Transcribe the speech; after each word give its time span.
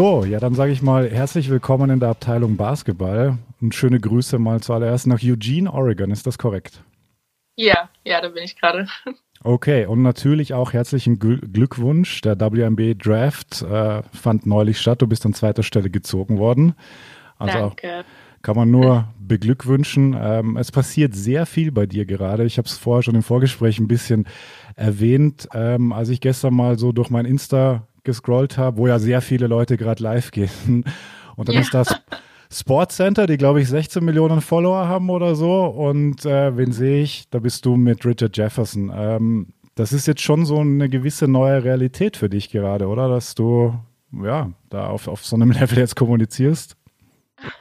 So, 0.00 0.24
ja, 0.24 0.40
dann 0.40 0.54
sage 0.54 0.72
ich 0.72 0.80
mal 0.80 1.10
herzlich 1.10 1.50
willkommen 1.50 1.90
in 1.90 2.00
der 2.00 2.08
Abteilung 2.08 2.56
Basketball 2.56 3.36
und 3.60 3.74
schöne 3.74 4.00
Grüße 4.00 4.38
mal 4.38 4.58
zuallererst 4.62 5.06
nach 5.06 5.22
Eugene, 5.22 5.70
Oregon. 5.70 6.10
Ist 6.10 6.26
das 6.26 6.38
korrekt? 6.38 6.82
Ja, 7.54 7.90
ja, 8.02 8.22
da 8.22 8.28
bin 8.30 8.42
ich 8.42 8.58
gerade. 8.58 8.88
Okay, 9.44 9.84
und 9.84 10.00
natürlich 10.00 10.54
auch 10.54 10.72
herzlichen 10.72 11.18
Glückwunsch. 11.18 12.22
Der 12.22 12.40
WNB 12.40 12.98
Draft 12.98 13.60
äh, 13.60 14.02
fand 14.14 14.46
neulich 14.46 14.78
statt. 14.78 15.02
Du 15.02 15.06
bist 15.06 15.26
an 15.26 15.34
zweiter 15.34 15.62
Stelle 15.62 15.90
gezogen 15.90 16.38
worden. 16.38 16.74
Also 17.38 17.58
Danke. 17.58 18.04
kann 18.40 18.56
man 18.56 18.70
nur 18.70 19.06
beglückwünschen. 19.18 20.16
Ähm, 20.18 20.56
es 20.56 20.72
passiert 20.72 21.14
sehr 21.14 21.44
viel 21.44 21.72
bei 21.72 21.84
dir 21.84 22.06
gerade. 22.06 22.44
Ich 22.44 22.56
habe 22.56 22.66
es 22.66 22.78
vorher 22.78 23.02
schon 23.02 23.16
im 23.16 23.22
Vorgespräch 23.22 23.78
ein 23.78 23.88
bisschen 23.88 24.26
erwähnt. 24.76 25.46
Ähm, 25.52 25.92
als 25.92 26.08
ich 26.08 26.22
gestern 26.22 26.54
mal 26.54 26.78
so 26.78 26.92
durch 26.92 27.10
mein 27.10 27.26
Insta 27.26 27.86
gescrollt 28.04 28.58
habe, 28.58 28.76
wo 28.76 28.86
ja 28.86 28.98
sehr 28.98 29.20
viele 29.20 29.46
Leute 29.46 29.76
gerade 29.76 30.02
live 30.02 30.30
gehen. 30.30 30.50
Und 31.36 31.48
dann 31.48 31.54
ja. 31.54 31.60
ist 31.62 31.74
das 31.74 31.94
Sportscenter, 32.52 33.26
die 33.26 33.36
glaube 33.36 33.60
ich 33.60 33.68
16 33.68 34.04
Millionen 34.04 34.40
Follower 34.40 34.88
haben 34.88 35.08
oder 35.10 35.34
so. 35.34 35.64
Und 35.64 36.24
äh, 36.26 36.56
wen 36.56 36.72
sehe 36.72 37.02
ich? 37.02 37.28
Da 37.30 37.38
bist 37.38 37.64
du 37.64 37.76
mit 37.76 38.04
Richard 38.04 38.36
Jefferson. 38.36 38.92
Ähm, 38.94 39.52
das 39.74 39.92
ist 39.92 40.06
jetzt 40.06 40.22
schon 40.22 40.44
so 40.44 40.58
eine 40.58 40.88
gewisse 40.88 41.28
neue 41.28 41.64
Realität 41.64 42.16
für 42.16 42.28
dich 42.28 42.50
gerade, 42.50 42.88
oder? 42.88 43.08
Dass 43.08 43.34
du 43.34 43.78
ja 44.12 44.50
da 44.68 44.88
auf, 44.88 45.08
auf 45.08 45.24
so 45.24 45.36
einem 45.36 45.50
Level 45.52 45.78
jetzt 45.78 45.96
kommunizierst. 45.96 46.76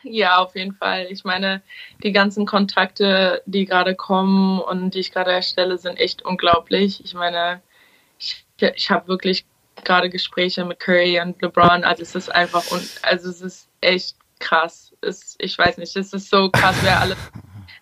Ja, 0.03 0.39
auf 0.39 0.55
jeden 0.55 0.73
Fall. 0.73 1.07
Ich 1.09 1.23
meine, 1.23 1.61
die 2.03 2.11
ganzen 2.11 2.45
Kontakte, 2.45 3.41
die 3.45 3.65
gerade 3.65 3.95
kommen 3.95 4.59
und 4.59 4.93
die 4.93 4.99
ich 4.99 5.11
gerade 5.11 5.31
erstelle, 5.31 5.77
sind 5.77 5.99
echt 5.99 6.23
unglaublich. 6.23 7.03
Ich 7.05 7.13
meine, 7.13 7.61
ich, 8.17 8.45
ich 8.75 8.89
habe 8.89 9.07
wirklich 9.07 9.45
gerade 9.85 10.09
Gespräche 10.09 10.65
mit 10.65 10.79
Curry 10.79 11.19
und 11.19 11.41
LeBron. 11.41 11.83
Also 11.83 12.03
es 12.03 12.15
ist 12.15 12.33
einfach 12.33 12.69
und 12.71 12.87
also 13.01 13.29
es 13.29 13.41
ist 13.41 13.67
echt 13.81 14.15
krass. 14.39 14.93
Es, 15.01 15.35
ich 15.39 15.57
weiß 15.57 15.77
nicht, 15.77 15.95
es 15.95 16.13
ist 16.13 16.29
so 16.29 16.49
krass, 16.49 16.75
wer 16.81 17.01
alles 17.01 17.17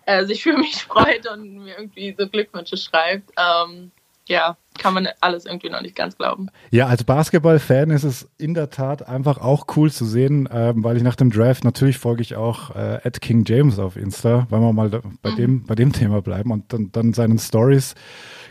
äh, 0.06 0.24
sich 0.24 0.42
für 0.42 0.56
mich 0.56 0.76
freut 0.76 1.28
und 1.30 1.64
mir 1.64 1.76
irgendwie 1.76 2.14
so 2.18 2.28
Glückwünsche 2.28 2.76
schreibt. 2.76 3.30
Ähm, 3.36 3.92
ja, 4.26 4.56
kann 4.78 4.94
man 4.94 5.08
alles 5.20 5.46
irgendwie 5.46 5.70
noch 5.70 5.80
nicht 5.80 5.96
ganz 5.96 6.16
glauben. 6.16 6.48
Ja, 6.70 6.86
als 6.86 7.02
Basketball-Fan 7.02 7.90
ist 7.90 8.04
es 8.04 8.28
in 8.38 8.54
der 8.54 8.70
Tat 8.70 9.06
einfach 9.08 9.38
auch 9.38 9.66
cool 9.76 9.90
zu 9.90 10.04
sehen, 10.04 10.48
ähm, 10.52 10.84
weil 10.84 10.96
ich 10.96 11.02
nach 11.02 11.16
dem 11.16 11.30
Draft 11.30 11.64
natürlich 11.64 11.98
folge 11.98 12.22
ich 12.22 12.36
auch 12.36 12.74
äh, 12.76 13.10
King 13.20 13.44
James 13.46 13.78
auf 13.78 13.96
Insta, 13.96 14.46
weil 14.50 14.60
wir 14.60 14.72
mal 14.72 14.90
bei, 15.22 15.30
mhm. 15.30 15.36
dem, 15.36 15.66
bei 15.66 15.74
dem 15.74 15.92
Thema 15.92 16.22
bleiben 16.22 16.52
und 16.52 16.72
dann, 16.72 16.92
dann 16.92 17.12
seinen 17.14 17.38
Stories 17.38 17.94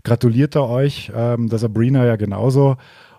gratuliert 0.04 0.56
er 0.56 0.68
euch, 0.68 1.12
ähm, 1.16 1.50
der 1.50 1.60
Sabrina 1.60 2.06
ja 2.06 2.16
genauso. 2.16 2.78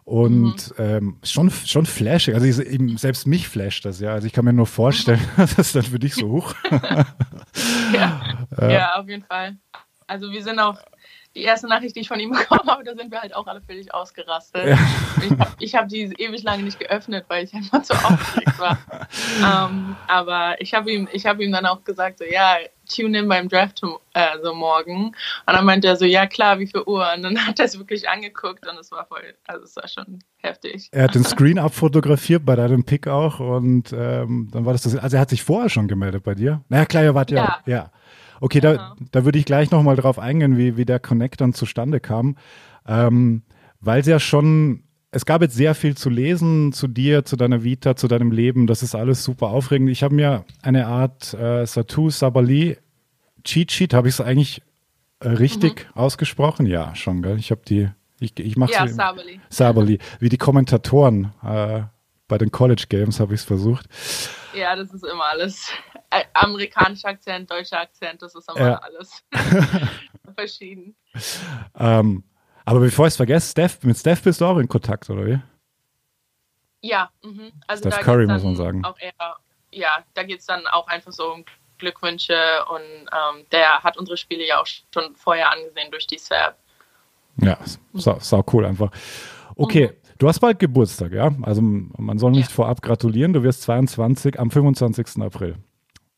Und 0.08 0.70
mhm. 0.78 0.84
ähm, 0.84 1.16
schon, 1.22 1.50
schon 1.50 1.84
flashig. 1.84 2.34
Also 2.34 2.46
ich, 2.46 2.58
eben, 2.66 2.96
selbst 2.96 3.26
mich 3.26 3.46
flasht 3.46 3.84
das, 3.84 4.00
ja. 4.00 4.14
Also 4.14 4.26
ich 4.26 4.32
kann 4.32 4.46
mir 4.46 4.54
nur 4.54 4.66
vorstellen, 4.66 5.20
dass 5.36 5.56
das 5.56 5.72
dann 5.72 5.82
für 5.82 5.98
dich 5.98 6.14
so 6.14 6.30
hoch. 6.30 6.54
ja. 7.92 8.22
Äh, 8.58 8.72
ja, 8.72 8.94
auf 8.94 9.06
jeden 9.06 9.24
Fall. 9.24 9.56
Also 10.06 10.32
wir 10.32 10.42
sind 10.42 10.58
auch 10.58 10.78
die 11.38 11.44
erste 11.44 11.68
Nachricht, 11.68 11.96
die 11.96 12.00
ich 12.00 12.08
von 12.08 12.20
ihm 12.20 12.30
bekommen 12.38 12.68
habe, 12.68 12.84
da 12.84 12.94
sind 12.94 13.10
wir 13.10 13.20
halt 13.20 13.34
auch 13.34 13.46
alle 13.46 13.60
völlig 13.60 13.94
ausgerastet. 13.94 14.68
Ja. 14.68 14.78
Ich 15.60 15.74
habe 15.74 15.84
hab 15.84 15.88
die 15.88 16.12
ewig 16.18 16.42
lange 16.42 16.64
nicht 16.64 16.78
geöffnet, 16.78 17.24
weil 17.28 17.44
ich 17.44 17.54
einfach 17.54 17.82
zu 17.82 17.94
aufgeregt 17.94 18.58
war. 18.58 18.78
ähm, 19.70 19.96
aber 20.06 20.60
ich 20.60 20.74
habe 20.74 20.90
ihm, 20.90 21.06
hab 21.06 21.40
ihm 21.40 21.52
dann 21.52 21.66
auch 21.66 21.84
gesagt, 21.84 22.18
so, 22.18 22.24
ja, 22.24 22.56
tune 22.88 23.18
in 23.18 23.28
beim 23.28 23.48
Draft 23.48 23.82
äh, 24.14 24.38
so 24.42 24.54
morgen. 24.54 25.06
Und 25.06 25.14
dann 25.46 25.64
meinte 25.64 25.88
er 25.88 25.96
so, 25.96 26.04
ja 26.04 26.26
klar, 26.26 26.58
wie 26.58 26.66
viel 26.66 26.82
Uhr? 26.86 27.06
Und 27.14 27.22
dann 27.22 27.38
hat 27.46 27.58
er 27.58 27.66
es 27.66 27.78
wirklich 27.78 28.08
angeguckt 28.08 28.66
und 28.66 28.78
es 28.78 28.90
war 28.90 29.06
voll, 29.06 29.34
also 29.46 29.64
es 29.64 29.76
war 29.76 29.88
schon 29.88 30.20
heftig. 30.38 30.88
Er 30.90 31.04
hat 31.04 31.14
den 31.14 31.24
Screen 31.24 31.58
abfotografiert 31.58 32.44
bei 32.44 32.56
deinem 32.56 32.84
Pick 32.84 33.06
auch 33.06 33.40
und 33.40 33.92
ähm, 33.92 34.48
dann 34.52 34.64
war 34.64 34.72
das 34.72 34.82
das, 34.82 34.96
also 34.96 35.16
er 35.16 35.20
hat 35.20 35.30
sich 35.30 35.42
vorher 35.42 35.68
schon 35.68 35.88
gemeldet 35.88 36.24
bei 36.24 36.34
dir? 36.34 36.64
Naja, 36.68 36.86
klar, 36.86 37.04
ihr 37.04 37.14
wart 37.14 37.30
ja, 37.30 37.60
ja. 37.66 37.72
ja. 37.72 37.90
Okay, 38.40 38.60
da, 38.60 38.72
genau. 38.72 38.94
da 39.10 39.24
würde 39.24 39.38
ich 39.38 39.44
gleich 39.44 39.70
nochmal 39.70 39.96
drauf 39.96 40.18
eingehen, 40.18 40.56
wie, 40.56 40.76
wie 40.76 40.84
der 40.84 41.00
Connect 41.00 41.40
dann 41.40 41.52
zustande 41.52 42.00
kam. 42.00 42.36
Ähm, 42.86 43.42
weil 43.80 44.00
es 44.00 44.06
ja 44.06 44.18
schon, 44.18 44.82
es 45.10 45.24
gab 45.24 45.42
jetzt 45.42 45.54
sehr 45.54 45.74
viel 45.74 45.96
zu 45.96 46.10
lesen 46.10 46.72
zu 46.72 46.88
dir, 46.88 47.24
zu 47.24 47.36
deiner 47.36 47.62
Vita, 47.62 47.96
zu 47.96 48.08
deinem 48.08 48.32
Leben. 48.32 48.66
Das 48.66 48.82
ist 48.82 48.94
alles 48.94 49.24
super 49.24 49.48
aufregend. 49.48 49.90
Ich 49.90 50.02
habe 50.02 50.14
mir 50.14 50.44
eine 50.62 50.86
Art 50.86 51.34
äh, 51.34 51.66
Satu 51.66 52.10
Sabali 52.10 52.76
Cheat 53.44 53.72
Sheet, 53.72 53.94
habe 53.94 54.08
ich 54.08 54.14
es 54.14 54.20
eigentlich 54.20 54.62
äh, 55.20 55.28
richtig 55.28 55.86
mhm. 55.86 56.00
ausgesprochen? 56.00 56.66
Ja, 56.66 56.94
schon, 56.94 57.22
gell? 57.22 57.38
Ich 57.38 57.50
habe 57.50 57.62
die, 57.66 57.88
ich, 58.20 58.38
ich 58.38 58.56
mache 58.56 58.72
Ja, 58.72 58.86
Sabali. 58.86 59.40
Sabali. 59.48 59.98
Wie 60.20 60.28
die 60.28 60.38
Kommentatoren 60.38 61.32
äh, 61.42 61.82
bei 62.26 62.38
den 62.38 62.50
College 62.50 62.84
Games 62.88 63.20
habe 63.20 63.34
ich 63.34 63.40
es 63.40 63.46
versucht. 63.46 63.86
Ja, 64.54 64.74
das 64.76 64.92
ist 64.92 65.04
immer 65.04 65.24
alles. 65.24 65.70
Äh, 66.10 66.24
amerikanischer 66.34 67.08
Akzent, 67.08 67.50
deutscher 67.50 67.80
Akzent, 67.80 68.22
das 68.22 68.34
ist 68.34 68.48
immer 68.48 68.70
ja. 68.70 68.74
alles 68.76 69.22
verschieden. 70.34 70.96
Ähm, 71.78 72.24
aber 72.64 72.80
bevor 72.80 73.06
ich 73.06 73.12
es 73.12 73.16
vergesse, 73.16 73.50
Steph, 73.50 73.82
mit 73.82 73.96
Steph 73.96 74.22
bist 74.22 74.40
du 74.40 74.46
auch 74.46 74.58
in 74.58 74.68
Kontakt, 74.68 75.08
oder 75.10 75.26
wie? 75.26 75.40
Ja, 76.80 77.10
mhm. 77.22 77.52
also 77.66 77.90
Steph 77.90 78.00
Curry 78.04 78.26
muss 78.26 78.42
man 78.42 78.56
sagen. 78.56 78.82
Eher, 79.00 79.36
ja, 79.70 80.04
da 80.14 80.22
geht 80.22 80.40
es 80.40 80.46
dann 80.46 80.66
auch 80.68 80.86
einfach 80.88 81.12
so 81.12 81.32
um 81.32 81.44
Glückwünsche 81.78 82.64
und 82.70 82.82
ähm, 82.82 83.46
der 83.52 83.82
hat 83.82 83.96
unsere 83.96 84.16
Spiele 84.16 84.46
ja 84.46 84.60
auch 84.60 84.66
schon 84.66 85.14
vorher 85.14 85.50
angesehen 85.52 85.90
durch 85.90 86.06
die 86.06 86.18
Swap. 86.18 86.56
Ja, 87.36 87.58
sau, 87.94 88.18
sau 88.20 88.44
cool 88.52 88.66
einfach. 88.66 88.90
Okay, 89.56 89.88
mhm. 89.88 90.07
Du 90.18 90.26
hast 90.26 90.40
bald 90.40 90.58
Geburtstag, 90.58 91.12
ja? 91.12 91.34
Also 91.42 91.62
man 91.62 92.18
soll 92.18 92.32
nicht 92.32 92.50
ja. 92.50 92.54
vorab 92.54 92.82
gratulieren. 92.82 93.32
Du 93.32 93.42
wirst 93.42 93.62
22 93.62 94.38
am 94.38 94.50
25. 94.50 95.22
April. 95.22 95.56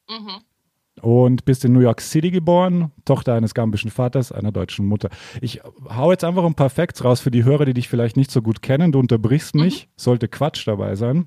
Mhm. 0.09 1.03
Und 1.03 1.45
bist 1.45 1.65
in 1.65 1.73
New 1.73 1.81
York 1.81 2.01
City 2.01 2.31
geboren, 2.31 2.93
Tochter 3.05 3.35
eines 3.35 3.55
gambischen 3.55 3.91
Vaters, 3.91 4.33
einer 4.33 4.53
deutschen 4.53 4.87
Mutter. 4.87 5.09
Ich 5.41 5.61
hau 5.89 6.11
jetzt 6.11 6.25
einfach 6.25 6.45
ein 6.45 6.55
paar 6.55 6.69
Facts 6.69 7.05
raus 7.05 7.21
für 7.21 7.31
die 7.31 7.45
Hörer, 7.45 7.65
die 7.65 7.75
dich 7.75 7.89
vielleicht 7.89 8.17
nicht 8.17 8.31
so 8.31 8.43
gut 8.43 8.61
kennen. 8.61 8.93
Du 8.93 8.99
unterbrichst 8.99 9.55
mhm. 9.55 9.63
mich, 9.63 9.89
sollte 9.97 10.29
Quatsch 10.29 10.67
dabei 10.67 10.97
sein. 10.97 11.27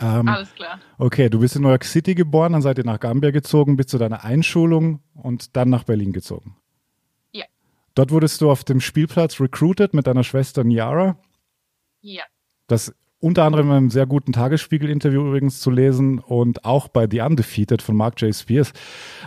Ähm, 0.00 0.28
Alles 0.28 0.54
klar. 0.54 0.80
Okay, 0.98 1.30
du 1.30 1.40
bist 1.40 1.56
in 1.56 1.62
New 1.62 1.68
York 1.68 1.84
City 1.84 2.14
geboren, 2.14 2.52
dann 2.52 2.62
seid 2.62 2.78
ihr 2.78 2.84
nach 2.84 3.00
Gambia 3.00 3.30
gezogen, 3.30 3.76
bis 3.76 3.86
zu 3.86 3.98
deiner 3.98 4.24
Einschulung 4.24 5.00
und 5.14 5.56
dann 5.56 5.70
nach 5.70 5.84
Berlin 5.84 6.12
gezogen. 6.12 6.56
Ja. 7.32 7.44
Dort 7.94 8.10
wurdest 8.10 8.40
du 8.40 8.50
auf 8.50 8.64
dem 8.64 8.80
Spielplatz 8.80 9.40
recruited 9.40 9.94
mit 9.94 10.06
deiner 10.06 10.24
Schwester 10.24 10.64
Niara. 10.64 11.18
Ja. 12.06 12.22
Das 12.68 12.94
unter 13.18 13.44
anderem 13.44 13.66
in 13.70 13.72
einem 13.72 13.90
sehr 13.90 14.06
guten 14.06 14.32
Tagesspiegel-Interview 14.32 15.26
übrigens 15.26 15.60
zu 15.60 15.70
lesen 15.70 16.18
und 16.18 16.64
auch 16.64 16.88
bei 16.88 17.08
The 17.10 17.20
Undefeated 17.20 17.82
von 17.82 17.96
Mark 17.96 18.20
J. 18.20 18.34
Spears, 18.34 18.72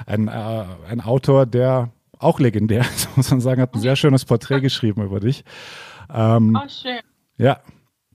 ein, 0.06 0.28
äh, 0.28 0.66
ein 0.88 1.02
Autor, 1.02 1.46
der 1.46 1.92
auch 2.18 2.40
legendär 2.40 2.82
ist, 2.82 3.10
muss 3.18 3.32
man 3.32 3.42
sagen, 3.42 3.62
hat 3.62 3.74
ein 3.74 3.82
sehr 3.82 3.96
schönes 3.96 4.26
Porträt 4.26 4.62
geschrieben 4.62 5.04
über 5.04 5.20
dich. 5.20 5.44
Ähm, 6.14 6.58
oh, 6.62 6.70
schön. 6.70 7.00
Ja, 7.38 7.62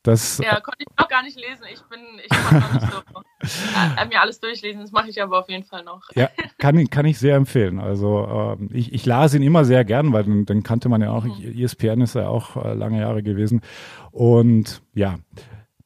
das, 0.04 0.36
ja, 0.36 0.60
konnte 0.60 0.80
ich 0.80 0.86
noch 0.98 1.08
gar 1.08 1.22
nicht 1.22 1.34
lesen. 1.34 1.64
Ich 1.72 1.80
bin, 1.84 1.98
ich 2.22 2.28
kann 2.28 2.60
noch 2.60 2.72
nicht 2.74 2.92
so 2.92 2.98
äh, 4.02 4.06
mir 4.06 4.20
alles 4.20 4.38
durchlesen, 4.38 4.82
das 4.82 4.92
mache 4.92 5.08
ich 5.08 5.22
aber 5.22 5.38
auf 5.38 5.48
jeden 5.48 5.64
Fall 5.64 5.82
noch. 5.82 6.02
Ja, 6.14 6.28
kann, 6.58 6.90
kann 6.90 7.06
ich 7.06 7.18
sehr 7.18 7.36
empfehlen. 7.36 7.80
Also 7.80 8.58
äh, 8.60 8.76
ich, 8.76 8.92
ich 8.92 9.06
las 9.06 9.32
ihn 9.32 9.42
immer 9.42 9.64
sehr 9.64 9.82
gern, 9.86 10.12
weil 10.12 10.24
den, 10.24 10.44
den 10.44 10.62
kannte 10.62 10.90
man 10.90 11.00
ja 11.00 11.10
auch. 11.10 11.24
Mhm. 11.24 11.58
ESPN 11.58 12.02
ist 12.02 12.16
ja 12.16 12.28
auch 12.28 12.62
äh, 12.62 12.74
lange 12.74 13.00
Jahre 13.00 13.22
gewesen. 13.22 13.62
Und 14.10 14.82
ja, 14.92 15.16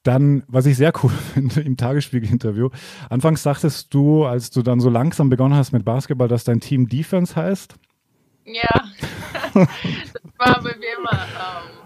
dann, 0.02 0.42
was 0.48 0.66
ich 0.66 0.76
sehr 0.76 0.92
cool 1.04 1.10
finde 1.34 1.60
im 1.60 1.76
Tagesspiegel-Interview, 1.76 2.70
anfangs 3.08 3.44
sagtest 3.44 3.94
du, 3.94 4.24
als 4.24 4.50
du 4.50 4.62
dann 4.62 4.80
so 4.80 4.90
langsam 4.90 5.30
begonnen 5.30 5.54
hast 5.54 5.70
mit 5.70 5.84
Basketball, 5.84 6.26
dass 6.26 6.42
dein 6.42 6.58
Team 6.58 6.88
Defense 6.88 7.36
heißt. 7.36 7.76
Ja, 8.46 8.84
das 9.54 9.68
war 10.38 10.60
bei 10.60 10.74
mir 10.76 10.98
immer. 10.98 11.12
Ähm, 11.12 11.77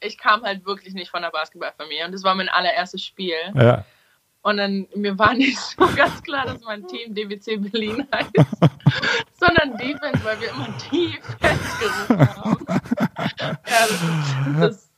ich 0.00 0.18
kam 0.18 0.42
halt 0.42 0.64
wirklich 0.64 0.94
nicht 0.94 1.10
von 1.10 1.22
der 1.22 1.30
Basketballfamilie 1.30 2.06
und 2.06 2.12
das 2.12 2.24
war 2.24 2.34
mein 2.34 2.48
allererstes 2.48 3.04
Spiel. 3.04 3.36
Ja. 3.54 3.84
Und 4.42 4.56
dann, 4.56 4.86
mir 4.94 5.18
war 5.18 5.34
nicht 5.34 5.58
so 5.78 5.86
ganz 5.94 6.22
klar, 6.22 6.46
dass 6.46 6.62
mein 6.62 6.86
Team 6.86 7.14
DBC 7.14 7.60
Berlin 7.70 8.06
heißt, 8.14 8.30
sondern 9.38 9.76
Defense, 9.76 10.24
weil 10.24 10.40
wir 10.40 10.50
immer 10.50 10.68
Defense 10.90 11.78
gerufen 11.78 12.36
haben. 12.36 12.66
Ja, 13.18 13.86
das, 13.86 14.58
das 14.58 14.90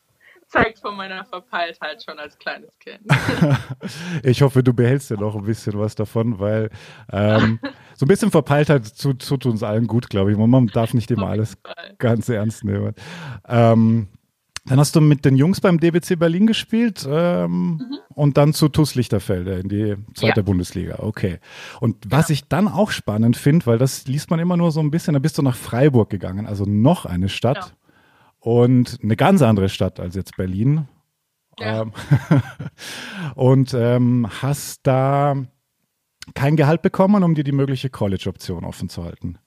zeigt 0.52 0.80
von 0.80 0.94
meiner 0.96 1.24
Verpeiltheit 1.24 2.04
schon 2.04 2.18
als 2.18 2.38
kleines 2.38 2.78
Kind. 2.78 3.00
ich 4.22 4.42
hoffe, 4.42 4.62
du 4.62 4.74
behältst 4.74 5.10
ja 5.10 5.16
noch 5.16 5.34
ein 5.34 5.44
bisschen 5.44 5.78
was 5.78 5.94
davon, 5.94 6.38
weil 6.38 6.70
ähm, 7.10 7.58
so 7.94 8.04
ein 8.04 8.08
bisschen 8.08 8.30
Verpeiltheit 8.30 8.96
tut, 8.96 9.26
tut 9.26 9.46
uns 9.46 9.62
allen 9.62 9.86
gut, 9.86 10.10
glaube 10.10 10.30
ich. 10.30 10.36
Man 10.36 10.66
darf 10.68 10.94
nicht 10.94 11.10
immer 11.10 11.28
alles 11.28 11.56
ganz 11.98 12.28
ernst 12.28 12.64
nehmen. 12.64 12.94
Ähm, 13.48 14.08
dann 14.64 14.78
hast 14.78 14.94
du 14.94 15.00
mit 15.00 15.24
den 15.24 15.36
Jungs 15.36 15.60
beim 15.60 15.80
DBC 15.80 16.18
Berlin 16.18 16.46
gespielt 16.46 17.06
ähm, 17.08 17.50
mhm. 17.50 17.98
und 18.14 18.36
dann 18.36 18.52
zu 18.52 18.68
TuS 18.68 18.94
Lichterfelde 18.94 19.58
in 19.58 19.68
die 19.68 19.96
zweite 20.14 20.40
ja. 20.40 20.42
Bundesliga. 20.42 21.00
Okay. 21.00 21.40
Und 21.80 21.96
was 22.08 22.28
ja. 22.28 22.34
ich 22.34 22.48
dann 22.48 22.68
auch 22.68 22.92
spannend 22.92 23.36
finde, 23.36 23.66
weil 23.66 23.78
das 23.78 24.06
liest 24.06 24.30
man 24.30 24.38
immer 24.38 24.56
nur 24.56 24.70
so 24.70 24.80
ein 24.80 24.92
bisschen, 24.92 25.14
da 25.14 25.18
bist 25.18 25.36
du 25.36 25.42
nach 25.42 25.56
Freiburg 25.56 26.10
gegangen, 26.10 26.46
also 26.46 26.64
noch 26.64 27.06
eine 27.06 27.28
Stadt 27.28 27.56
ja. 27.56 27.72
und 28.38 28.98
eine 29.02 29.16
ganz 29.16 29.42
andere 29.42 29.68
Stadt 29.68 29.98
als 29.98 30.14
jetzt 30.14 30.36
Berlin. 30.36 30.86
Ja. 31.58 31.82
Ähm, 31.82 31.92
und 33.34 33.74
ähm, 33.74 34.28
hast 34.42 34.86
da 34.86 35.36
kein 36.34 36.56
Gehalt 36.56 36.82
bekommen, 36.82 37.24
um 37.24 37.34
dir 37.34 37.44
die 37.44 37.52
mögliche 37.52 37.90
College-Option 37.90 38.64
offen 38.64 38.88
zu 38.88 39.02
halten. 39.02 39.38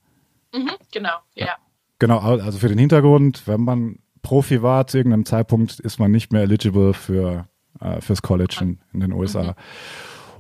Mhm, 0.53 0.71
genau, 0.91 1.15
ja. 1.35 1.56
Genau, 2.00 2.19
also 2.19 2.59
für 2.59 2.67
den 2.67 2.77
Hintergrund, 2.77 3.47
wenn 3.47 3.62
man 3.62 4.00
Profi 4.25 4.63
war 4.63 4.88
zu 4.88 4.98
irgendeinem 4.98 5.25
Zeitpunkt, 5.25 5.80
ist 5.80 6.00
man 6.00 6.10
nicht 6.10 6.33
mehr 6.33 6.42
eligible 6.42 6.95
für, 6.95 7.48
äh, 7.80 8.01
fürs 8.01 8.24
College 8.24 8.57
in, 8.60 8.80
in 8.92 9.01
den 9.01 9.13
USA. 9.13 9.44
Mhm. 9.44 9.54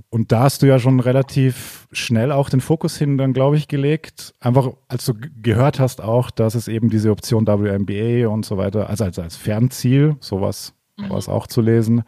Und 0.09 0.31
da 0.31 0.41
hast 0.41 0.63
du 0.63 0.65
ja 0.65 0.79
schon 0.79 0.99
relativ 0.99 1.87
schnell 1.91 2.31
auch 2.31 2.49
den 2.49 2.61
Fokus 2.61 2.97
hin 2.97 3.19
dann, 3.19 3.33
glaube 3.33 3.57
ich, 3.57 3.67
gelegt. 3.67 4.33
Einfach, 4.39 4.69
als 4.87 5.05
du 5.05 5.13
gehört 5.39 5.79
hast 5.79 6.01
auch, 6.01 6.31
dass 6.31 6.55
es 6.55 6.67
eben 6.67 6.89
diese 6.89 7.11
Option 7.11 7.45
WNBA 7.45 8.27
und 8.27 8.43
so 8.43 8.57
weiter, 8.57 8.89
also 8.89 9.03
als, 9.03 9.19
als 9.19 9.35
Fernziel, 9.35 10.15
sowas 10.19 10.73
mhm. 10.97 11.09
war 11.11 11.17
es 11.17 11.29
auch 11.29 11.45
zu 11.45 11.61
lesen. 11.61 12.03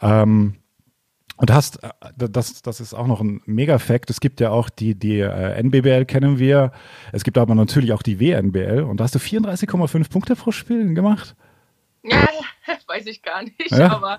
Ähm, 0.00 0.54
und 1.36 1.52
hast, 1.52 1.82
äh, 1.82 1.90
das, 2.16 2.62
das 2.62 2.80
ist 2.80 2.94
auch 2.94 3.06
noch 3.06 3.20
ein 3.20 3.42
Mega-Fact, 3.44 4.10
es 4.10 4.20
gibt 4.20 4.40
ja 4.40 4.50
auch 4.50 4.70
die, 4.70 4.94
die 4.94 5.20
äh, 5.20 5.62
NBBL 5.62 6.04
kennen 6.06 6.38
wir, 6.38 6.72
es 7.12 7.24
gibt 7.24 7.38
aber 7.38 7.54
natürlich 7.54 7.92
auch 7.92 8.02
die 8.02 8.20
WNBL 8.20 8.82
und 8.82 8.98
da 8.98 9.04
hast 9.04 9.14
du 9.14 9.18
34,5 9.18 10.10
Punkte 10.10 10.36
pro 10.36 10.50
Spiel 10.50 10.94
gemacht? 10.94 11.36
Ja, 12.02 12.26
weiß 12.86 13.06
ich 13.06 13.22
gar 13.22 13.42
nicht, 13.42 13.70
ja? 13.70 13.90
aber 13.90 14.18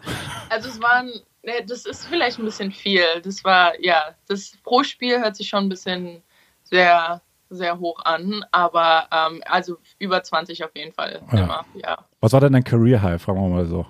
also 0.49 0.69
es 0.69 0.81
waren, 0.81 1.07
ne, 1.43 1.53
das 1.67 1.85
ist 1.85 2.05
vielleicht 2.05 2.37
ein 2.39 2.45
bisschen 2.45 2.71
viel, 2.71 3.03
das 3.23 3.43
war, 3.43 3.79
ja, 3.81 4.15
das 4.27 4.53
pro 4.63 4.83
Spiel 4.83 5.19
hört 5.19 5.35
sich 5.35 5.49
schon 5.49 5.65
ein 5.65 5.69
bisschen 5.69 6.21
sehr, 6.63 7.21
sehr 7.49 7.79
hoch 7.79 7.99
an, 8.03 8.45
aber 8.51 9.07
ähm, 9.11 9.41
also 9.45 9.77
über 9.99 10.21
20 10.21 10.63
auf 10.63 10.71
jeden 10.75 10.93
Fall 10.93 11.21
ja. 11.31 11.39
immer, 11.39 11.65
ja. 11.75 12.05
Was 12.19 12.33
war 12.33 12.41
denn 12.41 12.53
dein 12.53 12.63
Career 12.63 13.01
High, 13.01 13.21
fragen 13.21 13.41
wir 13.41 13.49
mal 13.49 13.65
so? 13.65 13.85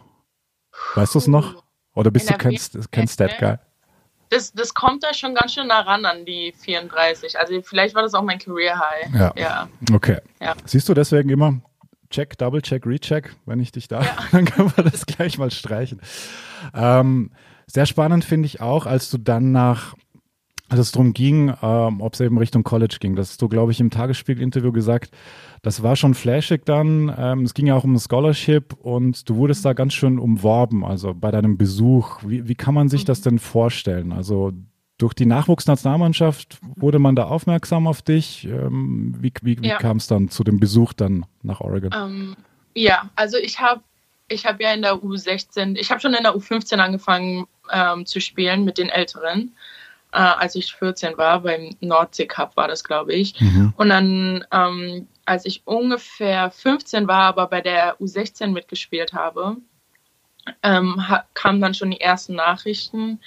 Weißt 0.96 1.16
du 1.16 1.20
es 1.20 1.28
noch? 1.28 1.67
Oder 1.98 2.12
bist 2.12 2.30
du 2.30 2.38
kein, 2.38 2.56
kein 2.92 3.08
Stat-Guy? 3.08 3.56
Das, 4.30 4.54
das 4.54 4.74
kommt 4.74 5.04
da 5.04 5.14
schon 5.16 5.34
ganz 5.34 5.54
schön 5.54 5.68
nah 5.68 5.82
ran 5.82 6.06
an 6.06 6.26
die 6.26 6.54
34. 6.56 7.40
Also 7.40 7.60
vielleicht 7.64 7.96
war 7.96 8.04
das 8.04 8.14
auch 8.14 8.22
mein 8.22 8.38
Career 8.38 8.78
High. 8.78 9.16
Ja. 9.16 9.34
ja. 9.36 9.68
Okay. 9.92 10.20
Ja. 10.40 10.54
Siehst 10.66 10.88
du 10.90 10.94
deswegen 10.94 11.30
immer 11.30 11.60
Check, 12.12 12.38
Double 12.38 12.62
Check, 12.62 12.86
Recheck, 12.86 13.36
wenn 13.48 13.60
ich 13.60 13.72
dich 13.72 13.88
da, 13.88 14.02
ja. 14.02 14.16
dann 14.32 14.46
können 14.46 14.72
wir 14.76 14.84
das 14.84 15.08
gleich 15.08 15.40
mal 15.40 15.50
streichen. 15.50 16.00
Ähm, 16.76 17.32
sehr 17.66 17.88
spannend 17.88 18.24
finde 18.24 18.46
ich 18.46 18.62
auch, 18.62 18.86
als 18.86 19.10
du 19.10 19.18
dann 19.18 19.52
nach 19.52 19.96
als 20.70 20.80
es 20.80 20.92
darum 20.92 21.14
ging, 21.14 21.54
ähm, 21.62 22.02
ob 22.02 22.14
es 22.14 22.20
eben 22.20 22.38
Richtung 22.38 22.64
College 22.64 22.98
ging. 23.00 23.16
Das 23.16 23.30
hast 23.30 23.42
du, 23.42 23.48
glaube 23.48 23.72
ich, 23.72 23.80
im 23.80 23.90
Tagesspiegel-Interview 23.90 24.72
gesagt. 24.72 25.12
Das 25.62 25.82
war 25.82 25.96
schon 25.96 26.14
flashig 26.14 26.66
dann. 26.66 27.14
Ähm, 27.18 27.44
es 27.44 27.54
ging 27.54 27.68
ja 27.68 27.76
auch 27.76 27.84
um 27.84 27.94
ein 27.94 28.00
Scholarship 28.00 28.74
und 28.74 29.30
du 29.30 29.36
wurdest 29.38 29.64
da 29.66 29.74
ganz 29.74 29.94
schön 29.94 30.20
umworben, 30.20 30.84
also 30.84 31.14
bei 31.14 31.32
deinem 31.32 31.58
Besuch. 31.58 32.20
Wie, 32.26 32.48
wie 32.48 32.56
kann 32.56 32.74
man 32.74 32.90
sich 32.90 33.06
das 33.06 33.22
denn 33.22 33.40
vorstellen? 33.40 34.12
Also 34.12 34.52
durch 34.98 35.14
die 35.14 35.26
Nachwuchsnationalmannschaft 35.26 36.58
wurde 36.76 37.00
man 37.00 37.16
da 37.16 37.26
aufmerksam 37.26 37.88
auf 37.88 38.02
dich. 38.02 38.46
Ähm, 38.46 39.16
wie 39.20 39.32
wie, 39.42 39.62
wie 39.62 39.68
ja. 39.68 39.78
kam 39.78 39.98
es 39.98 40.08
dann 40.08 40.30
zu 40.30 40.44
dem 40.44 40.60
Besuch 40.60 40.94
dann 40.94 41.26
nach 41.44 41.62
Oregon? 41.62 41.92
Ähm, 41.94 42.36
ja, 42.74 43.10
also 43.16 43.38
ich 43.38 43.60
habe 43.60 43.82
ich 44.28 44.46
hab 44.46 44.60
ja 44.60 44.74
in 44.74 44.82
der 44.82 44.96
U16, 44.96 45.78
ich 45.78 45.90
habe 45.92 46.02
schon 46.02 46.14
in 46.14 46.24
der 46.24 46.36
U15 46.36 46.78
angefangen 46.78 47.48
ähm, 47.72 48.06
zu 48.06 48.20
spielen 48.20 48.66
mit 48.66 48.78
den 48.78 48.90
Älteren 48.90 49.54
äh, 50.12 50.18
als 50.20 50.56
ich 50.56 50.74
14 50.74 51.18
war, 51.18 51.42
beim 51.42 51.76
Nordsee 51.82 52.28
Cup 52.28 52.56
war 52.56 52.68
das, 52.68 52.84
glaube 52.84 53.14
ich. 53.14 53.40
Mhm. 53.40 53.74
Und 53.78 53.90
dann, 53.90 54.46
ähm, 54.52 55.08
als 55.26 55.46
ich 55.46 55.62
ungefähr 55.66 56.50
15 56.52 57.08
war, 57.08 57.24
aber 57.24 57.48
bei 57.48 57.62
der 57.62 58.00
U16 58.00 58.48
mitgespielt 58.48 59.14
habe, 59.14 59.58
ähm, 60.64 61.08
ha 61.10 61.26
kamen 61.34 61.62
dann 61.62 61.74
schon 61.74 61.92
die 61.92 62.00
ersten 62.00 62.36
Nachrichten, 62.36 63.20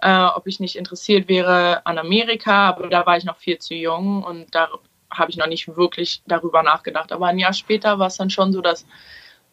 äh, 0.00 0.24
ob 0.24 0.46
ich 0.46 0.60
nicht 0.60 0.76
interessiert 0.76 1.28
wäre 1.28 1.84
an 1.86 1.98
Amerika, 1.98 2.68
aber 2.68 2.88
da 2.88 3.06
war 3.06 3.16
ich 3.16 3.24
noch 3.24 3.38
viel 3.38 3.58
zu 3.58 3.74
jung 3.74 4.22
und 4.22 4.54
da 4.54 4.68
habe 5.10 5.30
ich 5.30 5.38
noch 5.38 5.46
nicht 5.46 5.76
wirklich 5.76 6.22
darüber 6.26 6.62
nachgedacht. 6.62 7.12
Aber 7.12 7.26
ein 7.26 7.38
Jahr 7.38 7.54
später 7.54 7.98
war 7.98 8.08
es 8.08 8.16
dann 8.18 8.30
schon 8.30 8.52
so, 8.52 8.60
dass 8.60 8.86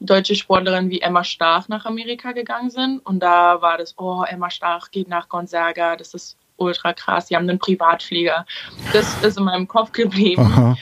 deutsche 0.01 0.36
Sportlerinnen 0.36 0.89
wie 0.89 1.00
Emma 1.01 1.24
Stach 1.24 1.69
nach 1.69 1.86
Amerika 1.86 2.33
gegangen 2.33 2.69
sind. 2.69 3.00
Und 3.06 3.22
da 3.22 3.62
war 3.62 3.77
das, 3.77 3.98
oh, 3.98 4.24
Emma 4.27 4.50
Stach 4.50 4.92
geht 4.92 5.07
nach 5.07 5.30
Gonzaga, 5.30 5.95
das 5.95 6.13
ist 6.13 6.38
ultra 6.57 6.93
krass, 6.93 7.27
die 7.27 7.35
haben 7.35 7.49
einen 7.49 7.59
Privatflieger. 7.59 8.45
Das 8.93 9.21
ist 9.23 9.37
in 9.37 9.45
meinem 9.45 9.67
Kopf 9.67 9.91
geblieben. 9.91 10.51
Aha. 10.53 10.77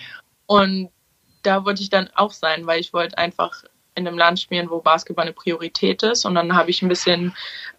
Und 0.45 0.89
da 1.41 1.65
wollte 1.65 1.81
ich 1.81 1.89
dann 1.89 2.09
auch 2.15 2.31
sein, 2.31 2.65
weil 2.65 2.79
ich 2.79 2.93
wollte 2.93 3.17
einfach 3.17 3.63
in 3.95 4.07
einem 4.07 4.17
Land 4.17 4.39
spielen, 4.39 4.69
wo 4.69 4.79
Basketball 4.79 5.23
eine 5.23 5.33
Priorität 5.33 6.03
ist. 6.03 6.25
Und 6.25 6.35
dann 6.35 6.55
habe 6.55 6.71
ich 6.71 6.81
ein 6.81 6.89
bisschen 6.89 7.35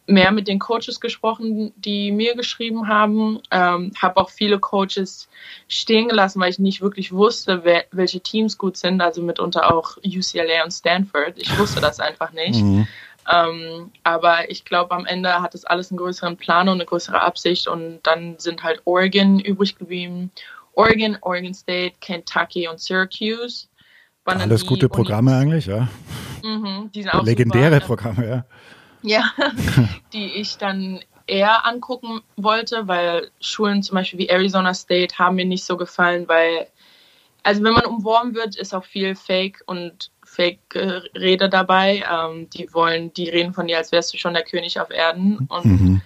mehr 0.06 0.30
mit 0.32 0.48
den 0.48 0.58
Coaches 0.58 1.00
gesprochen, 1.00 1.72
die 1.76 2.12
mir 2.12 2.36
geschrieben 2.36 2.88
haben. 2.88 3.40
Ähm, 3.50 3.92
habe 4.00 4.18
auch 4.18 4.30
viele 4.30 4.58
Coaches 4.58 5.28
stehen 5.68 6.08
gelassen, 6.08 6.40
weil 6.40 6.50
ich 6.50 6.58
nicht 6.58 6.82
wirklich 6.82 7.12
wusste, 7.12 7.64
wer, 7.64 7.84
welche 7.90 8.20
Teams 8.20 8.58
gut 8.58 8.76
sind. 8.76 9.00
Also 9.00 9.22
mitunter 9.22 9.74
auch 9.74 9.96
UCLA 10.04 10.62
und 10.64 10.70
Stanford. 10.70 11.34
Ich 11.36 11.58
wusste 11.58 11.80
das 11.80 12.00
einfach 12.00 12.32
nicht. 12.32 12.62
Mhm. 12.62 12.86
Ähm, 13.30 13.90
aber 14.02 14.50
ich 14.50 14.64
glaube, 14.64 14.94
am 14.94 15.06
Ende 15.06 15.40
hat 15.40 15.54
es 15.54 15.64
alles 15.64 15.90
einen 15.90 15.98
größeren 15.98 16.36
Plan 16.36 16.68
und 16.68 16.74
eine 16.74 16.84
größere 16.84 17.20
Absicht 17.20 17.68
und 17.68 18.00
dann 18.02 18.38
sind 18.38 18.62
halt 18.62 18.82
Oregon 18.84 19.40
übrig 19.40 19.76
geblieben. 19.76 20.30
Oregon, 20.74 21.16
Oregon 21.20 21.54
State, 21.54 21.96
Kentucky 22.00 22.68
und 22.68 22.80
Syracuse. 22.80 23.66
Alles 24.24 24.66
gute 24.66 24.88
Programme 24.88 25.30
Unis 25.30 25.42
eigentlich, 25.42 25.66
ja. 25.66 25.88
Mhm, 26.42 26.90
die 26.94 27.02
sind 27.02 27.14
auch 27.14 27.24
Legendäre 27.24 27.74
super, 27.74 27.86
Programme, 27.86 28.28
ja. 28.28 28.44
Ja, 29.02 29.30
die 30.12 30.26
ich 30.34 30.56
dann 30.56 31.00
eher 31.26 31.66
angucken 31.66 32.20
wollte, 32.36 32.88
weil 32.88 33.30
Schulen 33.40 33.82
zum 33.82 33.96
Beispiel 33.96 34.18
wie 34.18 34.28
Arizona 34.28 34.74
State 34.74 35.18
haben 35.18 35.36
mir 35.36 35.44
nicht 35.44 35.64
so 35.64 35.76
gefallen, 35.76 36.26
weil, 36.28 36.68
also 37.42 37.62
wenn 37.62 37.72
man 37.72 37.84
umworben 37.84 38.34
wird, 38.34 38.56
ist 38.56 38.74
auch 38.74 38.84
viel 38.84 39.14
Fake 39.14 39.62
und 39.66 40.10
Fake-Rede 40.34 41.48
dabei. 41.48 42.04
Ähm, 42.10 42.50
die 42.50 42.72
wollen, 42.72 43.12
die 43.14 43.28
reden 43.28 43.54
von 43.54 43.66
dir, 43.66 43.78
als 43.78 43.92
wärst 43.92 44.12
du 44.12 44.18
schon 44.18 44.34
der 44.34 44.42
König 44.42 44.80
auf 44.80 44.90
Erden 44.90 45.46
und 45.48 45.64
mhm. 45.64 46.02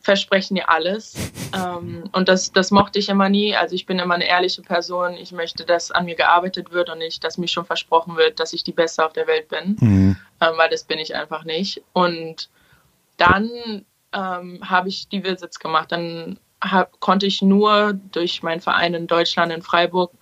versprechen 0.00 0.56
dir 0.56 0.68
alles. 0.68 1.14
Ähm, 1.56 2.04
und 2.12 2.28
das, 2.28 2.52
das 2.52 2.70
mochte 2.70 2.98
ich 2.98 3.08
immer 3.08 3.28
nie. 3.28 3.54
Also 3.54 3.74
ich 3.74 3.86
bin 3.86 3.98
immer 3.98 4.14
eine 4.14 4.28
ehrliche 4.28 4.62
Person. 4.62 5.14
Ich 5.14 5.30
möchte, 5.32 5.64
dass 5.64 5.90
an 5.90 6.06
mir 6.06 6.16
gearbeitet 6.16 6.72
wird 6.72 6.90
und 6.90 6.98
nicht, 6.98 7.22
dass 7.22 7.38
mir 7.38 7.48
schon 7.48 7.64
versprochen 7.64 8.16
wird, 8.16 8.40
dass 8.40 8.52
ich 8.52 8.64
die 8.64 8.72
Beste 8.72 9.04
auf 9.04 9.12
der 9.12 9.28
Welt 9.28 9.48
bin, 9.48 9.76
mhm. 9.80 10.16
ähm, 10.40 10.52
weil 10.56 10.68
das 10.68 10.84
bin 10.84 10.98
ich 10.98 11.14
einfach 11.14 11.44
nicht. 11.44 11.82
Und 11.92 12.50
dann 13.18 13.84
ähm, 14.12 14.60
habe 14.68 14.88
ich 14.88 15.08
die 15.08 15.22
Visits 15.22 15.60
gemacht. 15.60 15.92
Dann 15.92 16.40
hab, 16.60 16.98
konnte 16.98 17.26
ich 17.26 17.40
nur 17.40 17.92
durch 17.92 18.42
meinen 18.42 18.60
Verein 18.60 18.94
in 18.94 19.06
Deutschland, 19.06 19.52
in 19.52 19.62
Freiburg, 19.62 20.12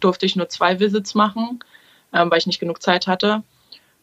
durfte 0.00 0.26
ich 0.26 0.34
nur 0.34 0.48
zwei 0.48 0.80
Visits 0.80 1.14
machen 1.14 1.60
ähm, 2.16 2.30
weil 2.30 2.38
ich 2.38 2.46
nicht 2.46 2.60
genug 2.60 2.82
Zeit 2.82 3.06
hatte. 3.06 3.42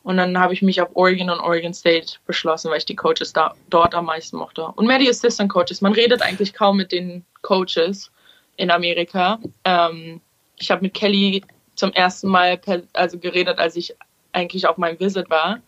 Und 0.03 0.17
dann 0.17 0.37
habe 0.37 0.53
ich 0.53 0.61
mich 0.61 0.81
auf 0.81 0.89
Oregon 0.95 1.29
und 1.29 1.39
Oregon 1.39 1.73
State 1.73 2.17
beschlossen, 2.27 2.69
weil 2.69 2.77
ich 2.77 2.85
die 2.85 2.95
Coaches 2.95 3.31
da, 3.31 3.53
dort 3.69 3.95
am 3.95 4.05
meisten 4.05 4.37
mochte. 4.37 4.65
Und 4.65 4.85
mehr 4.85 4.99
die 4.99 5.09
Assistant 5.09 5.49
Coaches. 5.49 5.81
Man 5.81 5.93
redet 5.93 6.21
eigentlich 6.21 6.53
kaum 6.53 6.77
mit 6.77 6.91
den 6.91 7.25
Coaches 7.41 8.11
in 8.57 8.69
Amerika. 8.69 9.39
Ähm, 9.63 10.19
ich 10.57 10.69
habe 10.71 10.81
mit 10.81 10.93
Kelly 10.93 11.43
zum 11.75 11.93
ersten 11.93 12.27
Mal 12.27 12.57
per, 12.57 12.83
also 12.91 13.17
geredet, 13.17 13.59
als 13.59 13.77
ich 13.77 13.95
eigentlich 14.33 14.67
auf 14.67 14.77
meinem 14.77 14.99
Visit 14.99 15.29
war. 15.29 15.59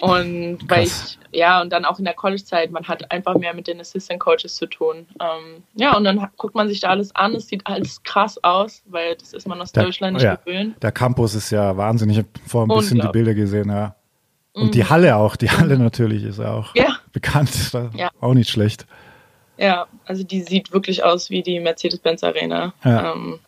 Und 0.00 0.58
weil 0.68 0.84
ich, 0.84 1.18
ja, 1.32 1.60
und 1.60 1.72
dann 1.72 1.84
auch 1.84 1.98
in 1.98 2.04
der 2.04 2.14
College-Zeit, 2.14 2.70
man 2.72 2.86
hat 2.86 3.10
einfach 3.10 3.36
mehr 3.36 3.54
mit 3.54 3.68
den 3.68 3.80
Assistant 3.80 4.20
Coaches 4.20 4.56
zu 4.56 4.66
tun. 4.66 5.06
Ähm, 5.20 5.62
ja, 5.74 5.96
und 5.96 6.04
dann 6.04 6.28
guckt 6.36 6.54
man 6.54 6.68
sich 6.68 6.80
da 6.80 6.88
alles 6.88 7.14
an, 7.14 7.34
es 7.34 7.46
sieht 7.46 7.66
alles 7.66 8.02
krass 8.02 8.42
aus, 8.42 8.82
weil 8.86 9.14
das 9.16 9.32
ist 9.32 9.46
man 9.46 9.60
aus 9.60 9.72
der, 9.72 9.84
Deutschland 9.84 10.14
nicht 10.14 10.24
ja, 10.24 10.36
gewöhnt. 10.36 10.82
Der 10.82 10.92
Campus 10.92 11.34
ist 11.34 11.50
ja 11.50 11.76
Wahnsinn. 11.76 12.10
Ich 12.10 12.18
habe 12.18 12.28
vorhin 12.46 12.70
ein 12.70 12.78
bisschen 12.78 13.00
die 13.00 13.08
Bilder 13.08 13.34
gesehen, 13.34 13.70
ja. 13.70 13.94
Und 14.52 14.66
mhm. 14.66 14.70
die 14.72 14.84
Halle 14.84 15.16
auch, 15.16 15.36
die 15.36 15.50
Halle 15.50 15.78
natürlich 15.78 16.22
ist 16.22 16.40
auch 16.40 16.74
ja. 16.74 16.96
bekannt, 17.12 17.50
ja. 17.96 18.10
auch 18.20 18.34
nicht 18.34 18.50
schlecht. 18.50 18.86
Ja, 19.56 19.86
also 20.04 20.24
die 20.24 20.42
sieht 20.42 20.72
wirklich 20.72 21.04
aus 21.04 21.30
wie 21.30 21.42
die 21.42 21.60
Mercedes-Benz 21.60 22.24
Arena. 22.24 22.72
Ja. 22.84 23.12
Ähm, 23.12 23.38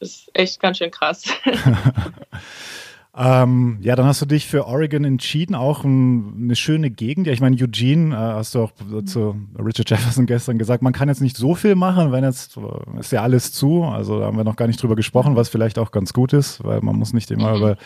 ist 0.00 0.30
echt 0.34 0.60
ganz 0.60 0.78
schön 0.78 0.90
krass. 0.90 1.24
Ähm, 3.14 3.76
ja, 3.82 3.94
dann 3.94 4.06
hast 4.06 4.22
du 4.22 4.26
dich 4.26 4.46
für 4.46 4.66
Oregon 4.66 5.04
entschieden, 5.04 5.54
auch 5.54 5.84
ein, 5.84 6.44
eine 6.44 6.56
schöne 6.56 6.90
Gegend. 6.90 7.26
Ja, 7.26 7.34
ich 7.34 7.42
meine, 7.42 7.56
Eugene, 7.56 8.14
äh, 8.14 8.18
hast 8.18 8.54
du 8.54 8.62
auch 8.62 8.72
zu 9.04 9.36
Richard 9.58 9.90
Jefferson 9.90 10.24
gestern 10.24 10.56
gesagt, 10.56 10.82
man 10.82 10.94
kann 10.94 11.08
jetzt 11.08 11.20
nicht 11.20 11.36
so 11.36 11.54
viel 11.54 11.74
machen, 11.74 12.10
wenn 12.10 12.24
jetzt 12.24 12.56
äh, 12.56 12.98
ist 12.98 13.12
ja 13.12 13.20
alles 13.22 13.52
zu. 13.52 13.84
Also 13.84 14.18
da 14.18 14.26
haben 14.26 14.38
wir 14.38 14.44
noch 14.44 14.56
gar 14.56 14.66
nicht 14.66 14.82
drüber 14.82 14.96
gesprochen, 14.96 15.36
was 15.36 15.50
vielleicht 15.50 15.78
auch 15.78 15.90
ganz 15.90 16.14
gut 16.14 16.32
ist, 16.32 16.64
weil 16.64 16.80
man 16.80 16.96
muss 16.96 17.12
nicht 17.12 17.30
immer 17.30 17.50
mhm. 17.50 17.56
über, 17.56 17.76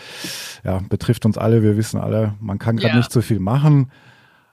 ja, 0.65 0.81
betrifft 0.89 1.27
uns 1.27 1.37
alle, 1.37 1.61
wir 1.65 1.77
wissen 1.77 2.01
alle, 2.01 2.35
man 2.39 2.61
kann 2.61 2.77
gerade 2.77 2.93
ja. 2.93 2.99
nicht 2.99 3.11
so 3.11 3.21
viel 3.21 3.41
machen. 3.41 3.91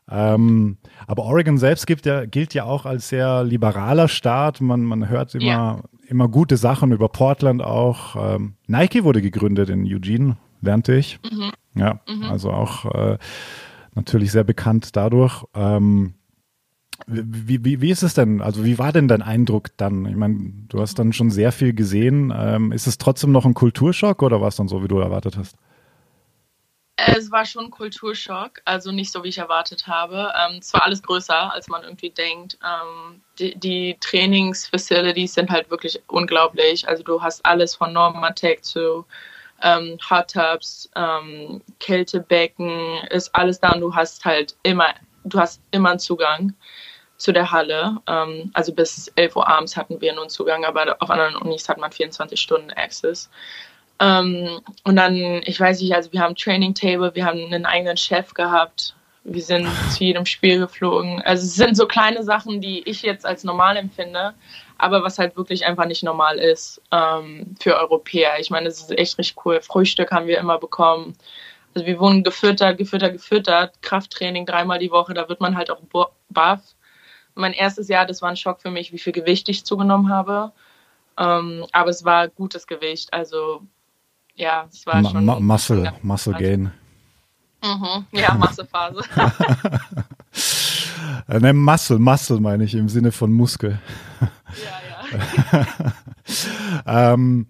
Ähm, 0.09 0.77
aber 1.05 1.25
Oregon 1.25 1.59
selbst 1.59 1.85
gibt 1.85 2.07
ja, 2.07 2.25
gilt 2.25 2.55
ja 2.55 2.63
auch 2.63 2.87
als 2.87 3.09
sehr 3.09 3.43
liberaler 3.43 4.07
Staat. 4.07 4.59
Man, 4.59 4.81
man 4.81 5.07
hört 5.07 5.35
immer, 5.35 5.45
ja. 5.45 5.81
immer 6.07 6.29
gute 6.29 6.57
Sachen 6.57 6.91
über 6.91 7.09
Portland 7.09 7.61
auch. 7.61 8.15
Ähm, 8.17 8.55
Nike 8.65 9.03
wurde 9.03 9.21
gegründet 9.21 9.69
in 9.69 9.85
Eugene 9.85 10.35
lernte 10.63 10.95
ich. 10.95 11.19
Mhm. 11.29 11.51
Ja, 11.75 11.99
mhm. 12.07 12.23
also 12.23 12.51
auch 12.51 12.85
äh, 12.93 13.17
natürlich 13.95 14.31
sehr 14.31 14.43
bekannt 14.43 14.95
dadurch. 14.95 15.43
Ähm, 15.53 16.15
wie, 17.07 17.65
wie, 17.65 17.81
wie 17.81 17.89
ist 17.89 18.03
es 18.03 18.13
denn? 18.13 18.41
Also 18.41 18.63
wie 18.63 18.77
war 18.77 18.91
denn 18.91 19.07
dein 19.07 19.21
Eindruck 19.21 19.75
dann? 19.77 20.05
Ich 20.05 20.15
meine, 20.15 20.53
du 20.69 20.79
hast 20.79 20.99
dann 20.99 21.11
schon 21.11 21.31
sehr 21.31 21.51
viel 21.51 21.73
gesehen. 21.73 22.33
Ähm, 22.35 22.71
ist 22.71 22.87
es 22.87 22.97
trotzdem 22.97 23.31
noch 23.31 23.45
ein 23.45 23.53
Kulturschock 23.53 24.21
oder 24.21 24.41
war 24.41 24.47
es 24.47 24.55
dann 24.55 24.67
so, 24.67 24.83
wie 24.83 24.87
du 24.87 24.99
erwartet 24.99 25.37
hast? 25.37 25.57
Es 26.95 27.31
war 27.31 27.45
schon 27.45 27.65
ein 27.65 27.71
Kulturschock, 27.71 28.61
also 28.65 28.91
nicht 28.91 29.11
so, 29.11 29.23
wie 29.23 29.29
ich 29.29 29.39
erwartet 29.39 29.87
habe. 29.87 30.31
Ähm, 30.37 30.59
es 30.59 30.71
war 30.73 30.83
alles 30.83 31.01
größer, 31.01 31.51
als 31.51 31.67
man 31.67 31.83
irgendwie 31.83 32.11
denkt. 32.11 32.59
Ähm, 32.63 33.21
die, 33.39 33.55
die 33.55 33.97
Trainingsfacilities 33.99 35.33
sind 35.33 35.49
halt 35.49 35.71
wirklich 35.71 36.01
unglaublich. 36.07 36.87
Also 36.87 37.03
du 37.03 37.21
hast 37.21 37.43
alles 37.45 37.75
von 37.75 37.91
Normatec 37.91 38.63
zu 38.63 39.05
ähm, 39.63 39.97
Hot 40.09 40.31
Tubs, 40.31 40.89
ähm, 40.95 41.61
Kältebecken, 41.79 42.99
ist 43.09 43.33
alles 43.33 43.59
da 43.59 43.71
und 43.71 43.81
du 43.81 43.95
hast 43.95 44.23
halt 44.25 44.55
immer, 44.63 44.93
du 45.23 45.39
hast 45.39 45.61
immer 45.71 45.91
einen 45.91 45.99
Zugang 45.99 46.53
zu 47.17 47.31
der 47.31 47.51
Halle. 47.51 47.97
Ähm, 48.07 48.51
also 48.53 48.73
bis 48.73 49.07
11 49.15 49.35
Uhr 49.35 49.47
abends 49.47 49.77
hatten 49.77 50.01
wir 50.01 50.13
nun 50.13 50.29
Zugang, 50.29 50.65
aber 50.65 50.97
auf 50.99 51.09
anderen 51.09 51.35
Unis 51.35 51.69
hat 51.69 51.77
man 51.77 51.91
24 51.91 52.39
Stunden 52.39 52.71
Access. 52.71 53.29
Ähm, 53.99 54.61
und 54.83 54.95
dann, 54.95 55.41
ich 55.45 55.59
weiß 55.59 55.81
nicht, 55.81 55.95
also 55.95 56.11
wir 56.11 56.19
haben 56.19 56.35
Training 56.35 56.73
Table, 56.73 57.15
wir 57.15 57.25
haben 57.25 57.39
einen 57.39 57.65
eigenen 57.65 57.97
Chef 57.97 58.33
gehabt, 58.33 58.95
wir 59.23 59.41
sind 59.41 59.67
zu 59.91 60.03
jedem 60.03 60.25
Spiel 60.25 60.59
geflogen. 60.59 61.21
Also 61.21 61.45
es 61.45 61.55
sind 61.55 61.77
so 61.77 61.87
kleine 61.87 62.23
Sachen, 62.23 62.59
die 62.59 62.87
ich 62.87 63.01
jetzt 63.03 63.25
als 63.25 63.43
normal 63.43 63.77
empfinde, 63.77 64.33
aber 64.77 65.03
was 65.03 65.19
halt 65.19 65.37
wirklich 65.37 65.65
einfach 65.65 65.85
nicht 65.85 66.03
normal 66.03 66.37
ist 66.37 66.81
ähm, 66.91 67.55
für 67.59 67.77
Europäer. 67.77 68.39
Ich 68.39 68.49
meine, 68.49 68.67
es 68.67 68.81
ist 68.81 68.91
echt 68.91 69.17
richtig 69.17 69.45
cool. 69.45 69.61
Frühstück 69.61 70.11
haben 70.11 70.27
wir 70.27 70.39
immer 70.39 70.57
bekommen. 70.59 71.15
Also 71.73 71.85
wir 71.85 71.99
wurden 71.99 72.23
gefüttert, 72.23 72.77
gefüttert, 72.77 73.13
gefüttert. 73.13 73.81
Krafttraining 73.81 74.45
dreimal 74.45 74.79
die 74.79 74.91
Woche, 74.91 75.13
da 75.13 75.29
wird 75.29 75.41
man 75.41 75.55
halt 75.55 75.71
auch 75.71 75.81
baff. 76.29 76.61
Mein 77.35 77.53
erstes 77.53 77.87
Jahr, 77.87 78.05
das 78.05 78.21
war 78.21 78.29
ein 78.29 78.37
Schock 78.37 78.61
für 78.61 78.69
mich, 78.69 78.91
wie 78.93 78.99
viel 78.99 79.13
Gewicht 79.13 79.49
ich 79.49 79.65
zugenommen 79.65 80.09
habe. 80.09 80.51
Ähm, 81.17 81.65
aber 81.71 81.89
es 81.89 82.05
war 82.05 82.27
gutes 82.27 82.67
Gewicht. 82.67 83.13
Also 83.13 83.61
ja, 84.35 84.67
es 84.71 84.85
war 84.85 85.01
Ma 85.01 85.09
schon. 85.09 85.25
Ma 85.25 85.39
Muscle, 85.39 85.93
Muscle 86.01 86.33
Gain. 86.33 86.71
Mhm. 87.63 88.05
Ja, 88.11 88.33
Massephase. 88.33 89.01
ne, 91.39 91.53
Muscle, 91.53 91.99
Muscle 91.99 92.39
meine 92.39 92.63
ich 92.63 92.75
im 92.75 92.89
Sinne 92.89 93.11
von 93.11 93.31
Muskel. 93.31 93.79
ja, 94.21 95.19
ja. 96.85 97.13
ähm, 97.13 97.47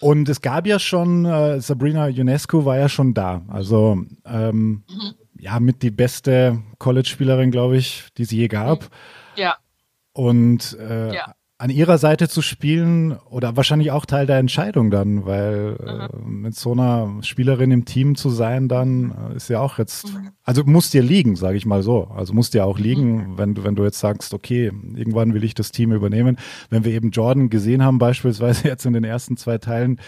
und 0.00 0.28
es 0.28 0.40
gab 0.40 0.66
ja 0.66 0.78
schon, 0.78 1.24
äh, 1.24 1.60
Sabrina 1.60 2.06
UNESCO 2.06 2.64
war 2.64 2.76
ja 2.76 2.88
schon 2.88 3.14
da. 3.14 3.42
Also 3.48 4.04
ähm, 4.24 4.84
mhm. 4.88 5.14
ja, 5.38 5.60
mit 5.60 5.82
die 5.82 5.90
beste 5.90 6.62
College-Spielerin, 6.78 7.50
glaube 7.50 7.76
ich, 7.76 8.08
die 8.16 8.22
es 8.22 8.30
je 8.30 8.48
gab. 8.48 8.88
Ja. 9.36 9.56
Und 10.12 10.76
äh, 10.78 11.14
ja 11.14 11.34
an 11.62 11.70
ihrer 11.70 11.96
Seite 11.96 12.28
zu 12.28 12.42
spielen 12.42 13.12
oder 13.30 13.56
wahrscheinlich 13.56 13.92
auch 13.92 14.04
Teil 14.04 14.26
der 14.26 14.38
Entscheidung 14.38 14.90
dann, 14.90 15.26
weil 15.26 15.76
äh, 15.86 16.16
mit 16.26 16.56
so 16.56 16.72
einer 16.72 17.22
Spielerin 17.22 17.70
im 17.70 17.84
Team 17.84 18.16
zu 18.16 18.30
sein, 18.30 18.66
dann 18.66 19.14
äh, 19.30 19.36
ist 19.36 19.48
ja 19.48 19.60
auch 19.60 19.78
jetzt, 19.78 20.12
mhm. 20.12 20.30
also 20.42 20.64
muss 20.64 20.90
dir 20.90 21.04
liegen, 21.04 21.36
sage 21.36 21.56
ich 21.56 21.64
mal 21.64 21.84
so. 21.84 22.08
Also 22.08 22.34
muss 22.34 22.50
dir 22.50 22.66
auch 22.66 22.80
liegen, 22.80 23.14
mhm. 23.14 23.38
wenn 23.38 23.54
du 23.54 23.62
wenn 23.62 23.76
du 23.76 23.84
jetzt 23.84 24.00
sagst, 24.00 24.34
okay, 24.34 24.72
irgendwann 24.96 25.34
will 25.34 25.44
ich 25.44 25.54
das 25.54 25.70
Team 25.70 25.92
übernehmen. 25.92 26.36
Wenn 26.68 26.84
wir 26.84 26.90
eben 26.90 27.12
Jordan 27.12 27.48
gesehen 27.48 27.84
haben, 27.84 27.98
beispielsweise 27.98 28.66
jetzt 28.66 28.84
in 28.84 28.92
den 28.92 29.04
ersten 29.04 29.36
zwei 29.36 29.58
Teilen, 29.58 30.00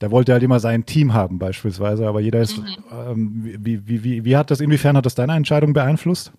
der 0.00 0.12
wollte 0.12 0.32
halt 0.32 0.44
immer 0.44 0.60
sein 0.60 0.86
Team 0.86 1.14
haben, 1.14 1.40
beispielsweise, 1.40 2.06
aber 2.06 2.20
jeder 2.20 2.42
ist, 2.42 2.58
mhm. 2.58 2.66
ähm, 2.92 3.40
wie, 3.58 3.88
wie, 3.88 4.04
wie, 4.04 4.24
wie 4.24 4.36
hat 4.36 4.52
das, 4.52 4.60
inwiefern 4.60 4.96
hat 4.96 5.06
das 5.06 5.16
deine 5.16 5.34
Entscheidung 5.34 5.72
beeinflusst? 5.72 6.32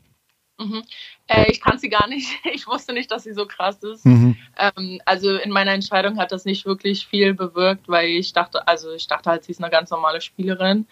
Mhm. 0.59 0.83
Äh, 1.27 1.51
ich 1.51 1.61
kann 1.61 1.77
sie 1.77 1.89
gar 1.89 2.07
nicht. 2.07 2.27
Ich 2.53 2.67
wusste 2.67 2.93
nicht, 2.93 3.11
dass 3.11 3.23
sie 3.23 3.33
so 3.33 3.45
krass 3.45 3.77
ist. 3.83 4.05
Mhm. 4.05 4.37
Ähm, 4.57 5.01
also 5.05 5.35
in 5.35 5.51
meiner 5.51 5.71
Entscheidung 5.73 6.17
hat 6.17 6.31
das 6.31 6.45
nicht 6.45 6.65
wirklich 6.65 7.07
viel 7.07 7.33
bewirkt, 7.33 7.87
weil 7.89 8.09
ich 8.09 8.33
dachte, 8.33 8.67
also 8.67 8.91
ich 8.91 9.07
dachte 9.07 9.29
halt, 9.29 9.43
sie 9.43 9.51
ist 9.51 9.61
eine 9.61 9.71
ganz 9.71 9.89
normale 9.89 10.21
Spielerin. 10.21 10.87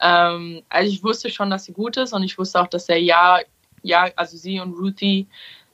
Ähm, 0.00 0.62
also 0.68 0.90
ich 0.90 1.02
wusste 1.04 1.30
schon, 1.30 1.50
dass 1.50 1.64
sie 1.64 1.72
gut 1.72 1.96
ist 1.96 2.12
und 2.12 2.22
ich 2.22 2.36
wusste 2.38 2.60
auch, 2.60 2.68
dass 2.68 2.86
der 2.86 3.00
ja, 3.00 3.40
ja, 3.82 4.10
also 4.16 4.36
sie 4.36 4.60
und 4.60 4.74
Ruthie 4.74 5.26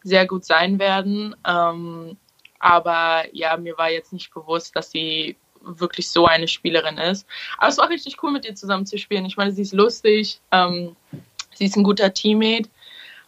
sehr 0.02 0.26
gut 0.26 0.44
sein 0.44 0.78
werden. 0.78 1.34
Ähm, 1.46 2.16
aber 2.58 3.24
ja, 3.32 3.56
mir 3.56 3.78
war 3.78 3.90
jetzt 3.90 4.12
nicht 4.12 4.32
bewusst, 4.34 4.76
dass 4.76 4.90
sie 4.90 5.36
wirklich 5.62 6.10
so 6.10 6.26
eine 6.26 6.48
Spielerin 6.48 6.98
ist. 6.98 7.26
Aber 7.58 7.68
es 7.68 7.78
war 7.78 7.88
richtig 7.88 8.22
cool, 8.22 8.30
mit 8.30 8.44
ihr 8.44 8.54
zusammen 8.54 8.86
zu 8.86 8.98
spielen. 8.98 9.24
Ich 9.24 9.36
meine, 9.36 9.52
sie 9.52 9.62
ist 9.62 9.72
lustig, 9.72 10.40
ähm, 10.52 10.96
sie 11.54 11.66
ist 11.66 11.76
ein 11.76 11.84
guter 11.84 12.12
Teammate. 12.12 12.68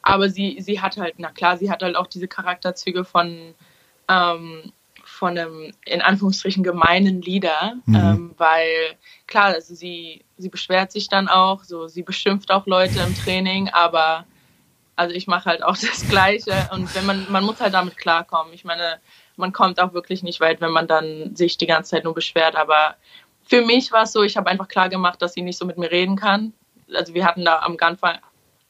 Aber 0.03 0.29
sie, 0.29 0.59
sie 0.61 0.81
hat 0.81 0.97
halt, 0.97 1.15
na 1.19 1.31
klar, 1.31 1.57
sie 1.57 1.71
hat 1.71 1.83
halt 1.83 1.97
auch 1.97 2.09
diese 2.09 2.29
Charakterzüge 2.29 3.05
von, 3.05 3.55
ähm, 4.09 4.73
von 5.05 5.39
einem 5.39 5.73
in 5.85 6.03
Anführungsstrichen 6.03 6.65
gemeinen 6.65 7.23
Leader, 7.23 7.75
mhm. 7.87 7.95
ähm, 7.95 8.35
weil 8.37 8.97
klar, 9.27 9.47
also 9.47 9.75
sie, 9.75 10.25
sie 10.37 10.49
beschwert 10.49 10.91
sich 10.91 11.09
dann 11.09 11.29
auch, 11.29 11.65
so 11.65 11.87
sie 11.87 12.03
beschimpft 12.03 12.51
auch 12.51 12.67
Leute 12.67 12.99
im 13.01 13.15
Training, 13.15 13.69
aber 13.69 14.27
also 14.97 15.15
ich 15.15 15.27
mache 15.27 15.47
halt 15.47 15.63
auch 15.63 15.77
das 15.81 16.09
Gleiche 16.09 16.69
und 16.73 16.95
wenn 16.95 17.07
man, 17.07 17.27
man 17.31 17.45
muss 17.45 17.61
halt 17.61 17.75
damit 17.75 17.97
klarkommen. 17.97 18.53
Ich 18.53 18.65
meine, 18.65 19.01
man 19.37 19.53
kommt 19.53 19.81
auch 19.81 19.93
wirklich 19.93 20.23
nicht 20.23 20.41
weit, 20.41 20.61
wenn 20.61 20.73
man 20.73 20.87
dann 20.87 21.35
sich 21.37 21.57
die 21.57 21.67
ganze 21.67 21.91
Zeit 21.91 22.05
nur 22.05 22.15
beschwert, 22.15 22.57
aber 22.57 22.97
für 23.45 23.63
mich 23.63 23.93
war 23.93 24.05
es 24.05 24.13
so, 24.13 24.23
ich 24.23 24.37
habe 24.37 24.51
einfach 24.51 24.69
klar 24.69 24.89
gemacht, 24.89 25.21
dass 25.23 25.35
sie 25.35 25.43
nicht 25.43 25.59
so 25.59 25.67
mit 25.67 25.79
mir 25.79 25.91
reden 25.91 26.17
kann. 26.17 26.53
Also 26.95 27.15
wir 27.15 27.25
hatten 27.25 27.45
da 27.45 27.61
am 27.61 27.77
Anfang, 27.81 28.19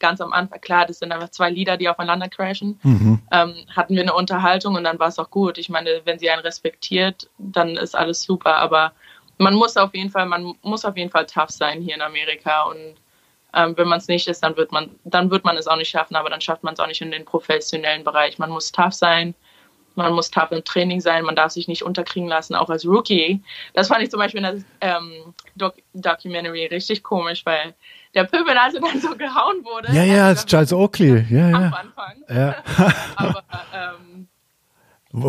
ganz 0.02 0.20
am 0.20 0.34
Anfang, 0.34 0.60
klar, 0.60 0.84
das 0.84 0.98
sind 0.98 1.12
einfach 1.12 1.30
zwei 1.30 1.48
Lieder, 1.48 1.78
die 1.78 1.88
aufeinander 1.88 2.28
crashen, 2.28 2.78
mhm. 2.82 3.22
ähm, 3.30 3.54
hatten 3.74 3.94
wir 3.94 4.02
eine 4.02 4.12
Unterhaltung 4.12 4.74
und 4.74 4.84
dann 4.84 4.98
war 4.98 5.08
es 5.08 5.18
auch 5.18 5.30
gut. 5.30 5.56
Ich 5.56 5.70
meine, 5.70 6.02
wenn 6.04 6.18
sie 6.18 6.28
einen 6.28 6.42
respektiert, 6.42 7.30
dann 7.38 7.76
ist 7.76 7.96
alles 7.96 8.22
super, 8.22 8.56
aber 8.56 8.92
man 9.38 9.54
muss 9.54 9.76
auf 9.76 9.94
jeden 9.94 10.10
Fall, 10.10 10.26
man 10.26 10.54
muss 10.62 10.84
auf 10.84 10.96
jeden 10.96 11.10
Fall 11.10 11.24
tough 11.24 11.50
sein 11.50 11.80
hier 11.80 11.94
in 11.94 12.02
Amerika 12.02 12.64
und 12.64 12.96
ähm, 13.54 13.76
wenn 13.76 13.88
man 13.88 13.98
es 13.98 14.08
nicht 14.08 14.28
ist, 14.28 14.42
dann 14.42 14.56
wird 14.56 14.72
man, 14.72 14.90
dann 15.04 15.30
wird 15.30 15.44
man 15.44 15.56
es 15.56 15.66
auch 15.66 15.76
nicht 15.76 15.90
schaffen, 15.90 16.16
aber 16.16 16.30
dann 16.30 16.40
schafft 16.40 16.64
man 16.64 16.74
es 16.74 16.80
auch 16.80 16.86
nicht 16.86 17.00
in 17.00 17.10
den 17.10 17.24
professionellen 17.24 18.02
Bereich. 18.02 18.38
Man 18.38 18.50
muss 18.50 18.72
tough 18.72 18.94
sein, 18.94 19.34
man 19.94 20.14
muss 20.14 20.30
tough 20.30 20.52
im 20.52 20.64
Training 20.64 21.00
sein, 21.00 21.24
man 21.24 21.36
darf 21.36 21.52
sich 21.52 21.68
nicht 21.68 21.82
unterkriegen 21.82 22.28
lassen, 22.28 22.54
auch 22.54 22.70
als 22.70 22.86
Rookie. 22.86 23.42
Das 23.74 23.88
fand 23.88 24.02
ich 24.02 24.10
zum 24.10 24.18
Beispiel 24.20 24.42
in 24.42 24.64
der 24.80 24.96
ähm, 24.96 25.34
Doc 25.54 25.74
Documentary 25.92 26.66
richtig 26.66 27.02
komisch, 27.02 27.44
weil 27.44 27.74
der 28.14 28.24
Pöbel 28.24 28.56
also 28.56 28.78
dann 28.80 29.00
so 29.00 29.16
gehauen 29.16 29.64
wurde. 29.64 29.92
Ja, 29.92 30.04
ja, 30.04 30.30
ist 30.30 30.48
Charles 30.48 30.72
Oakley. 30.72 31.24
Ja, 31.30 31.48
ja. 31.50 31.56
Am 31.56 31.74
Anfang. 31.74 32.24
Ja. 32.28 32.56
aber 33.16 33.42
ähm? 33.74 34.28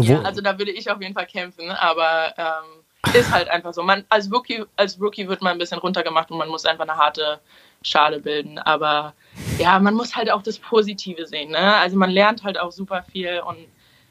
Ja, 0.02 0.22
also 0.22 0.42
da 0.42 0.58
würde 0.58 0.72
ich 0.72 0.90
auf 0.90 1.02
jeden 1.02 1.14
Fall 1.14 1.26
kämpfen, 1.26 1.70
aber 1.70 2.34
ähm, 2.38 3.14
ist 3.14 3.32
halt 3.34 3.50
einfach 3.50 3.74
so. 3.74 3.84
Man, 3.84 4.06
als, 4.08 4.32
Rookie, 4.32 4.64
als 4.78 5.00
Rookie 5.00 5.28
wird 5.28 5.42
man 5.42 5.54
ein 5.54 5.60
bisschen 5.60 5.80
runtergemacht 5.80 6.32
und 6.32 6.38
man 6.38 6.48
muss 6.48 6.66
einfach 6.66 6.88
eine 6.88 6.96
harte 6.96 7.42
Schale 7.82 8.22
bilden. 8.22 8.60
Aber 8.60 9.14
ja, 9.60 9.78
man 9.80 9.94
muss 9.94 10.16
halt 10.16 10.32
auch 10.32 10.42
das 10.42 10.58
Positive 10.58 11.26
sehen. 11.26 11.52
Ne? 11.52 11.76
Also 11.76 11.98
man 11.98 12.10
lernt 12.10 12.44
halt 12.44 12.58
auch 12.58 12.72
super 12.72 13.04
viel 13.12 13.42
und 13.46 13.58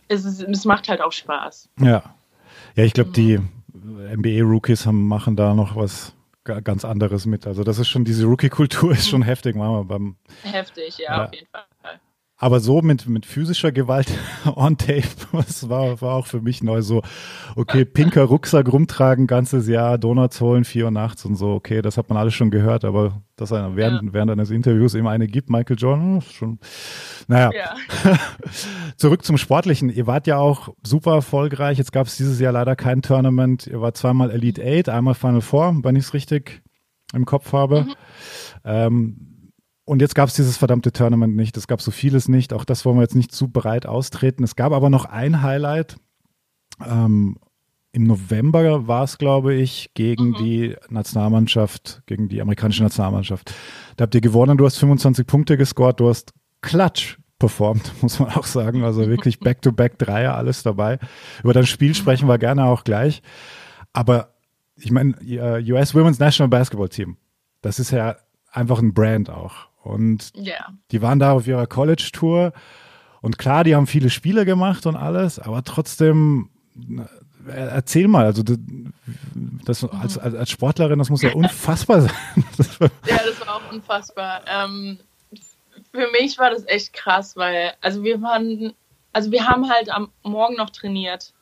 es, 0.09 0.27
ist, 0.27 0.43
es 0.43 0.65
macht 0.67 0.89
halt 0.89 1.01
auch 1.01 1.13
Spaß. 1.13 1.71
Ja. 1.81 2.03
Ja, 2.75 2.85
ich 2.85 2.93
glaube, 2.93 3.11
mhm. 3.11 3.15
die 3.15 3.41
NBA-Rookies 3.73 4.87
machen 4.87 5.37
da 5.37 5.55
noch 5.55 5.75
was 5.75 6.15
ganz 6.45 6.85
anderes 6.85 7.27
mit. 7.27 7.47
Also 7.47 7.65
das 7.65 7.79
ist 7.79 7.89
schon, 7.89 8.05
diese 8.05 8.27
Rookie-Kultur 8.27 8.93
ist 8.93 9.09
schon 9.09 9.23
heftig, 9.23 9.57
machen 9.57 9.75
wir 9.75 9.85
beim. 9.85 10.17
Heftig, 10.43 10.99
ja, 10.99 11.17
ja, 11.17 11.25
auf 11.25 11.35
jeden 11.35 11.49
Fall. 11.49 11.65
Aber 12.43 12.59
so 12.59 12.83
mit, 12.83 13.09
mit 13.09 13.25
physischer 13.25 13.71
Gewalt 13.71 14.19
on 14.57 14.77
tape, 14.77 15.05
das 15.33 15.69
war, 15.69 16.01
war 16.01 16.17
auch 16.17 16.27
für 16.27 16.41
mich 16.41 16.61
neu 16.61 16.83
so, 16.83 17.01
okay, 17.55 17.85
pinker 17.85 18.25
Rucksack 18.25 18.73
rumtragen, 18.73 19.29
ganzes 19.29 19.69
Jahr, 19.69 19.97
Donuts 19.97 20.41
holen, 20.41 20.65
vier 20.65 20.87
Uhr 20.87 20.91
nachts 20.91 21.25
und 21.25 21.37
so, 21.37 21.53
okay, 21.53 21.83
das 21.83 21.97
hat 21.97 22.09
man 22.09 22.19
alles 22.19 22.35
schon 22.35 22.51
gehört, 22.51 22.85
aber 22.85 23.23
dass 23.37 23.53
er 23.53 23.77
während, 23.77 24.03
ja. 24.03 24.13
während 24.13 24.33
eines 24.33 24.51
Interviews 24.51 24.95
immer 24.95 25.11
eine 25.11 25.29
gibt, 25.29 25.51
Michael 25.51 25.77
Jordan, 25.79 26.19
ist 26.19 26.33
schon, 26.33 26.59
naja. 27.29 27.53
Ja. 27.55 27.77
Zurück 28.97 29.25
zum 29.25 29.39
Sportlichen. 29.39 29.89
Ihr 29.89 30.09
wart 30.09 30.27
ja 30.27 30.39
auch 30.39 30.71
super 30.85 31.15
erfolgreich. 31.15 31.79
Jetzt 31.79 31.93
gab 31.93 32.09
es 32.09 32.17
dieses 32.17 32.41
Jahr 32.41 32.53
leider 32.53 32.75
kein 32.75 33.03
Tournament. 33.03 33.69
Ihr 33.69 33.81
wart 33.81 33.97
zweimal 33.97 34.33
Elite 34.33 34.61
Eight, 34.61 34.89
einmal 34.89 35.15
Final 35.15 35.43
Four, 35.43 35.79
wenn 35.85 35.95
ich 35.95 36.07
es 36.07 36.15
richtig 36.15 36.61
im 37.15 37.25
Kopf 37.25 37.53
habe. 37.53 37.83
Mhm. 37.83 37.95
Ähm, 38.65 39.32
und 39.93 40.01
jetzt 40.01 40.15
gab 40.15 40.31
es 40.31 40.35
dieses 40.35 40.57
verdammte 40.57 40.91
Tournament 40.91 41.37
nicht. 41.37 41.55
Es 41.59 41.67
gab 41.67 41.83
so 41.83 41.91
vieles 41.91 42.27
nicht. 42.27 42.55
Auch 42.55 42.65
das 42.65 42.87
wollen 42.87 42.97
wir 42.97 43.03
jetzt 43.03 43.15
nicht 43.15 43.31
zu 43.31 43.49
breit 43.49 43.85
austreten. 43.85 44.43
Es 44.43 44.57
gab 44.57 44.73
aber 44.73 44.89
noch 44.89 45.05
ein 45.05 45.43
Highlight. 45.43 45.97
Ähm, 46.83 47.37
Im 47.93 48.05
November 48.05 48.89
war 48.89 49.05
es, 49.05 49.19
glaube 49.19 49.53
ich, 49.53 49.91
gegen 49.93 50.31
mhm. 50.31 50.37
die 50.37 50.77
Nationalmannschaft, 50.89 52.01
gegen 52.07 52.31
die 52.31 52.41
amerikanische 52.41 52.83
Nationalmannschaft. 52.83 53.55
Da 53.97 54.05
habt 54.05 54.15
ihr 54.15 54.23
gewonnen. 54.23 54.57
Du 54.57 54.65
hast 54.65 54.79
25 54.79 55.27
Punkte 55.27 55.59
gescored. 55.59 56.01
Du 56.01 56.09
hast 56.09 56.33
Klatsch 56.63 57.19
performt, 57.39 57.93
muss 58.01 58.19
man 58.19 58.31
auch 58.31 58.47
sagen. 58.47 58.85
Also 58.85 59.07
wirklich 59.09 59.41
Back-to-Back-Dreier, 59.41 60.35
alles 60.35 60.63
dabei. 60.63 61.01
Über 61.45 61.53
dein 61.53 61.67
Spiel 61.67 61.95
sprechen 61.95 62.29
wir 62.29 62.39
gerne 62.39 62.65
auch 62.65 62.85
gleich. 62.85 63.21
Aber 63.93 64.33
ich 64.75 64.91
meine, 64.91 65.17
US 65.21 65.95
Women's 65.95 66.19
National 66.19 66.49
Basketball 66.49 66.89
Team, 66.89 67.19
das 67.61 67.79
ist 67.79 67.91
ja 67.91 68.17
einfach 68.51 68.79
ein 68.79 68.95
Brand 68.95 69.29
auch. 69.29 69.72
Und 69.83 70.33
yeah. 70.37 70.73
die 70.91 71.03
waren 71.03 71.19
da 71.19 71.33
auf 71.33 71.47
ihrer 71.47 71.67
College-Tour. 71.67 72.53
Und 73.21 73.39
klar, 73.39 73.65
die 73.65 73.75
haben 73.75 73.87
viele 73.87 74.11
Spiele 74.11 74.45
gemacht 74.45 74.87
und 74.87 74.97
alles, 74.97 75.39
aber 75.39 75.63
trotzdem, 75.63 76.51
äh, 77.47 77.53
erzähl 77.53 78.09
mal, 78.09 78.25
also 78.25 78.43
das, 79.65 79.85
als, 79.85 80.19
als 80.19 80.51
Sportlerin, 80.51 80.99
das 80.99 81.11
muss 81.11 81.23
ja 81.23 81.33
unfassbar 81.33 82.01
sein. 82.03 82.11
ja, 83.07 83.19
das 83.25 83.41
war 83.47 83.57
auch 83.57 83.73
unfassbar. 83.73 84.43
Ähm, 84.49 84.99
für 85.93 86.11
mich 86.11 86.39
war 86.39 86.51
das 86.51 86.67
echt 86.67 86.93
krass, 86.93 87.37
weil, 87.37 87.73
also 87.81 88.03
wir 88.03 88.21
waren, 88.23 88.73
also 89.13 89.31
wir 89.31 89.47
haben 89.47 89.69
halt 89.71 89.91
am 89.91 90.11
Morgen 90.23 90.57
noch 90.57 90.71
trainiert. 90.71 91.33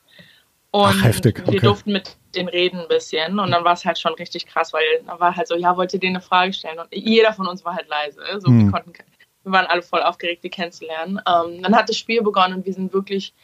Und 0.72 0.84
Ach, 0.84 1.04
heftig. 1.04 1.40
Okay. 1.40 1.52
wir 1.52 1.60
durften 1.60 1.92
mit 1.92 2.16
den 2.34 2.48
reden 2.48 2.80
ein 2.80 2.88
bisschen. 2.88 3.38
Und 3.38 3.50
dann 3.50 3.64
war 3.64 3.72
es 3.72 3.84
halt 3.84 3.98
schon 3.98 4.14
richtig 4.14 4.46
krass, 4.46 4.72
weil 4.72 4.82
da 5.06 5.18
war 5.18 5.36
halt 5.36 5.48
so, 5.48 5.56
ja, 5.56 5.76
wollt 5.76 5.92
ihr 5.92 6.00
denen 6.00 6.16
eine 6.16 6.24
Frage 6.24 6.52
stellen? 6.52 6.78
Und 6.78 6.88
jeder 6.92 7.32
von 7.32 7.46
uns 7.46 7.64
war 7.64 7.74
halt 7.74 7.88
leise. 7.88 8.20
So, 8.40 8.48
hm. 8.48 8.64
wir, 8.66 8.72
konnten, 8.72 8.92
wir 9.44 9.52
waren 9.52 9.66
alle 9.66 9.82
voll 9.82 10.02
aufgeregt, 10.02 10.44
die 10.44 10.50
kennenzulernen. 10.50 11.20
Ähm, 11.26 11.62
dann 11.62 11.74
hat 11.74 11.88
das 11.88 11.96
Spiel 11.96 12.22
begonnen 12.22 12.54
und 12.54 12.66
wir 12.66 12.72
sind 12.72 12.92
wirklich 12.92 13.34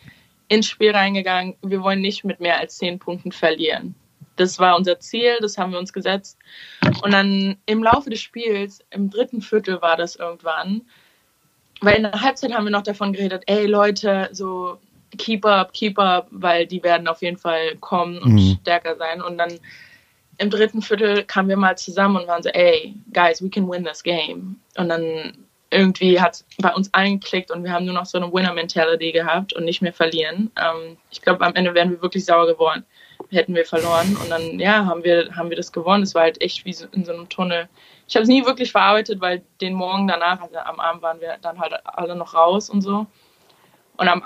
ins 0.48 0.66
Spiel 0.66 0.92
reingegangen. 0.92 1.56
Wir 1.62 1.82
wollen 1.82 2.00
nicht 2.00 2.24
mit 2.24 2.40
mehr 2.40 2.58
als 2.58 2.78
zehn 2.78 2.98
Punkten 2.98 3.32
verlieren. 3.32 3.94
Das 4.36 4.58
war 4.58 4.76
unser 4.76 5.00
Ziel, 5.00 5.38
das 5.40 5.56
haben 5.56 5.72
wir 5.72 5.78
uns 5.78 5.92
gesetzt. 5.92 6.38
Und 7.02 7.12
dann 7.12 7.56
im 7.66 7.82
Laufe 7.82 8.10
des 8.10 8.20
Spiels, 8.20 8.84
im 8.90 9.10
dritten 9.10 9.40
Viertel 9.40 9.80
war 9.80 9.96
das 9.96 10.16
irgendwann, 10.16 10.82
weil 11.80 11.96
in 11.96 12.02
der 12.04 12.20
Halbzeit 12.20 12.52
haben 12.52 12.64
wir 12.64 12.70
noch 12.70 12.82
davon 12.82 13.12
geredet, 13.12 13.44
ey 13.46 13.66
Leute, 13.66 14.28
so 14.32 14.78
keep 15.16 15.44
up, 15.44 15.72
keep 15.72 15.98
up, 15.98 16.28
weil 16.30 16.66
die 16.66 16.82
werden 16.82 17.08
auf 17.08 17.22
jeden 17.22 17.38
Fall 17.38 17.76
kommen 17.76 18.18
und 18.18 18.34
mhm. 18.34 18.58
stärker 18.60 18.96
sein. 18.96 19.22
Und 19.22 19.38
dann 19.38 19.58
im 20.38 20.50
dritten 20.50 20.82
Viertel 20.82 21.24
kamen 21.24 21.48
wir 21.48 21.56
mal 21.56 21.78
zusammen 21.78 22.16
und 22.16 22.26
waren 22.26 22.42
so, 22.42 22.50
ey, 22.50 22.94
guys, 23.12 23.42
we 23.42 23.48
can 23.48 23.68
win 23.68 23.84
this 23.84 24.02
game. 24.02 24.60
Und 24.76 24.88
dann 24.88 25.46
irgendwie 25.70 26.20
hat 26.20 26.34
es 26.34 26.46
bei 26.58 26.72
uns 26.72 26.92
eingeklickt 26.94 27.50
und 27.50 27.64
wir 27.64 27.72
haben 27.72 27.84
nur 27.84 27.94
noch 27.94 28.06
so 28.06 28.18
eine 28.18 28.32
Winner-Mentality 28.32 29.12
gehabt 29.12 29.52
und 29.52 29.64
nicht 29.64 29.82
mehr 29.82 29.92
verlieren. 29.92 30.50
Ähm, 30.56 30.96
ich 31.10 31.22
glaube, 31.22 31.44
am 31.44 31.54
Ende 31.54 31.74
wären 31.74 31.90
wir 31.90 32.02
wirklich 32.02 32.24
sauer 32.24 32.46
geworden. 32.46 32.84
Hätten 33.30 33.54
wir 33.54 33.64
verloren. 33.64 34.16
Und 34.22 34.30
dann, 34.30 34.60
ja, 34.60 34.86
haben 34.86 35.02
wir, 35.02 35.34
haben 35.34 35.50
wir 35.50 35.56
das 35.56 35.72
gewonnen. 35.72 36.04
Es 36.04 36.14
war 36.14 36.22
halt 36.22 36.40
echt 36.40 36.64
wie 36.64 36.72
so 36.72 36.86
in 36.92 37.04
so 37.04 37.12
einem 37.12 37.28
Tunnel. 37.28 37.68
Ich 38.06 38.14
habe 38.14 38.22
es 38.22 38.28
nie 38.28 38.44
wirklich 38.44 38.70
verarbeitet, 38.70 39.20
weil 39.20 39.42
den 39.60 39.74
Morgen 39.74 40.06
danach, 40.06 40.40
also 40.40 40.58
am 40.58 40.78
Abend 40.78 41.02
waren 41.02 41.20
wir 41.20 41.36
dann 41.40 41.58
halt 41.58 41.74
alle 41.84 42.14
noch 42.14 42.34
raus 42.34 42.70
und 42.70 42.82
so. 42.82 43.06
Und 43.96 44.08
am 44.08 44.22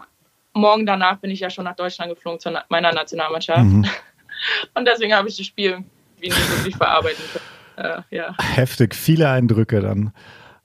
Morgen 0.52 0.86
danach 0.86 1.18
bin 1.18 1.30
ich 1.30 1.40
ja 1.40 1.50
schon 1.50 1.64
nach 1.64 1.76
Deutschland 1.76 2.12
geflogen 2.12 2.40
zu 2.40 2.52
meiner 2.68 2.92
Nationalmannschaft. 2.92 3.62
Mhm. 3.62 3.86
Und 4.74 4.86
deswegen 4.86 5.14
habe 5.14 5.28
ich 5.28 5.36
das 5.36 5.46
Spiel 5.46 5.84
wie 6.18 6.28
nicht 6.28 6.50
wirklich 6.50 6.76
verarbeiten 6.76 7.22
können. 7.32 8.04
Äh, 8.10 8.16
ja. 8.16 8.34
Heftig, 8.38 8.94
viele 8.94 9.28
Eindrücke 9.28 9.80
dann. 9.80 10.12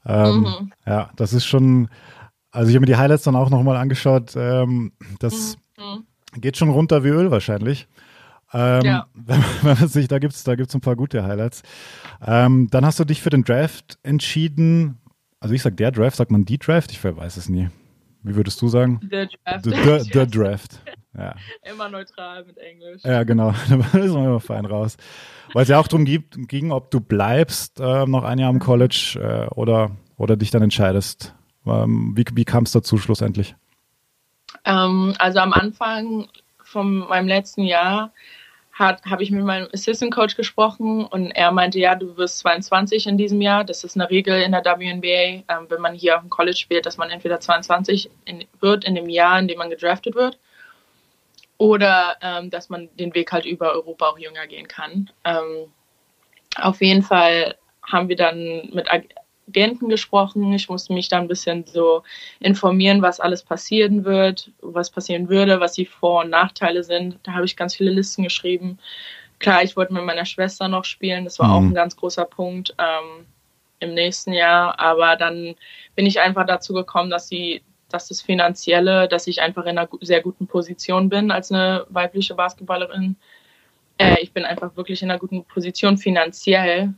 Ähm, 0.06 0.42
mhm. 0.42 0.74
Ja, 0.86 1.10
das 1.15 1.34
ist 1.34 1.46
schon, 1.46 1.89
also 2.51 2.70
ich 2.70 2.75
habe 2.75 2.82
mir 2.82 2.88
die 2.92 2.98
Highlights 2.98 3.24
dann 3.24 3.36
auch 3.36 3.50
nochmal 3.50 3.77
angeschaut. 3.77 4.36
Ähm, 4.36 4.92
das 5.20 5.58
mhm. 5.77 6.06
geht 6.39 6.58
schon 6.58 6.70
runter 6.70 7.04
wie 7.04 7.10
Öl 7.10 7.32
wahrscheinlich. 7.32 7.88
Ähm, 8.54 8.82
ja. 8.84 9.08
wenn, 9.13 9.44
wenn 9.62 9.77
man 9.80 9.88
sich, 9.88 10.08
da 10.08 10.20
gibt 10.20 10.34
es 10.34 10.44
da 10.44 10.56
gibt's 10.56 10.75
ein 10.75 10.82
paar 10.82 10.96
gute 10.96 11.24
Highlights. 11.24 11.63
Ähm, 12.26 12.67
dann 12.69 12.86
hast 12.86 13.00
du 13.00 13.06
dich 13.06 13.21
für 13.21 13.30
den 13.30 13.43
Draft 13.43 13.98
entschieden. 14.04 14.98
Also 15.39 15.56
ich 15.56 15.62
sage 15.62 15.76
der 15.76 15.91
Draft, 15.91 16.17
sagt 16.17 16.32
man 16.32 16.45
die 16.45 16.58
Draft? 16.58 16.91
Ich 16.91 17.04
weiß 17.04 17.38
es 17.38 17.50
nie. 17.50 17.69
Wie 18.25 18.35
würdest 18.35 18.59
du 18.61 18.67
sagen? 18.67 18.99
The 19.01 19.27
Draft. 19.27 19.65
The, 19.65 19.71
the, 19.71 20.09
the 20.11 20.27
Draft. 20.27 20.79
Ja. 21.15 21.35
Immer 21.71 21.89
neutral 21.89 22.43
mit 22.43 22.57
Englisch. 22.57 23.03
Ja, 23.03 23.23
genau. 23.23 23.53
Da 23.69 23.99
ist 23.99 24.13
man 24.13 24.25
immer 24.25 24.39
fein 24.39 24.65
raus. 24.65 24.97
Weil 25.53 25.63
es 25.63 25.69
ja 25.69 25.79
auch 25.79 25.88
darum 25.88 26.05
ging, 26.05 26.71
ob 26.71 26.89
du 26.89 26.99
bleibst 26.99 27.79
äh, 27.79 28.05
noch 28.07 28.23
ein 28.23 28.39
Jahr 28.39 28.49
am 28.49 28.59
College 28.59 29.19
äh, 29.21 29.53
oder, 29.53 29.91
oder 30.17 30.38
dich 30.38 30.49
dann 30.49 30.63
entscheidest. 30.63 31.35
Ähm, 31.67 32.13
wie 32.15 32.25
wie 32.33 32.45
kam 32.45 32.63
es 32.63 32.71
dazu 32.71 32.97
schlussendlich? 32.97 33.55
Ähm, 34.65 35.13
also 35.19 35.39
am 35.39 35.53
Anfang 35.53 36.27
von 36.63 37.07
meinem 37.07 37.27
letzten 37.27 37.63
Jahr 37.63 38.11
habe 38.77 39.23
ich 39.23 39.31
mit 39.31 39.43
meinem 39.43 39.69
Assistant 39.73 40.13
Coach 40.13 40.35
gesprochen 40.35 41.05
und 41.05 41.31
er 41.31 41.51
meinte, 41.51 41.79
ja, 41.79 41.95
du 41.95 42.17
wirst 42.17 42.39
22 42.39 43.07
in 43.07 43.17
diesem 43.17 43.39
Jahr. 43.41 43.63
Das 43.63 43.85
ist 43.85 43.95
eine 43.95 44.09
Regel 44.09 44.41
in 44.41 44.51
der 44.51 44.65
WNBA, 44.65 45.43
ähm, 45.47 45.65
wenn 45.69 45.81
man 45.81 45.93
hier 45.93 46.17
auf 46.17 46.21
dem 46.21 46.29
College 46.29 46.57
spielt, 46.57 46.85
dass 46.85 46.97
man 46.97 47.09
entweder 47.09 47.39
22 47.39 48.09
in, 48.25 48.43
wird 48.59 48.83
in 48.83 48.95
dem 48.95 49.07
Jahr, 49.07 49.39
in 49.39 49.47
dem 49.47 49.59
man 49.59 49.69
gedraftet 49.69 50.15
wird, 50.15 50.38
oder 51.57 52.17
ähm, 52.21 52.49
dass 52.49 52.67
man 52.69 52.89
den 52.97 53.15
Weg 53.15 53.31
halt 53.31 53.45
über 53.45 53.71
Europa 53.71 54.07
auch 54.07 54.19
jünger 54.19 54.45
gehen 54.45 54.67
kann. 54.67 55.09
Ähm, 55.23 55.71
auf 56.57 56.81
jeden 56.81 57.03
Fall 57.03 57.55
haben 57.81 58.09
wir 58.09 58.17
dann 58.17 58.69
mit 58.73 58.89
Agenten 59.47 59.89
gesprochen. 59.89 60.51
Ich 60.53 60.69
musste 60.69 60.93
mich 60.93 61.10
da 61.10 61.17
ein 61.17 61.27
bisschen 61.27 61.65
so 61.65 62.03
informieren, 62.39 63.01
was 63.01 63.19
alles 63.19 63.43
passieren 63.43 64.05
wird, 64.05 64.51
was 64.62 64.89
passieren 64.89 65.29
würde, 65.29 65.60
was 65.60 65.73
die 65.73 65.86
Vor- 65.86 66.23
und 66.23 66.29
Nachteile 66.29 66.84
sind. 66.84 67.19
Da 67.23 67.34
habe 67.34 67.45
ich 67.45 67.55
ganz 67.55 67.75
viele 67.75 67.91
Listen 67.91 68.23
geschrieben. 68.23 68.79
Klar, 69.39 69.63
ich 69.63 69.75
wollte 69.75 69.93
mit 69.93 70.03
meiner 70.03 70.25
Schwester 70.25 70.67
noch 70.67 70.86
spielen. 70.86 71.25
Das 71.25 71.39
war 71.39 71.47
mhm. 71.47 71.53
auch 71.53 71.62
ein 71.62 71.73
ganz 71.73 71.95
großer 71.95 72.25
Punkt 72.25 72.73
ähm, 72.79 73.25
im 73.79 73.93
nächsten 73.93 74.34
Jahr. 74.34 74.79
Aber 74.79 75.15
dann 75.15 75.55
bin 75.95 76.05
ich 76.05 76.19
einfach 76.19 76.45
dazu 76.45 76.73
gekommen, 76.73 77.10
dass 77.10 77.27
sie 77.27 77.62
dass 77.89 78.08
das 78.08 78.21
Finanzielle, 78.21 79.08
dass 79.08 79.27
ich 79.27 79.41
einfach 79.41 79.63
in 79.63 79.77
einer 79.77 79.88
sehr 80.01 80.21
guten 80.21 80.47
Position 80.47 81.08
bin 81.08 81.31
als 81.31 81.51
eine 81.51 81.86
weibliche 81.89 82.34
Basketballerin. 82.36 83.15
Äh, 83.97 84.17
ich 84.21 84.34
bin 84.34 84.43
einfach 84.43 84.75
wirklich 84.75 85.01
in 85.01 85.10
einer 85.10 85.19
guten 85.19 85.45
Position 85.45 85.97
finanziell, 85.97 86.93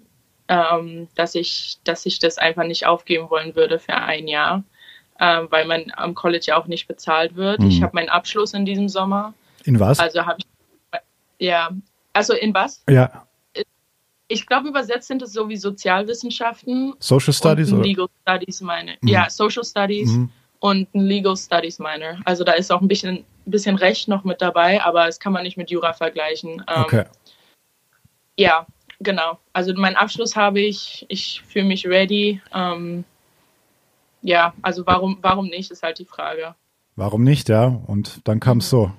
ähm, 0.47 1.07
dass, 1.15 1.35
ich, 1.35 1.77
dass 1.83 2.05
ich 2.05 2.19
das 2.19 2.37
einfach 2.37 2.63
nicht 2.63 2.85
aufgeben 2.85 3.29
wollen 3.29 3.55
würde 3.55 3.79
für 3.79 3.95
ein 3.95 4.27
Jahr, 4.27 4.63
ähm, 5.19 5.47
weil 5.49 5.65
man 5.65 5.91
am 5.95 6.15
College 6.15 6.45
ja 6.47 6.57
auch 6.57 6.67
nicht 6.67 6.87
bezahlt 6.87 7.35
wird. 7.35 7.59
Mhm. 7.59 7.67
Ich 7.67 7.81
habe 7.81 7.95
meinen 7.95 8.09
Abschluss 8.09 8.53
in 8.53 8.65
diesem 8.65 8.89
Sommer. 8.89 9.33
In 9.65 9.79
was? 9.79 9.99
Also 9.99 10.25
habe 10.25 10.39
ich, 10.39 10.99
ja, 11.39 11.69
also 12.13 12.33
in 12.33 12.53
was? 12.53 12.83
Ja. 12.89 13.27
Ich 14.29 14.45
glaube, 14.45 14.67
übersetzt 14.67 15.07
sind 15.07 15.21
es 15.21 15.31
so 15.31 15.47
wie 15.47 15.55
Sozialwissenschaften. 15.55 16.95
Social 16.99 17.33
Studies? 17.33 17.71
Und 17.71 17.83
Legal 17.83 18.05
oder? 18.05 18.37
Studies 18.37 18.61
meine. 18.61 18.97
Mhm. 19.01 19.07
Ja, 19.07 19.29
Social 19.29 19.63
Studies 19.63 20.11
mhm. 20.11 20.29
und 20.59 20.93
ein 20.93 21.01
Legal 21.01 21.37
Studies 21.37 21.79
Minor. 21.79 22.17
Also 22.25 22.43
da 22.43 22.53
ist 22.53 22.71
auch 22.71 22.81
ein 22.81 22.87
bisschen, 22.87 23.25
bisschen 23.45 23.77
Recht 23.77 24.07
noch 24.07 24.23
mit 24.23 24.41
dabei, 24.41 24.81
aber 24.81 25.05
das 25.05 25.19
kann 25.19 25.31
man 25.31 25.43
nicht 25.43 25.57
mit 25.57 25.69
Jura 25.69 25.93
vergleichen. 25.93 26.63
Ähm, 26.67 26.83
okay. 26.83 27.05
Ja, 28.37 28.67
genau. 28.99 29.39
Also 29.53 29.73
meinen 29.73 29.95
Abschluss 29.95 30.35
habe 30.35 30.59
ich, 30.59 31.05
ich 31.09 31.41
fühle 31.47 31.65
mich 31.65 31.87
ready. 31.87 32.41
Ähm, 32.53 33.03
ja, 34.21 34.53
also 34.61 34.85
warum, 34.85 35.17
warum 35.21 35.47
nicht, 35.47 35.71
ist 35.71 35.83
halt 35.83 35.99
die 35.99 36.05
Frage. 36.05 36.55
Warum 36.95 37.23
nicht, 37.23 37.49
ja? 37.49 37.79
Und 37.87 38.27
dann 38.27 38.39
kam 38.39 38.57
es 38.57 38.69
so. 38.69 38.91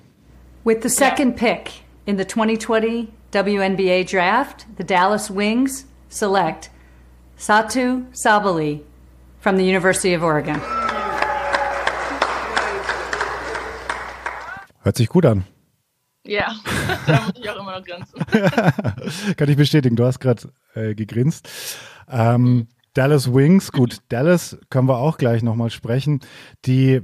With 0.63 0.77
the 0.81 0.89
second 0.89 1.35
pick 1.35 1.71
in 2.05 2.17
the 2.17 2.25
2020 2.25 3.07
WNBA 3.31 4.03
draft, 4.03 4.65
the 4.77 4.83
Dallas 4.83 5.29
Wings 5.29 5.85
select 6.09 6.71
Satu 7.37 8.05
Sabali 8.11 8.81
from 9.39 9.57
the 9.57 9.63
University 9.63 10.15
of 10.15 10.23
Oregon. 10.23 10.59
Hört 14.81 14.97
sich 14.97 15.09
gut 15.09 15.25
an. 15.25 15.45
Ja, 16.29 16.55
da 17.07 17.21
muss 17.21 17.33
ich 17.41 17.49
auch 17.49 17.59
immer 17.59 17.79
noch 17.79 17.83
grinsen. 17.83 18.19
Kann 19.35 19.49
ich 19.49 19.57
bestätigen, 19.57 19.95
du 19.95 20.05
hast 20.05 20.19
gerade 20.19 20.43
äh, 20.75 20.93
gegrinst. 20.93 21.49
Ähm, 22.07 22.67
Dallas 22.93 23.33
Wings, 23.33 23.71
gut, 23.71 23.97
Dallas 24.09 24.59
können 24.69 24.87
wir 24.87 24.99
auch 24.99 25.17
gleich 25.17 25.41
nochmal 25.41 25.71
sprechen. 25.71 26.19
Die, 26.65 27.01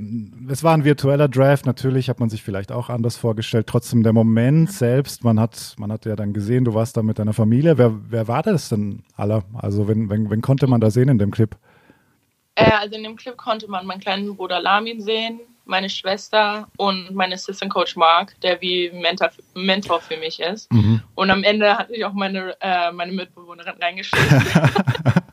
es 0.47 0.63
war 0.63 0.75
ein 0.75 0.83
virtueller 0.83 1.27
Draft, 1.27 1.65
natürlich 1.65 2.07
hat 2.07 2.19
man 2.19 2.29
sich 2.29 2.43
vielleicht 2.43 2.71
auch 2.71 2.89
anders 2.89 3.17
vorgestellt. 3.17 3.65
Trotzdem 3.65 4.03
der 4.03 4.13
Moment 4.13 4.71
selbst, 4.71 5.23
man 5.23 5.39
hat, 5.39 5.75
man 5.79 5.91
hat 5.91 6.05
ja 6.05 6.15
dann 6.15 6.33
gesehen, 6.33 6.63
du 6.63 6.75
warst 6.75 6.95
da 6.95 7.01
mit 7.01 7.17
deiner 7.17 7.33
Familie. 7.33 7.79
Wer, 7.79 7.93
wer 8.07 8.27
war 8.27 8.43
das 8.43 8.69
denn 8.69 9.03
aller? 9.15 9.43
Also, 9.53 9.88
wenn, 9.88 10.09
wenn, 10.09 10.29
wenn 10.29 10.41
konnte 10.41 10.67
man 10.67 10.81
da 10.81 10.91
sehen 10.91 11.09
in 11.09 11.17
dem 11.17 11.31
Clip? 11.31 11.55
Äh, 12.53 12.71
also 12.79 12.95
in 12.95 13.03
dem 13.03 13.15
Clip 13.15 13.38
konnte 13.38 13.67
man 13.69 13.88
meinen 13.88 14.01
kleinen 14.01 14.35
Bruder 14.35 14.59
Lamin 14.59 15.01
sehen, 15.01 15.39
meine 15.65 15.89
Schwester 15.89 16.67
und 16.78 17.13
mein 17.13 17.34
Assistant 17.34 17.71
Coach 17.71 17.95
Mark, 17.95 18.39
der 18.41 18.62
wie 18.62 18.91
Mentor, 18.91 19.30
Mentor 19.56 19.99
für 19.99 20.17
mich 20.17 20.39
ist. 20.39 20.71
Mhm. 20.71 21.01
Und 21.15 21.32
am 21.32 21.43
Ende 21.43 21.78
hatte 21.78 21.93
ich 21.93 22.06
auch 22.06 22.13
meine, 22.13 22.56
äh, 22.62 22.91
meine 22.91 23.12
Mitbewohnerin 23.12 23.75
reingeschrieben. 23.82 24.43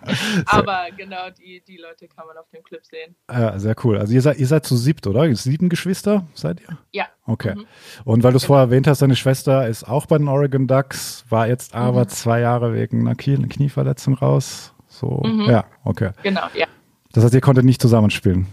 Aber 0.47 0.87
genau, 0.97 1.31
die, 1.31 1.62
die 1.66 1.77
Leute 1.77 2.09
kann 2.09 2.27
man 2.27 2.37
auf 2.37 2.49
dem 2.51 2.62
Clip 2.62 2.85
sehen. 2.85 3.14
Ja, 3.31 3.59
sehr 3.59 3.77
cool. 3.85 3.99
Also 3.99 4.12
ihr 4.14 4.23
seid, 4.23 4.38
ihr 4.38 4.47
seid 4.47 4.66
zu 4.66 4.77
siebt, 4.77 5.07
oder? 5.07 5.33
Sieben 5.35 5.68
Geschwister 5.68 6.27
seid 6.35 6.61
ihr? 6.61 6.79
Ja. 6.92 7.07
Okay. 7.27 7.55
Mhm. 7.55 7.66
Und 8.05 8.23
weil 8.23 8.33
du 8.33 8.37
es 8.37 8.42
genau. 8.42 8.55
vorher 8.55 8.64
erwähnt 8.66 8.87
hast, 8.87 9.03
deine 9.03 9.16
Schwester 9.16 9.68
ist 9.68 9.85
auch 9.85 10.07
bei 10.07 10.18
den 10.18 10.29
Oregon 10.29 10.66
Ducks, 10.66 11.25
war 11.29 11.47
jetzt 11.47 11.75
aber 11.75 12.05
mhm. 12.05 12.09
zwei 12.09 12.40
Jahre 12.40 12.75
wegen 12.75 13.07
einer 13.07 13.14
Knieverletzung 13.14 14.14
raus. 14.14 14.75
So, 14.88 15.23
mhm. 15.25 15.49
ja, 15.49 15.64
okay. 15.85 16.11
Genau, 16.23 16.42
ja. 16.55 16.66
Das 17.12 17.25
heißt, 17.25 17.35
ihr 17.35 17.40
konntet 17.40 17.64
nicht 17.64 17.81
zusammenspielen? 17.81 18.47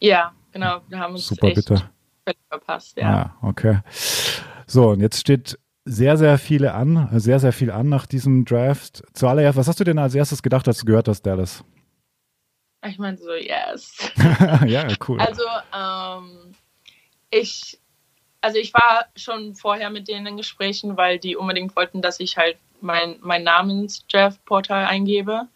Ja, 0.00 0.32
genau. 0.52 0.80
Wir 0.88 0.98
haben 0.98 1.14
uns 1.14 1.26
Super, 1.26 1.48
echt 1.48 1.56
bitte. 1.56 1.90
verpasst, 2.48 2.96
ja. 2.96 3.02
ja. 3.02 3.36
Ah, 3.40 3.48
okay. 3.48 3.80
So, 4.66 4.90
und 4.90 5.00
jetzt 5.00 5.20
steht 5.20 5.58
sehr, 5.84 6.16
sehr 6.16 6.38
viele 6.38 6.74
an, 6.74 7.08
sehr, 7.12 7.40
sehr 7.40 7.52
viel 7.52 7.70
an 7.70 7.88
nach 7.88 8.06
diesem 8.06 8.44
Draft. 8.44 9.02
Zuallererst, 9.14 9.58
was 9.58 9.68
hast 9.68 9.80
du 9.80 9.84
denn 9.84 9.98
als 9.98 10.14
erstes 10.14 10.42
gedacht, 10.42 10.68
als 10.68 10.78
du 10.78 10.84
gehört 10.86 11.08
hast, 11.08 11.22
Dallas? 11.22 11.64
Ich 12.86 12.98
meine 12.98 13.16
so, 13.16 13.32
yes. 13.32 13.96
ja, 14.66 14.88
cool. 15.08 15.20
Also, 15.20 15.42
ähm, 15.74 16.54
ich, 17.30 17.78
also 18.40 18.58
ich 18.58 18.74
war 18.74 19.06
schon 19.16 19.54
vorher 19.54 19.90
mit 19.90 20.08
denen 20.08 20.26
in 20.26 20.36
Gesprächen, 20.36 20.96
weil 20.96 21.18
die 21.18 21.36
unbedingt 21.36 21.74
wollten, 21.76 22.02
dass 22.02 22.18
ich 22.20 22.36
halt 22.36 22.56
mein, 22.80 23.16
mein 23.20 23.44
Namens-Jeff-Portal 23.44 24.86
eingebe, 24.86 25.48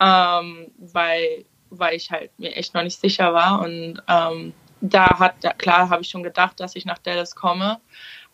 ähm, 0.00 0.70
weil, 0.78 1.44
weil 1.78 1.94
ich 1.94 2.10
halt 2.10 2.30
mir 2.38 2.54
echt 2.54 2.74
noch 2.74 2.82
nicht 2.82 3.00
sicher 3.00 3.32
war. 3.34 3.60
Und 3.60 4.02
ähm, 4.08 4.52
da 4.80 5.18
hat, 5.18 5.58
klar 5.58 5.90
habe 5.90 6.02
ich 6.02 6.08
schon 6.08 6.22
gedacht, 6.22 6.60
dass 6.60 6.76
ich 6.76 6.84
nach 6.84 6.98
Dallas 6.98 7.34
komme, 7.34 7.80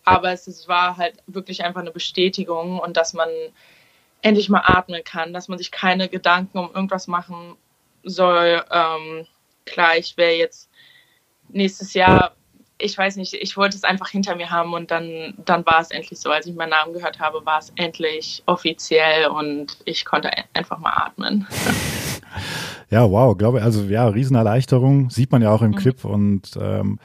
aber 0.03 0.31
es, 0.31 0.47
es 0.47 0.67
war 0.67 0.97
halt 0.97 1.15
wirklich 1.27 1.63
einfach 1.63 1.81
eine 1.81 1.91
Bestätigung 1.91 2.79
und 2.79 2.97
dass 2.97 3.13
man 3.13 3.29
endlich 4.21 4.49
mal 4.49 4.63
atmen 4.65 5.03
kann, 5.03 5.33
dass 5.33 5.47
man 5.47 5.57
sich 5.57 5.71
keine 5.71 6.09
Gedanken 6.09 6.57
um 6.57 6.73
irgendwas 6.73 7.07
machen 7.07 7.55
soll. 8.03 8.63
Ähm, 8.71 9.27
klar, 9.65 9.97
ich 9.97 10.17
wäre 10.17 10.33
jetzt 10.33 10.69
nächstes 11.49 11.93
Jahr, 11.93 12.35
ich 12.79 12.97
weiß 12.97 13.17
nicht, 13.17 13.33
ich 13.33 13.57
wollte 13.57 13.77
es 13.77 13.83
einfach 13.83 14.09
hinter 14.09 14.35
mir 14.35 14.49
haben 14.49 14.73
und 14.73 14.89
dann, 14.89 15.35
dann 15.45 15.65
war 15.65 15.81
es 15.81 15.91
endlich 15.91 16.19
so. 16.19 16.31
Als 16.31 16.47
ich 16.47 16.55
meinen 16.55 16.69
Namen 16.69 16.93
gehört 16.93 17.19
habe, 17.19 17.45
war 17.45 17.59
es 17.59 17.71
endlich 17.75 18.41
offiziell 18.45 19.27
und 19.27 19.77
ich 19.85 20.05
konnte 20.05 20.31
einfach 20.53 20.79
mal 20.79 20.93
atmen. 20.93 21.47
Ja, 22.89 23.09
wow, 23.09 23.37
glaube 23.37 23.59
ich, 23.59 23.63
also 23.63 23.83
ja, 23.83 24.07
Riesenerleichterung, 24.07 25.09
sieht 25.09 25.31
man 25.31 25.41
ja 25.41 25.51
auch 25.51 25.61
im 25.61 25.71
mhm. 25.71 25.75
Clip 25.75 26.05
und 26.05 26.57
ähm, 26.59 26.99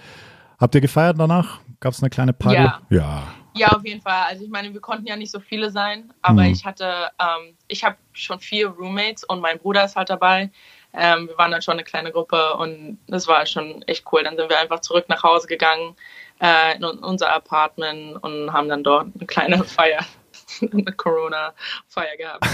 habt 0.59 0.75
ihr 0.75 0.81
gefeiert 0.81 1.19
danach? 1.19 1.61
Gab 1.81 1.93
es 1.93 2.03
eine 2.03 2.11
kleine 2.11 2.33
Party? 2.33 2.63
Ja. 2.63 2.81
ja. 2.91 3.23
Ja, 3.57 3.69
auf 3.69 3.85
jeden 3.85 4.01
Fall. 4.01 4.25
Also 4.29 4.45
ich 4.45 4.51
meine, 4.51 4.73
wir 4.73 4.81
konnten 4.81 5.07
ja 5.07 5.15
nicht 5.17 5.31
so 5.31 5.39
viele 5.39 5.71
sein, 5.71 6.13
aber 6.23 6.43
mhm. 6.43 6.53
ich 6.53 6.65
hatte, 6.65 7.09
ähm, 7.21 7.55
ich 7.69 7.85
habe 7.85 7.97
schon 8.13 8.41
vier 8.41 8.69
Roommates 8.69 9.23
und 9.23 9.41
mein 9.41 9.59
Bruder 9.59 9.85
ist 9.85 9.95
halt 9.95 10.11
dabei. 10.11 10.51
Ähm, 10.93 11.29
wir 11.29 11.39
waren 11.39 11.53
dann 11.53 11.63
schon 11.63 11.75
eine 11.75 11.85
kleine 11.85 12.11
Gruppe 12.11 12.55
und 12.55 12.99
das 13.07 13.29
war 13.29 13.47
schon 13.47 13.83
echt 13.83 14.05
cool. 14.13 14.25
Dann 14.25 14.37
sind 14.37 14.51
wir 14.51 14.59
einfach 14.59 14.81
zurück 14.81 15.05
nach 15.09 15.23
Hause 15.23 15.47
gegangen 15.47 15.95
äh, 16.41 16.77
in 16.77 16.85
unser 16.85 17.33
Apartment 17.33 18.23
und 18.25 18.53
haben 18.53 18.69
dann 18.69 18.83
dort 18.83 19.09
eine 19.15 19.27
kleine 19.27 19.63
Feier 19.65 20.05
eine 20.73 20.85
Corona-Feier 20.85 22.17
gehabt. 22.17 22.47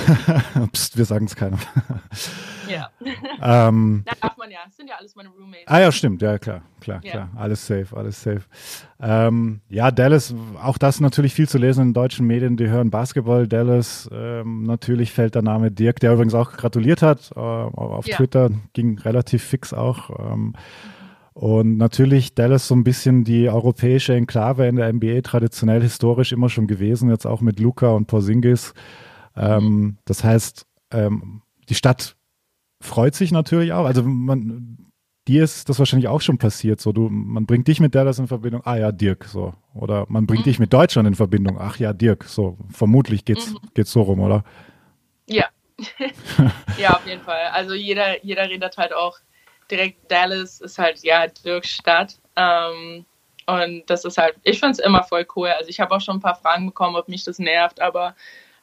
Psst, 0.72 0.96
wir 0.96 1.04
sagen 1.04 1.26
es 1.26 1.36
keinem. 1.36 1.58
ja. 2.68 2.90
Ähm, 3.42 4.02
da 4.04 4.12
darf 4.20 4.36
man 4.36 4.50
ja. 4.50 4.58
Das 4.66 4.76
sind 4.76 4.88
ja 4.88 4.96
alles 4.96 5.16
meine 5.16 5.30
Roommates. 5.30 5.66
Ah 5.66 5.80
ja, 5.80 5.90
stimmt. 5.90 6.20
Ja, 6.20 6.38
klar, 6.38 6.60
klar, 6.80 7.00
ja. 7.02 7.10
klar. 7.10 7.30
Alles 7.36 7.66
safe, 7.66 7.96
alles 7.96 8.22
safe. 8.22 8.42
Ähm, 9.00 9.60
ja, 9.70 9.90
Dallas, 9.90 10.34
auch 10.62 10.76
das 10.76 11.00
natürlich 11.00 11.32
viel 11.32 11.48
zu 11.48 11.56
lesen 11.56 11.82
in 11.82 11.94
deutschen 11.94 12.26
Medien. 12.26 12.56
Die 12.58 12.68
hören 12.68 12.90
Basketball. 12.90 13.48
Dallas, 13.48 14.10
ähm, 14.12 14.64
natürlich 14.64 15.12
fällt 15.12 15.34
der 15.34 15.42
Name 15.42 15.70
Dirk, 15.70 16.00
der 16.00 16.12
übrigens 16.12 16.34
auch 16.34 16.52
gratuliert 16.52 17.00
hat. 17.00 17.30
Äh, 17.34 17.40
auf 17.40 18.06
ja. 18.06 18.16
Twitter 18.16 18.50
ging 18.74 18.98
relativ 18.98 19.42
fix 19.42 19.72
auch. 19.72 20.10
Ähm, 20.18 20.54
und 21.40 21.78
natürlich 21.78 22.34
Dallas 22.34 22.68
so 22.68 22.74
ein 22.74 22.84
bisschen 22.84 23.24
die 23.24 23.48
europäische 23.48 24.12
Enklave 24.12 24.66
in 24.66 24.76
der 24.76 24.92
NBA 24.92 25.22
traditionell 25.22 25.80
historisch 25.80 26.32
immer 26.32 26.50
schon 26.50 26.66
gewesen, 26.66 27.08
jetzt 27.08 27.24
auch 27.24 27.40
mit 27.40 27.58
Luca 27.58 27.92
und 27.92 28.04
Porzingis. 28.04 28.74
Ähm, 29.34 29.96
das 30.04 30.22
heißt, 30.22 30.66
ähm, 30.90 31.40
die 31.70 31.74
Stadt 31.74 32.16
freut 32.82 33.14
sich 33.14 33.32
natürlich 33.32 33.72
auch. 33.72 33.86
Also 33.86 34.02
man, 34.02 34.90
dir 35.28 35.42
ist 35.42 35.70
das 35.70 35.78
wahrscheinlich 35.78 36.08
auch 36.08 36.20
schon 36.20 36.36
passiert. 36.36 36.78
So, 36.78 36.92
du, 36.92 37.08
man 37.08 37.46
bringt 37.46 37.68
dich 37.68 37.80
mit 37.80 37.94
Dallas 37.94 38.18
in 38.18 38.28
Verbindung, 38.28 38.60
ah 38.66 38.76
ja, 38.76 38.92
Dirk, 38.92 39.24
so. 39.24 39.54
Oder 39.72 40.04
man 40.10 40.26
bringt 40.26 40.40
mhm. 40.40 40.50
dich 40.50 40.58
mit 40.58 40.74
Deutschland 40.74 41.08
in 41.08 41.14
Verbindung, 41.14 41.56
ach 41.58 41.78
ja, 41.78 41.94
Dirk, 41.94 42.24
so. 42.24 42.58
Vermutlich 42.70 43.24
geht's, 43.24 43.52
mhm. 43.52 43.60
geht's 43.72 43.92
so 43.92 44.02
rum, 44.02 44.20
oder? 44.20 44.44
Ja. 45.26 45.46
ja, 46.78 46.90
auf 46.90 47.06
jeden 47.06 47.22
Fall. 47.22 47.44
Also 47.54 47.72
jeder, 47.72 48.22
jeder 48.22 48.46
redet 48.46 48.76
halt 48.76 48.92
auch 48.92 49.20
direkt 49.70 50.10
Dallas 50.10 50.60
ist 50.60 50.78
halt 50.78 51.02
ja 51.02 51.26
Dirks 51.26 51.70
Stadt. 51.70 52.16
Ähm, 52.36 53.04
und 53.46 53.88
das 53.88 54.04
ist 54.04 54.18
halt, 54.18 54.36
ich 54.44 54.60
finde 54.60 54.72
es 54.72 54.78
immer 54.78 55.02
voll 55.02 55.26
cool. 55.36 55.48
Also 55.48 55.68
ich 55.68 55.80
habe 55.80 55.94
auch 55.94 56.00
schon 56.00 56.16
ein 56.16 56.22
paar 56.22 56.36
Fragen 56.36 56.66
bekommen, 56.66 56.96
ob 56.96 57.08
mich 57.08 57.24
das 57.24 57.38
nervt, 57.38 57.80
aber 57.80 58.14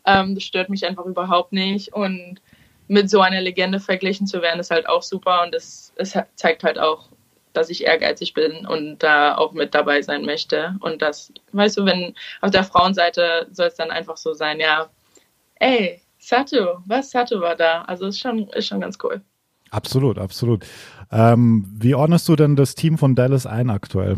ähm, 0.06 0.36
das 0.36 0.44
stört 0.44 0.70
mich 0.70 0.86
einfach 0.86 1.06
überhaupt 1.06 1.52
nicht. 1.52 1.94
Und 1.94 2.40
mit 2.88 3.10
so 3.10 3.20
einer 3.22 3.42
Legende 3.42 3.80
verglichen 3.80 4.28
zu 4.28 4.42
werden, 4.42 4.60
ist 4.60 4.72
halt 4.72 4.88
auch 4.88 5.02
super. 5.02 5.44
Und 5.44 5.54
das, 5.54 5.94
das 5.98 6.18
zeigt 6.36 6.64
halt 6.64 6.80
auch, 6.80 7.10
dass 7.54 7.70
ich 7.70 7.86
ehrgeizig 7.86 8.34
bin 8.34 8.66
und 8.66 9.00
da 9.00 9.36
auch 9.36 9.52
mit 9.52 9.74
dabei 9.74 10.02
sein 10.02 10.24
möchte. 10.24 10.76
Und 10.80 11.02
das, 11.02 11.34
weißt 11.52 11.78
du, 11.78 11.86
wenn 11.86 12.16
auf 12.42 12.52
der 12.52 12.64
Frauenseite 12.64 13.48
soll 13.52 13.68
es 13.68 13.76
dann 13.76 13.92
einfach 13.92 14.16
so 14.16 14.34
sein, 14.34 14.60
ja, 14.60 14.90
ey, 15.56 16.02
Sato, 16.20 16.80
was 16.86 17.12
Sato 17.12 17.42
war 17.42 17.56
da? 17.56 17.82
Also 17.84 18.08
ist 18.08 18.20
schon, 18.20 18.48
ist 18.50 18.68
schon 18.68 18.82
ganz 18.82 18.98
cool. 19.04 19.22
Absolut, 19.72 20.18
absolut. 20.18 20.66
Ähm, 21.12 21.66
wie 21.80 21.96
ordnest 21.96 22.28
du 22.28 22.36
denn 22.36 22.56
das 22.56 22.76
Team 22.76 22.98
von 22.98 23.16
Dallas 23.16 23.46
ein 23.46 23.70
aktuell? 23.70 24.18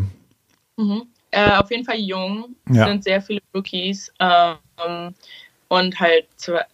Mhm. 0.76 1.02
Äh, 1.30 1.52
auf 1.52 1.70
jeden 1.70 1.84
Fall 1.84 1.98
jung, 1.98 2.56
ja. 2.68 2.86
sind 2.88 3.04
sehr 3.04 3.22
viele 3.22 3.40
Rookies 3.54 4.12
ähm, 4.18 5.14
und 5.68 6.00
halt 6.00 6.26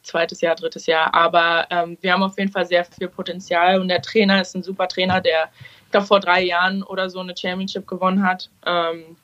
zweites 0.02 0.40
Jahr, 0.40 0.54
drittes 0.54 0.86
Jahr. 0.86 1.12
Aber 1.12 1.66
ähm, 1.70 1.98
wir 2.00 2.14
haben 2.14 2.22
auf 2.22 2.38
jeden 2.38 2.50
Fall 2.50 2.64
sehr 2.64 2.84
viel 2.84 3.08
Potenzial 3.08 3.80
und 3.80 3.88
der 3.88 4.00
Trainer 4.00 4.40
ist 4.40 4.56
ein 4.56 4.62
super 4.62 4.88
Trainer, 4.88 5.20
der, 5.20 5.50
ich 5.84 5.90
glaube, 5.90 6.06
vor 6.06 6.20
drei 6.20 6.42
Jahren 6.42 6.82
oder 6.82 7.10
so 7.10 7.20
eine 7.20 7.36
Championship 7.36 7.86
gewonnen 7.86 8.22
hat. 8.22 8.48
Ähm, 8.64 9.16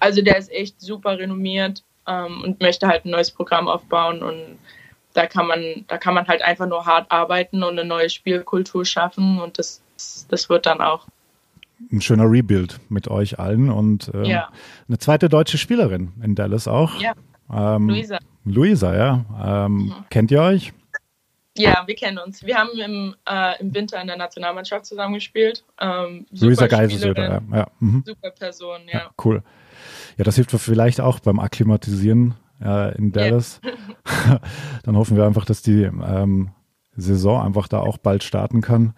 also 0.00 0.22
der 0.22 0.38
ist 0.38 0.50
echt 0.50 0.80
super 0.80 1.18
renommiert 1.18 1.84
ähm, 2.08 2.42
und 2.42 2.60
möchte 2.60 2.88
halt 2.88 3.04
ein 3.04 3.10
neues 3.10 3.30
Programm 3.30 3.68
aufbauen 3.68 4.22
und 4.22 4.58
da 5.12 5.26
kann 5.26 5.46
man, 5.46 5.84
da 5.86 5.96
kann 5.96 6.14
man 6.14 6.26
halt 6.26 6.42
einfach 6.42 6.66
nur 6.66 6.84
hart 6.84 7.10
arbeiten 7.10 7.62
und 7.62 7.78
eine 7.78 7.88
neue 7.88 8.10
Spielkultur 8.10 8.84
schaffen 8.84 9.40
und 9.40 9.58
das, 9.58 9.80
das 10.28 10.48
wird 10.48 10.66
dann 10.66 10.80
auch. 10.80 11.06
Ein 11.92 12.00
schöner 12.00 12.30
Rebuild 12.30 12.80
mit 12.88 13.08
euch 13.08 13.38
allen 13.38 13.70
und 13.70 14.10
ähm, 14.14 14.24
ja. 14.24 14.48
eine 14.88 14.98
zweite 14.98 15.28
deutsche 15.28 15.58
Spielerin 15.58 16.12
in 16.22 16.34
Dallas 16.34 16.68
auch. 16.68 17.00
Ja. 17.00 17.14
Ähm, 17.52 17.88
Luisa. 17.88 18.18
Luisa, 18.44 18.96
ja. 18.96 19.64
Ähm, 19.66 19.72
mhm. 19.72 19.94
Kennt 20.10 20.30
ihr 20.30 20.40
euch? 20.40 20.72
Ja, 21.56 21.84
wir 21.86 21.94
kennen 21.94 22.18
uns. 22.18 22.44
Wir 22.44 22.56
haben 22.58 22.70
im, 22.78 23.14
äh, 23.28 23.60
im 23.60 23.72
Winter 23.74 24.00
in 24.00 24.08
der 24.08 24.16
Nationalmannschaft 24.16 24.86
zusammengespielt. 24.86 25.64
Ähm, 25.80 26.26
Luisa 26.30 26.66
Geiselsöder, 26.66 27.42
ja. 27.50 27.56
ja. 27.56 27.66
Mhm. 27.78 28.02
Super 28.04 28.30
Person, 28.30 28.80
ja. 28.86 28.98
ja. 29.00 29.10
Cool. 29.22 29.42
Ja, 30.16 30.24
das 30.24 30.36
hilft 30.36 30.50
vielleicht 30.50 31.00
auch 31.00 31.20
beim 31.20 31.38
Akklimatisieren 31.38 32.34
äh, 32.60 32.96
in 32.96 33.12
Dallas. 33.12 33.60
Yeah. 33.64 34.40
Dann 34.82 34.96
hoffen 34.96 35.16
wir 35.16 35.26
einfach, 35.26 35.44
dass 35.44 35.62
die 35.62 35.82
ähm, 35.82 36.50
Saison 36.96 37.44
einfach 37.44 37.68
da 37.68 37.78
auch 37.80 37.98
bald 37.98 38.24
starten 38.24 38.60
kann. 38.60 38.94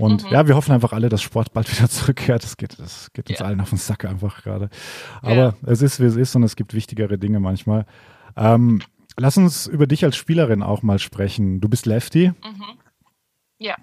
Und 0.00 0.24
mhm. 0.24 0.30
ja, 0.30 0.46
wir 0.46 0.56
hoffen 0.56 0.72
einfach 0.72 0.92
alle, 0.92 1.08
dass 1.08 1.22
Sport 1.22 1.52
bald 1.52 1.70
wieder 1.76 1.88
zurückkehrt. 1.88 2.42
Das 2.42 2.56
geht, 2.56 2.78
das 2.78 3.12
geht 3.12 3.28
uns 3.30 3.40
yeah. 3.40 3.48
allen 3.48 3.60
auf 3.60 3.70
den 3.70 3.78
Sack 3.78 4.04
einfach 4.04 4.42
gerade. 4.42 4.70
Aber 5.22 5.34
yeah. 5.34 5.56
es 5.66 5.82
ist, 5.82 6.00
wie 6.00 6.04
es 6.04 6.16
ist 6.16 6.34
und 6.36 6.42
es 6.42 6.56
gibt 6.56 6.74
wichtigere 6.74 7.18
Dinge 7.18 7.40
manchmal. 7.40 7.86
Ähm, 8.36 8.82
lass 9.16 9.36
uns 9.36 9.66
über 9.66 9.86
dich 9.86 10.04
als 10.04 10.16
Spielerin 10.16 10.62
auch 10.62 10.82
mal 10.82 10.98
sprechen. 10.98 11.60
Du 11.60 11.68
bist 11.68 11.86
Lefty. 11.86 12.28
Mhm. 12.28 12.64
Ja 13.58 13.76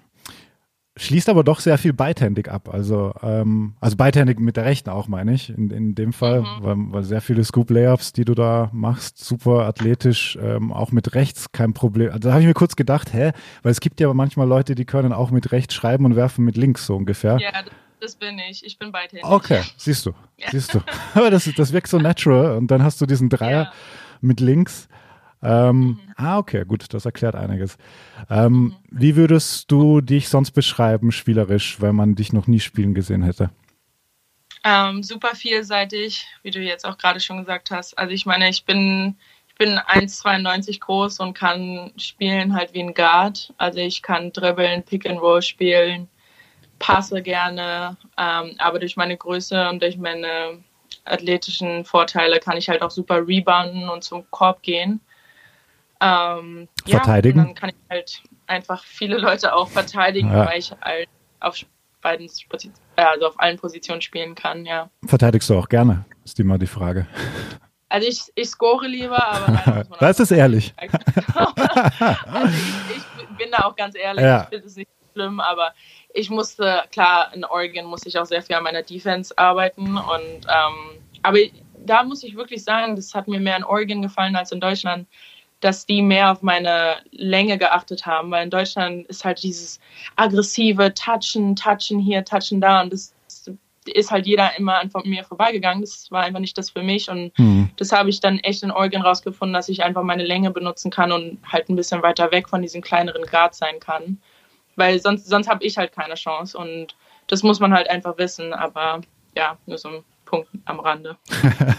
schließt 0.98 1.28
aber 1.28 1.44
doch 1.44 1.60
sehr 1.60 1.78
viel 1.78 1.92
beidhändig 1.92 2.48
ab. 2.48 2.68
Also, 2.72 3.14
ähm, 3.22 3.74
also 3.80 3.96
beidhändig 3.96 4.40
mit 4.40 4.56
der 4.56 4.64
rechten 4.64 4.90
auch, 4.90 5.08
meine 5.08 5.32
ich, 5.32 5.48
in, 5.50 5.70
in 5.70 5.94
dem 5.94 6.12
Fall, 6.12 6.42
mhm. 6.42 6.46
weil, 6.60 6.76
weil 6.76 7.02
sehr 7.04 7.20
viele 7.20 7.44
Scoop-Layups, 7.44 8.12
die 8.12 8.24
du 8.24 8.34
da 8.34 8.68
machst, 8.72 9.24
super 9.24 9.66
athletisch, 9.66 10.38
ähm, 10.42 10.72
auch 10.72 10.92
mit 10.92 11.14
rechts 11.14 11.52
kein 11.52 11.72
Problem. 11.72 12.08
Also 12.08 12.28
da 12.28 12.32
habe 12.32 12.42
ich 12.42 12.48
mir 12.48 12.54
kurz 12.54 12.76
gedacht, 12.76 13.14
hä, 13.14 13.32
weil 13.62 13.72
es 13.72 13.80
gibt 13.80 14.00
ja 14.00 14.12
manchmal 14.12 14.48
Leute, 14.48 14.74
die 14.74 14.84
können 14.84 15.12
auch 15.12 15.30
mit 15.30 15.52
rechts 15.52 15.74
schreiben 15.74 16.04
und 16.04 16.16
werfen 16.16 16.44
mit 16.44 16.56
links 16.56 16.86
so 16.86 16.96
ungefähr. 16.96 17.38
Ja, 17.38 17.50
das 18.00 18.16
bin 18.16 18.38
ich. 18.38 18.64
Ich 18.64 18.78
bin 18.78 18.92
beidhändig. 18.92 19.24
Okay, 19.24 19.62
siehst 19.76 20.06
du, 20.06 20.12
ja. 20.36 20.48
siehst 20.50 20.74
du. 20.74 20.80
Aber 21.14 21.30
das, 21.30 21.50
das 21.56 21.72
wirkt 21.72 21.88
so 21.88 21.98
natural 21.98 22.56
und 22.56 22.70
dann 22.70 22.82
hast 22.82 23.00
du 23.00 23.06
diesen 23.06 23.28
Dreier 23.28 23.64
ja. 23.64 23.72
mit 24.20 24.40
links. 24.40 24.88
Ähm, 25.42 25.80
mhm. 25.80 26.00
Ah, 26.16 26.38
okay, 26.38 26.64
gut, 26.64 26.92
das 26.92 27.04
erklärt 27.04 27.34
einiges. 27.34 27.76
Ähm, 28.28 28.52
mhm. 28.52 28.76
Wie 28.90 29.16
würdest 29.16 29.70
du 29.70 30.00
dich 30.00 30.28
sonst 30.28 30.50
beschreiben, 30.50 31.12
spielerisch, 31.12 31.80
wenn 31.80 31.94
man 31.94 32.14
dich 32.14 32.32
noch 32.32 32.46
nie 32.46 32.60
spielen 32.60 32.94
gesehen 32.94 33.22
hätte? 33.22 33.50
Ähm, 34.64 35.02
super 35.02 35.34
vielseitig, 35.34 36.26
wie 36.42 36.50
du 36.50 36.60
jetzt 36.60 36.84
auch 36.84 36.98
gerade 36.98 37.20
schon 37.20 37.38
gesagt 37.38 37.70
hast. 37.70 37.96
Also 37.96 38.12
ich 38.12 38.26
meine, 38.26 38.48
ich 38.48 38.64
bin, 38.64 39.16
ich 39.48 39.54
bin 39.54 39.78
1,92 39.78 40.80
groß 40.80 41.20
und 41.20 41.34
kann 41.34 41.92
spielen 41.96 42.54
halt 42.54 42.74
wie 42.74 42.82
ein 42.82 42.94
Guard. 42.94 43.52
Also 43.56 43.78
ich 43.78 44.02
kann 44.02 44.32
dribbeln, 44.32 44.82
Pick 44.82 45.08
and 45.08 45.20
Roll 45.20 45.42
spielen, 45.42 46.08
passe 46.80 47.22
gerne, 47.22 47.96
ähm, 48.16 48.56
aber 48.58 48.80
durch 48.80 48.96
meine 48.96 49.16
Größe 49.16 49.68
und 49.68 49.80
durch 49.80 49.96
meine 49.96 50.58
athletischen 51.04 51.84
Vorteile 51.84 52.40
kann 52.40 52.56
ich 52.56 52.68
halt 52.68 52.82
auch 52.82 52.90
super 52.90 53.26
rebounden 53.26 53.88
und 53.88 54.04
zum 54.04 54.28
Korb 54.30 54.62
gehen. 54.62 55.00
Ähm, 56.00 56.68
verteidigen. 56.86 57.38
Ja, 57.38 57.44
dann 57.44 57.54
kann 57.54 57.70
ich 57.70 57.76
halt 57.90 58.22
einfach 58.46 58.84
viele 58.84 59.18
Leute 59.18 59.54
auch 59.54 59.68
verteidigen, 59.68 60.30
ja. 60.30 60.46
weil 60.46 60.58
ich 60.58 60.72
halt 60.80 61.08
auf 61.40 61.56
beiden 62.00 62.30
also 62.96 63.26
auf 63.26 63.40
allen 63.40 63.58
Positionen 63.58 64.00
spielen 64.00 64.34
kann, 64.34 64.64
ja. 64.64 64.90
Verteidigst 65.06 65.50
du 65.50 65.58
auch 65.58 65.68
gerne, 65.68 66.04
ist 66.24 66.38
immer 66.38 66.58
die 66.58 66.66
Frage. 66.66 67.06
Also 67.88 68.06
ich, 68.06 68.20
ich 68.34 68.48
score 68.50 68.86
lieber, 68.86 69.26
aber 69.26 69.84
das 70.00 70.20
ist 70.20 70.30
ehrlich. 70.30 70.74
also 70.78 70.92
ich, 72.90 72.96
ich, 72.96 73.36
bin 73.36 73.50
da 73.50 73.64
auch 73.64 73.76
ganz 73.76 73.96
ehrlich, 73.96 74.24
ja. 74.24 74.42
ich 74.42 74.48
finde 74.48 74.66
es 74.66 74.76
nicht 74.76 74.90
schlimm, 75.14 75.40
aber 75.40 75.72
ich 76.12 76.30
musste, 76.30 76.82
klar, 76.92 77.32
in 77.34 77.44
Oregon 77.44 77.86
musste 77.86 78.08
ich 78.08 78.18
auch 78.18 78.26
sehr 78.26 78.42
viel 78.42 78.56
an 78.56 78.64
meiner 78.64 78.82
Defense 78.82 79.36
arbeiten 79.36 79.96
und 79.96 80.46
ähm, 80.46 81.00
aber 81.22 81.38
da 81.84 82.02
muss 82.02 82.22
ich 82.22 82.36
wirklich 82.36 82.62
sagen, 82.62 82.96
das 82.96 83.14
hat 83.14 83.28
mir 83.28 83.40
mehr 83.40 83.56
in 83.56 83.64
Oregon 83.64 84.02
gefallen 84.02 84.36
als 84.36 84.52
in 84.52 84.60
Deutschland, 84.60 85.08
dass 85.60 85.86
die 85.86 86.02
mehr 86.02 86.30
auf 86.30 86.42
meine 86.42 86.96
Länge 87.10 87.58
geachtet 87.58 88.06
haben, 88.06 88.30
weil 88.30 88.44
in 88.44 88.50
Deutschland 88.50 89.06
ist 89.08 89.24
halt 89.24 89.42
dieses 89.42 89.80
aggressive 90.16 90.94
Touchen, 90.94 91.56
Touchen 91.56 91.98
hier, 91.98 92.24
Touchen 92.24 92.60
da 92.60 92.80
und 92.80 92.92
das 92.92 93.14
ist 93.94 94.10
halt 94.10 94.26
jeder 94.26 94.56
immer 94.58 94.78
an 94.80 94.90
mir 95.04 95.24
vorbeigegangen. 95.24 95.80
Das 95.80 96.10
war 96.10 96.22
einfach 96.22 96.40
nicht 96.40 96.58
das 96.58 96.70
für 96.70 96.82
mich 96.82 97.10
und 97.10 97.36
mhm. 97.38 97.70
das 97.76 97.92
habe 97.92 98.10
ich 98.10 98.20
dann 98.20 98.38
echt 98.40 98.62
in 98.62 98.70
Oregon 98.70 99.02
rausgefunden, 99.02 99.54
dass 99.54 99.68
ich 99.68 99.82
einfach 99.82 100.02
meine 100.02 100.24
Länge 100.24 100.50
benutzen 100.50 100.90
kann 100.90 101.12
und 101.12 101.38
halt 101.50 101.68
ein 101.68 101.76
bisschen 101.76 102.02
weiter 102.02 102.30
weg 102.30 102.48
von 102.48 102.62
diesem 102.62 102.82
kleineren 102.82 103.24
Grad 103.24 103.54
sein 103.54 103.80
kann, 103.80 104.18
weil 104.76 105.00
sonst, 105.00 105.26
sonst 105.26 105.48
habe 105.48 105.64
ich 105.64 105.78
halt 105.78 105.92
keine 105.92 106.14
Chance 106.14 106.56
und 106.56 106.94
das 107.26 107.42
muss 107.42 107.60
man 107.60 107.72
halt 107.72 107.90
einfach 107.90 108.16
wissen, 108.18 108.52
aber 108.52 109.00
ja, 109.36 109.56
nur 109.66 109.78
so 109.78 109.88
ein 109.88 110.04
Punkt 110.24 110.48
am 110.64 110.80
Rande. 110.80 111.16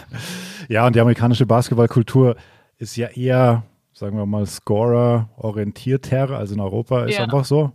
ja, 0.68 0.86
und 0.86 0.96
die 0.96 1.00
amerikanische 1.00 1.46
Basketballkultur 1.46 2.36
ist 2.78 2.96
ja 2.96 3.08
eher, 3.08 3.62
sagen 4.00 4.16
wir 4.16 4.24
mal, 4.24 4.46
Scorer-orientierter, 4.46 6.30
also 6.30 6.54
in 6.54 6.60
Europa 6.60 7.04
ist 7.04 7.18
ja. 7.18 7.24
einfach 7.24 7.44
so. 7.44 7.72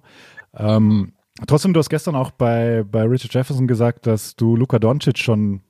Ähm, 0.57 1.13
trotzdem, 1.45 1.71
du 1.71 1.79
hast 1.79 1.89
gestern 1.89 2.15
auch 2.15 2.31
bei, 2.31 2.83
bei 2.83 3.03
Richard 3.03 3.31
Jefferson 3.31 3.67
gesagt, 3.67 4.07
dass 4.07 4.35
du 4.35 4.55
Luka 4.55 4.79
Doncic 4.79 5.19
schon 5.19 5.61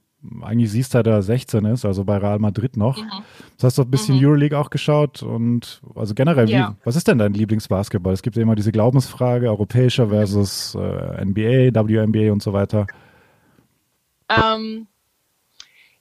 eigentlich 0.42 0.72
siehst, 0.72 0.94
seit 0.94 1.08
er 1.08 1.22
16 1.22 1.66
ist, 1.66 1.84
also 1.84 2.06
bei 2.06 2.18
Real 2.18 2.40
Madrid 2.40 2.78
noch. 2.78 2.98
Mhm. 2.98 3.10
Das 3.58 3.66
hast 3.66 3.78
du 3.80 3.82
ein 3.82 3.92
bisschen 3.92 4.16
mhm. 4.16 4.26
Euroleague 4.26 4.58
auch 4.58 4.70
geschaut 4.70 5.22
und 5.22 5.82
also 5.94 6.14
generell, 6.16 6.50
ja. 6.50 6.70
wie, 6.70 6.86
was 6.86 6.96
ist 6.96 7.10
denn 7.10 7.18
dein 7.18 7.34
Lieblingsbasketball? 7.34 8.14
Es 8.14 8.22
gibt 8.22 8.38
ja 8.38 8.42
immer 8.42 8.56
diese 8.56 8.72
Glaubensfrage, 8.72 9.50
europäischer 9.50 10.08
versus 10.08 10.74
äh, 10.76 11.26
NBA, 11.26 11.76
WNBA 11.76 12.32
und 12.32 12.42
so 12.42 12.54
weiter. 12.54 12.88
Ähm, 14.30 14.88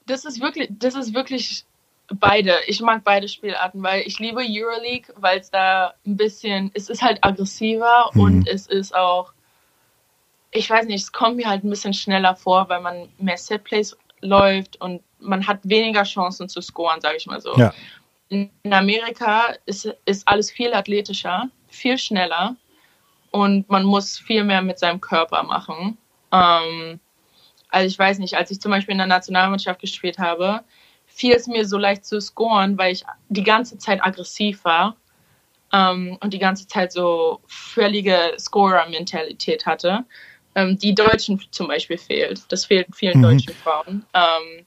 das 0.06 0.24
ist 0.24 0.40
wirklich, 0.40 0.68
das 0.78 0.94
ist 0.94 1.12
wirklich 1.12 1.66
beide. 2.08 2.56
Ich 2.66 2.80
mag 2.80 3.02
beide 3.04 3.28
Spielarten, 3.28 3.82
weil 3.82 4.02
ich 4.02 4.18
liebe 4.18 4.40
Euroleague, 4.40 5.12
weil 5.16 5.40
es 5.40 5.50
da 5.50 5.94
ein 6.06 6.16
bisschen, 6.16 6.70
es 6.74 6.88
ist 6.88 7.02
halt 7.02 7.22
aggressiver 7.22 8.10
mhm. 8.14 8.20
und 8.20 8.48
es 8.48 8.66
ist 8.66 8.94
auch, 8.94 9.32
ich 10.50 10.68
weiß 10.68 10.86
nicht, 10.86 11.02
es 11.02 11.12
kommt 11.12 11.36
mir 11.36 11.48
halt 11.48 11.64
ein 11.64 11.70
bisschen 11.70 11.94
schneller 11.94 12.36
vor, 12.36 12.68
weil 12.68 12.80
man 12.80 13.08
mehr 13.18 13.36
Setplays 13.36 13.96
läuft 14.20 14.80
und 14.80 15.02
man 15.18 15.46
hat 15.46 15.60
weniger 15.64 16.04
Chancen 16.04 16.48
zu 16.48 16.60
scoren, 16.60 17.00
sage 17.00 17.16
ich 17.16 17.26
mal 17.26 17.40
so. 17.40 17.56
Ja. 17.56 17.72
In 18.28 18.50
Amerika 18.70 19.54
ist, 19.66 19.92
ist 20.04 20.26
alles 20.28 20.50
viel 20.50 20.72
athletischer, 20.72 21.48
viel 21.68 21.98
schneller 21.98 22.56
und 23.30 23.68
man 23.68 23.84
muss 23.84 24.18
viel 24.18 24.44
mehr 24.44 24.62
mit 24.62 24.78
seinem 24.78 25.00
Körper 25.00 25.42
machen. 25.42 25.98
Ähm, 26.32 27.00
also 27.68 27.86
ich 27.86 27.98
weiß 27.98 28.18
nicht, 28.18 28.36
als 28.36 28.50
ich 28.50 28.60
zum 28.60 28.70
Beispiel 28.70 28.92
in 28.92 28.98
der 28.98 29.06
Nationalmannschaft 29.06 29.80
gespielt 29.80 30.18
habe, 30.18 30.62
fiel 31.14 31.32
es 31.32 31.46
mir 31.46 31.64
so 31.64 31.78
leicht 31.78 32.04
zu 32.04 32.20
scoren, 32.20 32.76
weil 32.76 32.92
ich 32.92 33.04
die 33.28 33.44
ganze 33.44 33.78
Zeit 33.78 34.02
aggressiv 34.02 34.64
war 34.64 34.96
ähm, 35.72 36.18
und 36.20 36.34
die 36.34 36.40
ganze 36.40 36.66
Zeit 36.66 36.92
so 36.92 37.40
völlige 37.46 38.34
Scorer-Mentalität 38.36 39.64
hatte, 39.64 40.04
ähm, 40.56 40.76
die 40.76 40.94
Deutschen 40.94 41.40
zum 41.52 41.68
Beispiel 41.68 41.98
fehlt. 41.98 42.42
Das 42.48 42.64
fehlt 42.64 42.88
vielen 42.94 43.18
mhm. 43.18 43.22
deutschen 43.22 43.54
Frauen. 43.54 44.04
Ähm, 44.12 44.66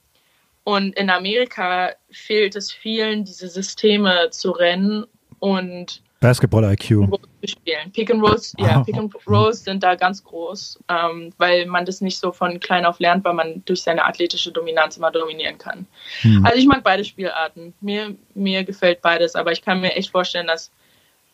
und 0.64 0.96
in 0.96 1.10
Amerika 1.10 1.92
fehlt 2.10 2.56
es 2.56 2.72
vielen, 2.72 3.24
diese 3.24 3.48
Systeme 3.48 4.30
zu 4.30 4.50
rennen 4.50 5.04
und 5.40 6.02
Basketball-IQ. 6.20 7.08
Spielen. 7.44 7.92
Pick 7.92 8.10
and 8.10 8.22
Rolls, 8.22 8.54
ja, 8.58 8.82
Pick 8.82 8.96
and 8.96 9.14
Rolls 9.26 9.62
sind 9.62 9.82
da 9.82 9.94
ganz 9.94 10.24
groß, 10.24 10.80
ähm, 10.88 11.32
weil 11.38 11.66
man 11.66 11.84
das 11.84 12.00
nicht 12.00 12.18
so 12.18 12.32
von 12.32 12.58
klein 12.58 12.84
auf 12.84 12.98
lernt, 12.98 13.24
weil 13.24 13.34
man 13.34 13.62
durch 13.64 13.82
seine 13.82 14.04
athletische 14.04 14.50
Dominanz 14.50 14.96
immer 14.96 15.12
dominieren 15.12 15.58
kann. 15.58 15.86
Hm. 16.22 16.44
Also 16.44 16.58
ich 16.58 16.66
mag 16.66 16.82
beide 16.82 17.04
Spielarten. 17.04 17.74
Mir, 17.80 18.16
mir 18.34 18.64
gefällt 18.64 19.00
beides, 19.00 19.36
aber 19.36 19.52
ich 19.52 19.62
kann 19.62 19.80
mir 19.80 19.94
echt 19.94 20.10
vorstellen, 20.10 20.48
dass 20.48 20.72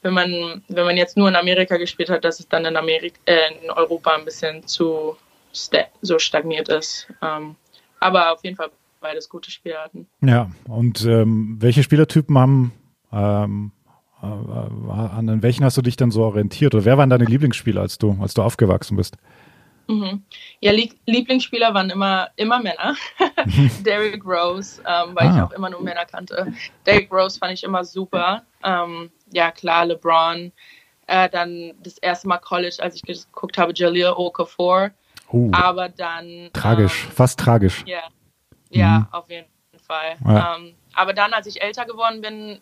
wenn 0.03 0.13
man, 0.13 0.63
wenn 0.69 0.85
man 0.85 0.99
jetzt 0.99 1.17
nur 1.17 1.29
in 1.29 1.37
Amerika 1.37 1.79
gespielt 1.79 2.11
hat, 2.11 2.25
dass 2.25 2.39
es 2.39 2.49
dann 2.49 2.67
in, 2.67 2.77
Amerika, 2.77 3.19
äh, 3.25 3.55
in 3.63 3.71
Europa 3.71 4.15
ein 4.15 4.27
bisschen 4.27 4.67
zu 4.67 5.17
sta 5.55 5.87
so 6.03 6.19
stagniert 6.19 6.69
ist. 6.69 7.09
Ähm, 7.23 7.57
aber 8.01 8.33
auf 8.33 8.45
jeden 8.45 8.57
Fall 8.57 8.69
beides 9.01 9.31
gute 9.31 9.51
Spielarten. 9.51 10.07
Ja, 10.21 10.51
und 10.69 11.05
ähm, 11.07 11.57
welche 11.59 11.83
Spielertypen 11.83 12.39
haben 12.39 12.73
ähm, 13.13 13.73
äh, 13.84 13.84
an 14.25 15.43
welchen 15.43 15.65
hast 15.65 15.77
du 15.77 15.83
dich 15.83 15.97
dann 15.97 16.11
so 16.11 16.23
orientiert? 16.25 16.75
Oder 16.75 16.85
wer 16.85 16.99
waren 16.99 17.11
deine 17.11 17.25
Lieblingsspieler, 17.25 17.81
als 17.81 17.99
du, 17.99 18.17
als 18.21 18.35
du 18.35 18.43
aufgewachsen 18.43 18.97
bist? 18.97 19.17
Mhm. 19.87 20.23
Ja, 20.61 20.73
Lieblingsspieler 20.73 21.75
waren 21.75 21.91
immer, 21.91 22.29
immer 22.37 22.59
Männer. 22.61 22.95
Derrick 23.85 24.25
Rose, 24.25 24.81
ähm, 24.87 25.15
weil 25.15 25.29
ah. 25.29 25.35
ich 25.37 25.43
auch 25.43 25.53
immer 25.53 25.71
nur 25.71 25.83
Männer 25.83 26.07
kannte. 26.07 26.53
Derrick 26.87 27.13
Rose 27.13 27.39
fand 27.39 27.53
ich 27.53 27.65
immer 27.65 27.85
super. 27.85 28.43
Ähm, 28.63 29.11
ja, 29.33 29.51
klar, 29.51 29.85
LeBron. 29.85 30.53
Äh, 31.07 31.29
dann 31.29 31.75
das 31.83 31.99
erste 31.99 32.29
Mal 32.29 32.39
College, 32.39 32.77
als 32.81 32.95
ich 32.95 33.03
geguckt 33.03 33.59
habe, 33.59 33.73
Jaleel 33.75 34.15
Okafor. 34.17 34.91
Uh, 35.31 35.51
Aber 35.53 35.89
dann. 35.89 36.51
Tragisch, 36.53 37.05
ähm, 37.05 37.13
fast 37.13 37.41
tragisch. 37.41 37.85
Yeah, 37.87 38.09
ja, 38.71 38.99
mhm. 39.01 39.07
auf 39.11 39.31
jeden 39.31 39.49
Fall. 39.87 40.17
Ja. 40.25 40.57
Ähm, 40.57 40.75
aber 40.95 41.13
dann, 41.13 41.33
als 41.33 41.47
ich 41.47 41.61
älter 41.61 41.85
geworden 41.85 42.21
bin, 42.21 42.61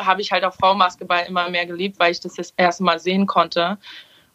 habe 0.00 0.20
ich 0.20 0.32
halt 0.32 0.44
auch 0.44 0.54
Frauenbasketball 0.54 1.24
immer 1.28 1.48
mehr 1.50 1.66
geliebt, 1.66 1.98
weil 1.98 2.12
ich 2.12 2.20
das 2.20 2.34
das 2.34 2.52
erste 2.56 2.82
Mal 2.82 2.98
sehen 2.98 3.26
konnte 3.26 3.78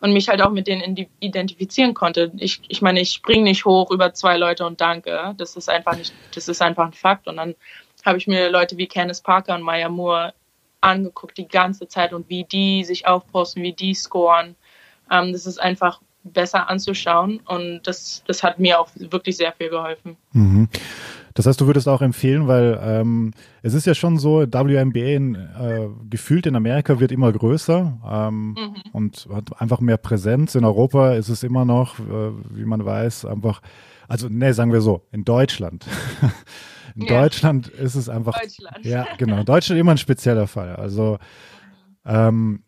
und 0.02 0.14
mich 0.14 0.30
halt 0.30 0.42
auch 0.42 0.52
mit 0.52 0.68
denen 0.68 1.08
identifizieren 1.20 1.94
konnte. 1.94 2.32
Ich, 2.38 2.62
ich 2.68 2.82
meine, 2.82 3.02
ich 3.02 3.12
springe 3.12 3.44
nicht 3.44 3.66
hoch 3.66 3.92
über 3.92 4.14
zwei 4.14 4.38
Leute 4.38 4.66
und 4.66 4.80
danke. 4.80 5.36
Das 5.38 5.56
ist 5.56 5.70
einfach 5.70 5.98
nicht, 5.98 6.14
das 6.34 6.48
ist 6.48 6.62
einfach 6.62 6.86
ein 6.86 6.94
Fakt. 6.94 7.28
Und 7.28 7.38
dann 7.38 7.56
habe 8.06 8.18
ich 8.18 8.28
mir 8.28 8.50
Leute 8.50 8.78
wie 8.78 8.88
Candice 8.88 9.22
Parker 9.22 9.56
und 9.56 9.62
Maya 9.62 9.90
Moore 9.90 10.34
angeguckt 10.82 11.38
die 11.38 11.48
ganze 11.48 11.88
Zeit 11.88 12.14
und 12.14 12.30
wie 12.30 12.46
die 12.46 12.86
sich 12.86 13.06
aufposten, 13.08 13.62
wie 13.64 13.74
die 13.74 13.94
scoren. 13.94 14.56
Ähm, 15.12 15.34
das 15.34 15.46
ist 15.46 15.60
einfach 15.60 16.02
besser 16.24 16.70
anzuschauen 16.70 17.40
und 17.46 17.82
das, 17.84 18.24
das 18.28 18.44
hat 18.44 18.60
mir 18.60 18.80
auch 18.80 18.90
wirklich 18.96 19.38
sehr 19.38 19.52
viel 19.54 19.70
geholfen. 19.70 20.18
Mhm. 20.34 20.70
Das 21.34 21.46
heißt, 21.46 21.60
du 21.62 21.68
würdest 21.68 21.88
auch 21.88 22.02
empfehlen, 22.02 22.48
weil 22.48 22.80
ähm, 22.82 23.32
es 23.62 23.74
ist 23.74 23.86
ja 23.86 23.94
schon 23.94 24.18
so, 24.18 24.42
WNBA 24.42 25.16
in, 25.16 25.36
äh, 25.36 25.88
gefühlt 26.10 26.46
in 26.46 26.56
Amerika 26.56 27.00
wird 27.00 27.12
immer 27.12 27.32
größer 27.32 28.00
ähm, 28.06 28.50
mhm. 28.50 28.74
und 28.94 29.28
hat 29.34 29.62
einfach 29.62 29.80
mehr 29.80 29.98
Präsenz. 29.98 30.56
In 30.56 30.66
Europa 30.66 31.14
ist 31.14 31.30
es 31.30 31.44
immer 31.44 31.66
noch, 31.66 32.00
äh, 32.00 32.32
wie 32.52 32.66
man 32.66 32.84
weiß, 32.84 33.26
einfach, 33.26 33.62
also 34.08 34.28
ne, 34.30 34.54
sagen 34.54 34.74
wir 34.74 34.82
so, 34.82 35.06
in 35.12 35.24
Deutschland. 35.24 35.86
in 36.96 37.04
ja. 37.04 37.22
Deutschland 37.22 37.68
ist 37.68 37.96
es 37.96 38.10
einfach, 38.10 38.40
Deutschland. 38.40 38.86
ja 38.86 39.06
genau, 39.18 39.40
in 39.40 39.46
Deutschland 39.46 39.80
immer 39.80 39.92
ein 39.92 39.98
spezieller 39.98 40.48
Fall. 40.48 40.76
Also 40.76 41.20
ähm, 42.06 42.64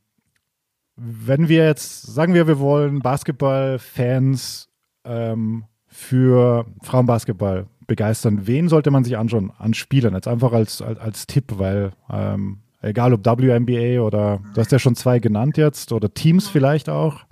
wenn 0.95 1.49
wir 1.49 1.65
jetzt, 1.65 2.03
sagen 2.03 2.33
wir, 2.33 2.47
wir 2.47 2.59
wollen 2.59 2.99
Basketballfans 2.99 4.69
ähm, 5.03 5.65
für 5.87 6.65
Frauenbasketball 6.83 7.67
begeistern, 7.91 8.47
wen 8.47 8.69
sollte 8.69 8.89
man 8.89 9.03
sich 9.03 9.17
anschauen 9.17 9.51
an 9.59 9.73
Spielern? 9.73 10.13
Jetzt 10.13 10.29
einfach 10.29 10.53
als, 10.53 10.81
als, 10.81 10.97
als 10.97 11.27
Tipp, 11.27 11.57
weil 11.57 11.91
ähm, 12.09 12.59
egal 12.81 13.13
ob 13.13 13.25
WNBA 13.25 14.01
oder 14.01 14.39
du 14.53 14.61
hast 14.61 14.71
ja 14.71 14.79
schon 14.79 14.95
zwei 14.95 15.19
genannt 15.19 15.57
jetzt 15.57 15.91
oder 15.91 16.13
Teams 16.13 16.47
mhm. 16.47 16.51
vielleicht 16.51 16.87
auch. 16.87 17.25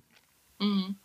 Mhm. 0.60 0.98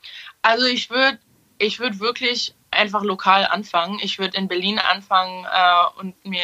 Also 0.43 0.67
ich 0.67 0.91
würde 0.91 1.19
ich 1.59 1.79
würde 1.79 2.01
wirklich 2.01 2.53
einfach 2.73 3.05
lokal 3.05 3.47
anfangen. 3.47 4.01
Ich 4.03 4.19
würde 4.19 4.37
in 4.37 4.49
Berlin 4.49 4.81
anfangen 4.81 5.45
äh, 5.45 6.01
und 6.01 6.25
mir, 6.25 6.41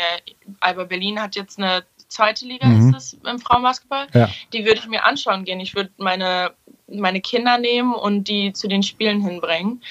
aber 0.61 0.87
Berlin 0.87 1.21
hat 1.21 1.35
jetzt 1.35 1.59
eine 1.59 1.83
zweite 2.07 2.47
Liga, 2.47 2.69
mhm. 2.69 2.91
ist 2.91 2.97
es 2.97 3.13
im 3.29 3.41
Frauenbasketball. 3.41 4.07
Ja. 4.15 4.29
Die 4.53 4.65
würde 4.65 4.79
ich 4.79 4.87
mir 4.87 5.05
anschauen 5.05 5.45
gehen. 5.45 5.59
Ich 5.59 5.75
würde 5.75 5.91
meine, 5.99 6.53
meine 6.87 7.21
Kinder 7.21 7.59
nehmen 7.59 7.93
und 7.93 8.29
die 8.29 8.53
zu 8.53 8.69
den 8.69 8.85
Spielen 8.85 9.21
hinbringen. 9.21 9.83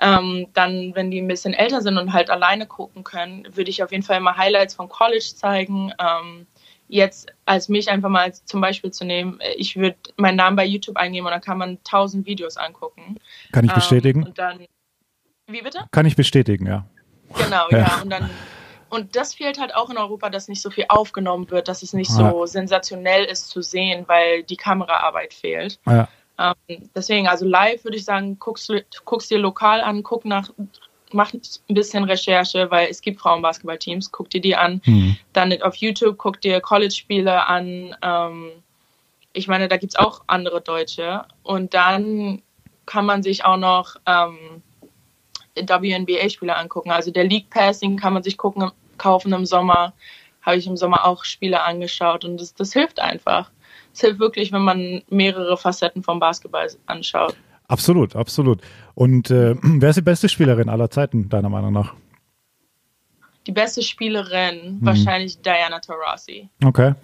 Ähm, 0.00 0.46
dann, 0.54 0.94
wenn 0.94 1.10
die 1.10 1.20
ein 1.20 1.28
bisschen 1.28 1.54
älter 1.54 1.80
sind 1.80 1.98
und 1.98 2.12
halt 2.12 2.30
alleine 2.30 2.66
gucken 2.66 3.02
können, 3.04 3.46
würde 3.54 3.70
ich 3.70 3.82
auf 3.82 3.90
jeden 3.90 4.04
Fall 4.04 4.18
immer 4.18 4.36
Highlights 4.36 4.74
vom 4.74 4.88
College 4.88 5.32
zeigen. 5.34 5.92
Ähm, 5.98 6.46
jetzt 6.88 7.32
als 7.44 7.68
mich 7.68 7.90
einfach 7.90 8.08
mal 8.08 8.32
zum 8.32 8.60
Beispiel 8.60 8.90
zu 8.90 9.04
nehmen, 9.04 9.40
ich 9.56 9.76
würde 9.76 9.98
meinen 10.16 10.36
Namen 10.36 10.56
bei 10.56 10.64
YouTube 10.64 10.96
eingeben 10.96 11.26
und 11.26 11.32
dann 11.32 11.40
kann 11.40 11.58
man 11.58 11.82
tausend 11.84 12.26
Videos 12.26 12.56
angucken. 12.56 13.16
Kann 13.52 13.64
ich 13.64 13.72
bestätigen? 13.72 14.20
Ähm, 14.20 14.26
und 14.26 14.38
dann, 14.38 14.66
wie 15.46 15.62
bitte? 15.62 15.80
Kann 15.90 16.06
ich 16.06 16.16
bestätigen, 16.16 16.66
ja. 16.66 16.86
Genau, 17.36 17.66
ja. 17.70 17.78
ja. 17.78 18.00
Und 18.02 18.10
dann 18.10 18.30
und 18.90 19.16
das 19.16 19.34
fehlt 19.34 19.60
halt 19.60 19.74
auch 19.74 19.90
in 19.90 19.98
Europa, 19.98 20.30
dass 20.30 20.48
nicht 20.48 20.62
so 20.62 20.70
viel 20.70 20.86
aufgenommen 20.88 21.50
wird, 21.50 21.68
dass 21.68 21.82
es 21.82 21.92
nicht 21.92 22.10
so 22.10 22.46
sensationell 22.46 23.24
ist 23.24 23.48
zu 23.48 23.60
sehen, 23.60 24.04
weil 24.06 24.42
die 24.44 24.56
Kameraarbeit 24.56 25.34
fehlt. 25.34 25.78
Ja. 25.86 26.08
Ähm, 26.38 26.90
deswegen, 26.94 27.26
also 27.28 27.46
live 27.46 27.84
würde 27.84 27.96
ich 27.96 28.04
sagen, 28.04 28.38
guckst, 28.38 28.72
guckst 29.04 29.30
dir 29.30 29.38
lokal 29.38 29.80
an, 29.80 30.02
guck 30.02 30.24
nach, 30.24 30.50
mach 31.12 31.32
ein 31.32 31.40
bisschen 31.68 32.04
Recherche, 32.04 32.70
weil 32.70 32.88
es 32.88 33.00
gibt 33.00 33.20
Frauenbasketballteams, 33.20 34.12
guck 34.12 34.30
dir 34.30 34.40
die 34.40 34.56
an. 34.56 34.80
Mhm. 34.84 35.16
Dann 35.32 35.62
auf 35.62 35.76
YouTube 35.76 36.18
guck 36.18 36.40
dir 36.40 36.60
College-Spiele 36.60 37.46
an. 37.46 37.96
Ähm, 38.02 38.50
ich 39.32 39.48
meine, 39.48 39.68
da 39.68 39.76
gibt 39.76 39.94
es 39.94 39.98
auch 39.98 40.22
andere 40.26 40.60
Deutsche. 40.60 41.24
Und 41.42 41.74
dann 41.74 42.42
kann 42.86 43.04
man 43.04 43.22
sich 43.22 43.44
auch 43.44 43.56
noch 43.56 43.96
ähm, 44.06 44.62
WNBA-Spieler 45.54 46.56
angucken. 46.56 46.90
Also 46.90 47.10
der 47.10 47.24
League 47.24 47.50
Passing 47.50 47.96
kann 47.96 48.12
man 48.12 48.22
sich 48.22 48.36
gucken, 48.36 48.70
kaufen 48.96 49.32
im 49.32 49.46
Sommer. 49.46 49.92
Habe 50.42 50.56
ich 50.56 50.66
im 50.66 50.76
Sommer 50.76 51.04
auch 51.04 51.24
Spiele 51.24 51.62
angeschaut 51.62 52.24
und 52.24 52.40
das, 52.40 52.54
das 52.54 52.72
hilft 52.72 53.00
einfach. 53.00 53.50
Es 53.92 54.00
hilft 54.00 54.20
wirklich, 54.20 54.52
wenn 54.52 54.62
man 54.62 55.02
mehrere 55.10 55.56
Facetten 55.56 56.02
vom 56.02 56.20
Basketball 56.20 56.68
anschaut. 56.86 57.34
Absolut, 57.68 58.16
absolut. 58.16 58.60
Und 58.94 59.30
äh, 59.30 59.54
wer 59.62 59.90
ist 59.90 59.96
die 59.96 60.02
beste 60.02 60.28
Spielerin 60.28 60.68
aller 60.68 60.90
Zeiten, 60.90 61.28
deiner 61.28 61.48
Meinung 61.48 61.72
nach? 61.72 61.94
Die 63.46 63.52
beste 63.52 63.82
Spielerin, 63.82 64.78
mhm. 64.80 64.86
wahrscheinlich 64.86 65.40
Diana 65.40 65.78
Taurasi. 65.80 66.48
Okay. 66.62 66.94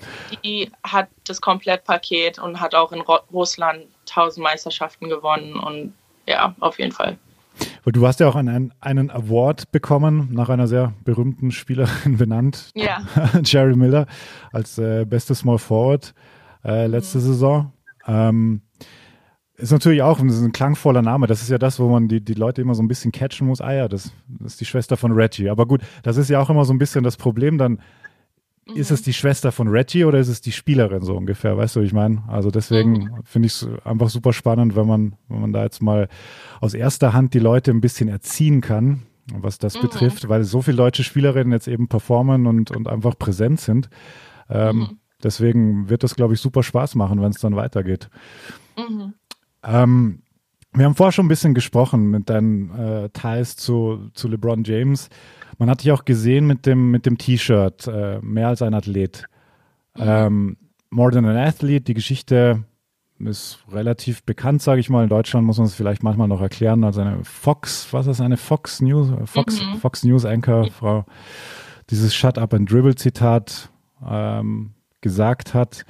Die 0.44 0.70
hat 0.82 1.08
das 1.26 1.40
Komplettpaket 1.40 2.38
und 2.38 2.60
hat 2.60 2.74
auch 2.74 2.92
in 2.92 3.00
Russland 3.00 3.84
tausend 4.04 4.44
Meisterschaften 4.44 5.08
gewonnen 5.08 5.54
und 5.54 5.94
ja, 6.26 6.54
auf 6.60 6.78
jeden 6.78 6.92
Fall. 6.92 7.16
Du 7.86 8.06
hast 8.06 8.20
ja 8.20 8.28
auch 8.28 8.34
einen, 8.34 8.72
einen 8.80 9.10
Award 9.10 9.70
bekommen, 9.70 10.28
nach 10.32 10.48
einer 10.48 10.66
sehr 10.66 10.92
berühmten 11.04 11.52
Spielerin 11.52 12.16
benannt. 12.18 12.70
Ja. 12.74 13.06
Jerry 13.42 13.76
Miller 13.76 14.06
als 14.52 14.78
äh, 14.78 15.04
beste 15.04 15.34
Small 15.34 15.58
Forward 15.58 16.14
äh, 16.64 16.86
letzte 16.86 17.18
mhm. 17.18 17.22
Saison. 17.22 17.72
Ähm, 18.06 18.62
ist 19.56 19.70
natürlich 19.70 20.02
auch 20.02 20.20
ist 20.22 20.42
ein 20.42 20.52
klangvoller 20.52 21.02
Name. 21.02 21.26
Das 21.26 21.42
ist 21.42 21.50
ja 21.50 21.58
das, 21.58 21.78
wo 21.78 21.88
man 21.88 22.08
die, 22.08 22.20
die 22.20 22.34
Leute 22.34 22.60
immer 22.60 22.74
so 22.74 22.82
ein 22.82 22.88
bisschen 22.88 23.12
catchen 23.12 23.46
muss. 23.46 23.60
Ah 23.60 23.72
ja, 23.72 23.88
das, 23.88 24.12
das 24.26 24.54
ist 24.54 24.60
die 24.60 24.64
Schwester 24.64 24.96
von 24.96 25.12
Reggie. 25.12 25.48
Aber 25.48 25.66
gut, 25.66 25.82
das 26.02 26.16
ist 26.16 26.28
ja 26.28 26.40
auch 26.40 26.50
immer 26.50 26.64
so 26.64 26.72
ein 26.72 26.78
bisschen 26.78 27.04
das 27.04 27.16
Problem. 27.16 27.56
Dann 27.56 27.78
mhm. 28.66 28.74
ist 28.74 28.90
es 28.90 29.02
die 29.02 29.12
Schwester 29.12 29.52
von 29.52 29.68
Reggie 29.68 30.04
oder 30.04 30.18
ist 30.18 30.28
es 30.28 30.40
die 30.40 30.50
Spielerin 30.50 31.02
so 31.02 31.16
ungefähr? 31.16 31.56
Weißt 31.56 31.76
du, 31.76 31.82
wie 31.82 31.86
ich 31.86 31.92
meine? 31.92 32.24
Also 32.26 32.50
deswegen 32.50 32.92
mhm. 32.92 33.10
finde 33.24 33.46
ich 33.46 33.52
es 33.52 33.68
einfach 33.84 34.08
super 34.08 34.32
spannend, 34.32 34.74
wenn 34.74 34.88
man, 34.88 35.14
wenn 35.28 35.40
man 35.40 35.52
da 35.52 35.62
jetzt 35.62 35.80
mal 35.80 36.08
aus 36.60 36.74
erster 36.74 37.12
Hand 37.12 37.32
die 37.34 37.38
Leute 37.38 37.70
ein 37.70 37.80
bisschen 37.80 38.08
erziehen 38.08 38.60
kann, 38.60 39.02
was 39.32 39.58
das 39.58 39.76
mhm. 39.76 39.82
betrifft, 39.82 40.28
weil 40.28 40.42
so 40.42 40.62
viele 40.62 40.78
deutsche 40.78 41.04
Spielerinnen 41.04 41.52
jetzt 41.52 41.68
eben 41.68 41.86
performen 41.86 42.48
und, 42.48 42.72
und 42.72 42.88
einfach 42.88 43.16
präsent 43.16 43.60
sind. 43.60 43.88
Ähm, 44.50 44.76
mhm. 44.76 44.98
Deswegen 45.24 45.88
wird 45.88 46.02
das, 46.02 46.14
glaube 46.14 46.34
ich, 46.34 46.40
super 46.40 46.62
Spaß 46.62 46.94
machen, 46.94 47.20
wenn 47.20 47.30
es 47.30 47.40
dann 47.40 47.56
weitergeht. 47.56 48.08
Mhm. 48.76 49.14
Ähm, 49.62 50.22
wir 50.72 50.84
haben 50.84 50.94
vorher 50.94 51.12
schon 51.12 51.26
ein 51.26 51.28
bisschen 51.28 51.54
gesprochen 51.54 52.10
mit 52.10 52.28
deinen 52.28 52.70
äh, 52.78 53.08
Ties 53.10 53.56
zu, 53.56 54.10
zu 54.14 54.28
LeBron 54.28 54.64
James. 54.64 55.08
Man 55.58 55.70
hat 55.70 55.82
dich 55.82 55.92
auch 55.92 56.04
gesehen 56.04 56.46
mit 56.46 56.66
dem, 56.66 56.90
mit 56.90 57.06
dem 57.06 57.16
T-Shirt, 57.16 57.86
äh, 57.86 58.18
mehr 58.20 58.48
als 58.48 58.62
ein 58.62 58.74
Athlet. 58.74 59.24
Mhm. 59.96 60.02
Ähm, 60.02 60.56
More 60.90 61.10
than 61.10 61.24
an 61.24 61.36
Athlete, 61.36 61.86
die 61.86 61.94
Geschichte 61.94 62.62
ist 63.18 63.58
relativ 63.72 64.22
bekannt, 64.22 64.62
sage 64.62 64.80
ich 64.80 64.90
mal. 64.90 65.02
In 65.02 65.08
Deutschland 65.08 65.44
muss 65.44 65.58
man 65.58 65.66
es 65.66 65.74
vielleicht 65.74 66.04
manchmal 66.04 66.28
noch 66.28 66.40
erklären. 66.40 66.84
Also 66.84 67.00
eine 67.00 67.24
Fox, 67.24 67.92
was 67.92 68.06
ist 68.06 68.20
eine 68.20 68.36
Fox 68.36 68.80
News, 68.80 69.08
Fox, 69.24 69.60
mhm. 69.60 69.78
Fox 69.78 70.04
News 70.04 70.24
Anchor, 70.24 70.70
Frau, 70.70 71.04
dieses 71.90 72.14
Shut 72.14 72.38
Up 72.38 72.54
and 72.54 72.70
Dribble 72.70 72.94
Zitat 72.94 73.70
ähm, 74.08 74.73
gesagt 75.04 75.54
hat. 75.54 75.84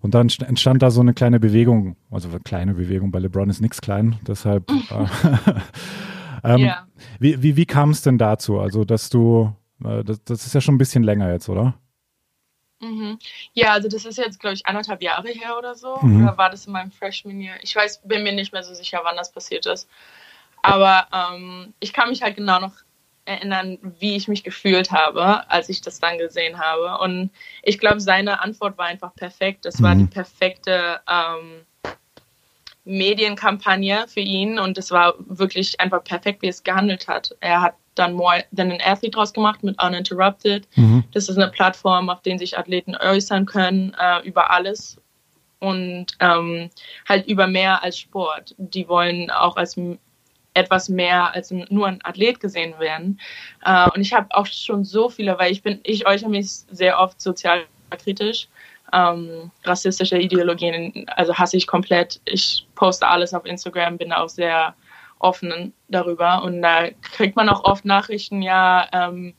Und 0.00 0.14
dann 0.14 0.28
entstand 0.46 0.82
da 0.82 0.90
so 0.90 1.00
eine 1.00 1.14
kleine 1.14 1.40
Bewegung, 1.40 1.96
also 2.10 2.28
eine 2.28 2.40
kleine 2.40 2.74
Bewegung, 2.74 3.10
bei 3.10 3.18
LeBron 3.18 3.48
ist 3.48 3.62
nichts 3.62 3.80
klein, 3.80 4.18
deshalb. 4.26 4.70
äh, 4.90 5.06
ähm, 6.44 6.58
yeah. 6.58 6.86
Wie, 7.18 7.42
wie, 7.42 7.56
wie 7.56 7.64
kam 7.64 7.90
es 7.90 8.02
denn 8.02 8.18
dazu? 8.18 8.60
Also, 8.60 8.84
dass 8.84 9.08
du, 9.08 9.54
äh, 9.82 10.04
das, 10.04 10.22
das 10.24 10.46
ist 10.46 10.54
ja 10.54 10.60
schon 10.60 10.74
ein 10.74 10.78
bisschen 10.78 11.02
länger 11.02 11.32
jetzt, 11.32 11.48
oder? 11.48 11.74
Mhm. 12.80 13.18
Ja, 13.54 13.72
also 13.72 13.88
das 13.88 14.04
ist 14.04 14.18
jetzt, 14.18 14.38
glaube 14.38 14.54
ich, 14.54 14.66
anderthalb 14.66 15.02
Jahre 15.02 15.28
her 15.28 15.56
oder 15.56 15.74
so. 15.74 15.96
Mhm. 16.02 16.22
Oder 16.22 16.36
war 16.36 16.50
das 16.50 16.66
in 16.66 16.72
meinem 16.72 16.90
Freshman 16.90 17.40
Year? 17.40 17.54
Ich 17.62 17.74
weiß, 17.74 18.02
bin 18.04 18.22
mir 18.22 18.32
nicht 18.32 18.52
mehr 18.52 18.62
so 18.62 18.74
sicher, 18.74 19.00
wann 19.02 19.16
das 19.16 19.32
passiert 19.32 19.64
ist. 19.66 19.88
Aber 20.62 21.06
ähm, 21.12 21.72
ich 21.80 21.92
kann 21.92 22.10
mich 22.10 22.22
halt 22.22 22.36
genau 22.36 22.60
noch 22.60 22.74
erinnern, 23.26 23.78
wie 23.98 24.16
ich 24.16 24.28
mich 24.28 24.44
gefühlt 24.44 24.90
habe, 24.90 25.48
als 25.50 25.68
ich 25.68 25.80
das 25.80 26.00
dann 26.00 26.18
gesehen 26.18 26.58
habe. 26.58 26.98
Und 27.02 27.30
ich 27.62 27.78
glaube, 27.78 28.00
seine 28.00 28.40
Antwort 28.40 28.78
war 28.78 28.86
einfach 28.86 29.14
perfekt. 29.14 29.64
Das 29.64 29.82
war 29.82 29.94
mhm. 29.94 29.98
die 29.98 30.06
perfekte 30.06 31.00
ähm, 31.10 31.66
Medienkampagne 32.84 34.06
für 34.08 34.20
ihn 34.20 34.58
und 34.58 34.78
es 34.78 34.90
war 34.90 35.14
wirklich 35.18 35.80
einfach 35.80 36.04
perfekt, 36.04 36.42
wie 36.42 36.48
es 36.48 36.62
gehandelt 36.62 37.08
hat. 37.08 37.34
Er 37.40 37.60
hat 37.60 37.74
dann 37.96 38.12
More 38.12 38.44
Than 38.54 38.70
an 38.70 38.78
Athlete 38.84 39.16
draus 39.16 39.32
gemacht 39.32 39.62
mit 39.62 39.82
Uninterrupted. 39.82 40.68
Mhm. 40.76 41.04
Das 41.12 41.28
ist 41.28 41.36
eine 41.36 41.50
Plattform, 41.50 42.08
auf 42.08 42.22
der 42.22 42.38
sich 42.38 42.56
Athleten 42.56 42.94
äußern 42.94 43.46
können 43.46 43.94
äh, 43.98 44.20
über 44.20 44.50
alles 44.50 44.98
und 45.58 46.06
ähm, 46.20 46.70
halt 47.08 47.26
über 47.26 47.46
mehr 47.46 47.82
als 47.82 47.98
Sport. 47.98 48.54
Die 48.58 48.88
wollen 48.88 49.30
auch 49.30 49.56
als 49.56 49.76
etwas 50.56 50.88
mehr 50.88 51.34
als 51.34 51.50
nur 51.50 51.86
ein 51.86 52.00
Athlet 52.02 52.40
gesehen 52.40 52.74
werden. 52.78 53.20
Äh, 53.64 53.90
und 53.90 54.00
ich 54.00 54.12
habe 54.12 54.26
auch 54.30 54.46
schon 54.46 54.84
so 54.84 55.08
viele, 55.08 55.38
weil 55.38 55.52
ich 55.52 55.62
bin, 55.62 55.80
ich 55.82 56.06
äußere 56.06 56.30
mich 56.30 56.50
sehr 56.70 56.98
oft 56.98 57.20
sozial 57.20 57.64
kritisch. 57.90 58.48
Ähm, 58.92 59.50
rassistische 59.64 60.18
Ideologien, 60.18 61.06
also 61.08 61.34
hasse 61.34 61.56
ich 61.56 61.66
komplett. 61.66 62.20
Ich 62.24 62.66
poste 62.74 63.06
alles 63.06 63.34
auf 63.34 63.44
Instagram, 63.44 63.98
bin 63.98 64.12
auch 64.12 64.28
sehr 64.28 64.74
offen 65.18 65.72
darüber. 65.88 66.42
Und 66.42 66.62
da 66.62 66.88
kriegt 67.02 67.36
man 67.36 67.48
auch 67.48 67.64
oft 67.64 67.84
Nachrichten, 67.84 68.42
ja, 68.42 68.88
ähm, 68.92 69.34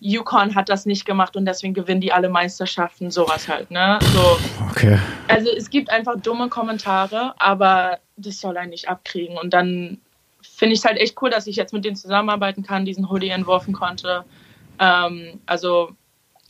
Yukon 0.00 0.54
hat 0.54 0.68
das 0.68 0.84
nicht 0.84 1.06
gemacht 1.06 1.34
und 1.34 1.46
deswegen 1.46 1.72
gewinnen 1.72 2.02
die 2.02 2.12
alle 2.12 2.28
Meisterschaften, 2.28 3.10
sowas 3.10 3.48
halt, 3.48 3.70
ne? 3.70 3.98
So. 4.02 4.38
Okay. 4.70 4.98
Also 5.28 5.48
es 5.56 5.70
gibt 5.70 5.88
einfach 5.88 6.20
dumme 6.20 6.50
Kommentare, 6.50 7.32
aber 7.38 8.00
das 8.16 8.38
soll 8.38 8.58
einen 8.58 8.70
nicht 8.70 8.86
abkriegen. 8.86 9.38
Und 9.38 9.54
dann 9.54 9.98
finde 10.64 10.72
ich 10.72 10.80
es 10.80 10.84
halt 10.86 10.98
echt 10.98 11.20
cool, 11.20 11.28
dass 11.28 11.46
ich 11.46 11.56
jetzt 11.56 11.74
mit 11.74 11.84
denen 11.84 11.94
zusammenarbeiten 11.94 12.62
kann, 12.62 12.86
diesen 12.86 13.10
Hoodie 13.10 13.28
entworfen 13.28 13.74
konnte. 13.74 14.24
Ähm, 14.78 15.38
also 15.44 15.90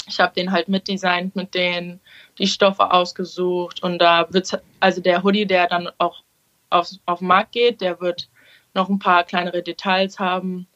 ich 0.07 0.21
habe 0.21 0.33
den 0.35 0.53
halt 0.53 0.69
mitdesignt 0.69 1.35
mit 1.35 1.53
denen, 1.53 1.99
die 2.39 2.47
Stoffe 2.47 2.93
ausgesucht 2.93 3.83
und 3.83 3.99
da 3.99 4.33
wird 4.33 4.63
also 4.79 5.01
der 5.01 5.25
Hoodie, 5.25 5.47
der 5.47 5.67
dann 5.67 5.89
auch 5.99 6.23
auf, 6.71 6.91
auf 7.07 7.19
den 7.19 7.27
Markt 7.27 7.53
geht, 7.53 7.81
der 7.81 8.01
wird 8.01 8.29
noch 8.73 8.89
ein 8.89 9.01
paar 9.01 9.25
kleinere 9.25 9.65
Details 9.65 10.21
haben. 10.21 10.69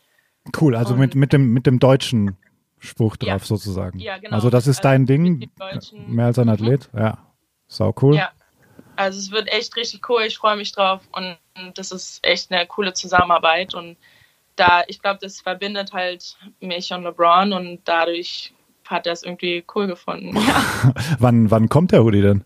Cool, 0.60 0.74
also 0.74 0.96
mit, 0.96 1.14
mit, 1.14 1.32
dem, 1.32 1.52
mit 1.52 1.64
dem 1.64 1.78
deutschen 1.78 2.36
Spruch 2.78 3.16
drauf 3.16 3.28
ja. 3.28 3.38
sozusagen. 3.38 4.00
Ja, 4.00 4.18
genau. 4.18 4.34
Also 4.34 4.50
das 4.50 4.66
ist 4.66 4.78
also 4.78 4.88
dein 4.88 5.06
Ding, 5.06 5.48
mehr 6.08 6.26
als 6.26 6.38
ein 6.40 6.46
mhm. 6.46 6.52
Athlet, 6.52 6.92
mhm. 6.92 6.98
ja. 6.98 7.18
Sau 7.68 7.94
cool. 8.02 8.16
Ja, 8.16 8.30
also 8.98 9.18
es 9.18 9.30
wird 9.30 9.50
echt 9.52 9.76
richtig 9.76 10.08
cool, 10.08 10.22
ich 10.22 10.36
freue 10.36 10.56
mich 10.56 10.72
drauf 10.72 11.02
und 11.12 11.38
das 11.74 11.92
ist 11.92 12.18
echt 12.22 12.50
eine 12.50 12.66
coole 12.66 12.92
Zusammenarbeit 12.92 13.74
und 13.74 13.96
da, 14.56 14.82
ich 14.88 15.00
glaube, 15.00 15.20
das 15.22 15.40
verbindet 15.40 15.92
halt 15.92 16.36
mich 16.60 16.92
und 16.92 17.04
LeBron 17.04 17.52
und 17.52 17.80
dadurch 17.84 18.52
hat 18.86 19.06
er 19.06 19.12
es 19.12 19.22
irgendwie 19.22 19.64
cool 19.74 19.86
gefunden. 19.86 20.36
Ja. 20.36 20.92
wann, 21.18 21.50
wann 21.50 21.68
kommt 21.68 21.92
der 21.92 22.02
Hoodie 22.02 22.22
denn? 22.22 22.44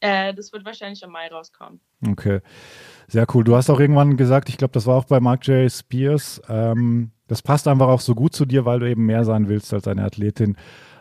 Äh, 0.00 0.34
das 0.34 0.52
wird 0.52 0.64
wahrscheinlich 0.64 1.02
im 1.02 1.10
Mai 1.10 1.28
rauskommen. 1.28 1.80
Okay, 2.06 2.40
sehr 3.08 3.26
cool. 3.34 3.42
Du 3.42 3.56
hast 3.56 3.68
auch 3.68 3.80
irgendwann 3.80 4.16
gesagt, 4.16 4.48
ich 4.48 4.58
glaube, 4.58 4.72
das 4.72 4.86
war 4.86 4.94
auch 4.94 5.06
bei 5.06 5.18
Mark 5.18 5.46
J. 5.48 5.70
Spears, 5.70 6.40
ähm, 6.48 7.10
das 7.26 7.42
passt 7.42 7.66
einfach 7.66 7.88
auch 7.88 8.00
so 8.00 8.14
gut 8.14 8.34
zu 8.34 8.44
dir, 8.44 8.64
weil 8.64 8.78
du 8.78 8.88
eben 8.88 9.06
mehr 9.06 9.24
sein 9.24 9.48
willst 9.48 9.74
als 9.74 9.88
eine 9.88 10.04
Athletin. 10.04 10.56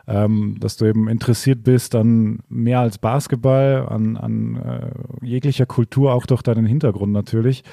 Ähm, 0.08 0.58
dass 0.60 0.78
du 0.78 0.86
eben 0.86 1.08
interessiert 1.08 1.64
bist 1.64 1.96
an 1.96 2.40
mehr 2.48 2.80
als 2.80 3.00
Basketball, 3.00 3.88
an, 3.90 4.18
an 4.18 4.56
äh, 4.56 5.26
jeglicher 5.26 5.66
Kultur, 5.66 6.14
auch 6.14 6.28
durch 6.28 6.44
deinen 6.44 6.68
Hintergrund 6.68 7.12
natürlich. 7.12 7.64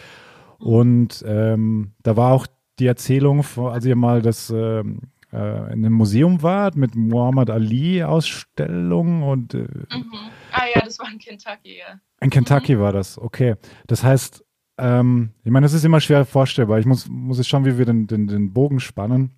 Und 0.58 1.22
ähm, 1.26 1.92
da 2.02 2.16
war 2.16 2.32
auch 2.32 2.46
die 2.78 2.86
Erzählung, 2.86 3.44
als 3.58 3.84
ihr 3.84 3.96
mal 3.96 4.22
das 4.22 4.48
ähm, 4.48 5.00
äh, 5.32 5.72
in 5.72 5.84
einem 5.84 5.92
Museum 5.92 6.42
wart 6.42 6.76
mit 6.76 6.94
Muhammad 6.94 7.50
Ali 7.50 8.02
Ausstellung 8.02 9.22
und 9.22 9.54
äh, 9.54 9.58
mhm. 9.58 10.12
ah 10.52 10.64
ja, 10.74 10.82
das 10.84 10.98
war 10.98 11.10
in 11.10 11.18
Kentucky. 11.18 11.78
Ja. 11.78 12.00
In 12.20 12.30
Kentucky 12.30 12.76
mhm. 12.76 12.80
war 12.80 12.92
das, 12.92 13.18
okay. 13.18 13.56
Das 13.86 14.04
heißt, 14.04 14.44
ähm, 14.78 15.30
ich 15.44 15.50
meine, 15.50 15.66
es 15.66 15.72
ist 15.72 15.84
immer 15.84 16.00
schwer 16.00 16.24
vorstellbar. 16.24 16.78
Ich 16.78 16.86
muss 16.86 17.08
muss 17.08 17.38
jetzt 17.38 17.48
schauen, 17.48 17.64
wie 17.64 17.78
wir 17.78 17.86
den, 17.86 18.06
den, 18.06 18.26
den 18.26 18.52
Bogen 18.52 18.80
spannen, 18.80 19.32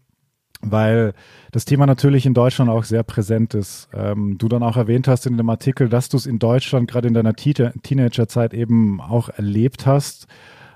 weil 0.64 1.12
das 1.52 1.64
Thema 1.64 1.86
natürlich 1.86 2.26
in 2.26 2.34
Deutschland 2.34 2.70
auch 2.70 2.84
sehr 2.84 3.02
präsent 3.02 3.54
ist. 3.54 3.88
Ähm, 3.92 4.38
du 4.38 4.48
dann 4.48 4.62
auch 4.62 4.76
erwähnt 4.76 5.08
hast 5.08 5.26
in 5.26 5.36
dem 5.36 5.50
Artikel, 5.50 5.88
dass 5.88 6.08
du 6.08 6.16
es 6.16 6.26
in 6.26 6.38
Deutschland 6.38 6.90
gerade 6.90 7.08
in 7.08 7.14
deiner 7.14 7.34
Teenagerzeit 7.34 8.54
eben 8.54 9.00
auch 9.00 9.28
erlebt 9.28 9.86
hast, 9.86 10.26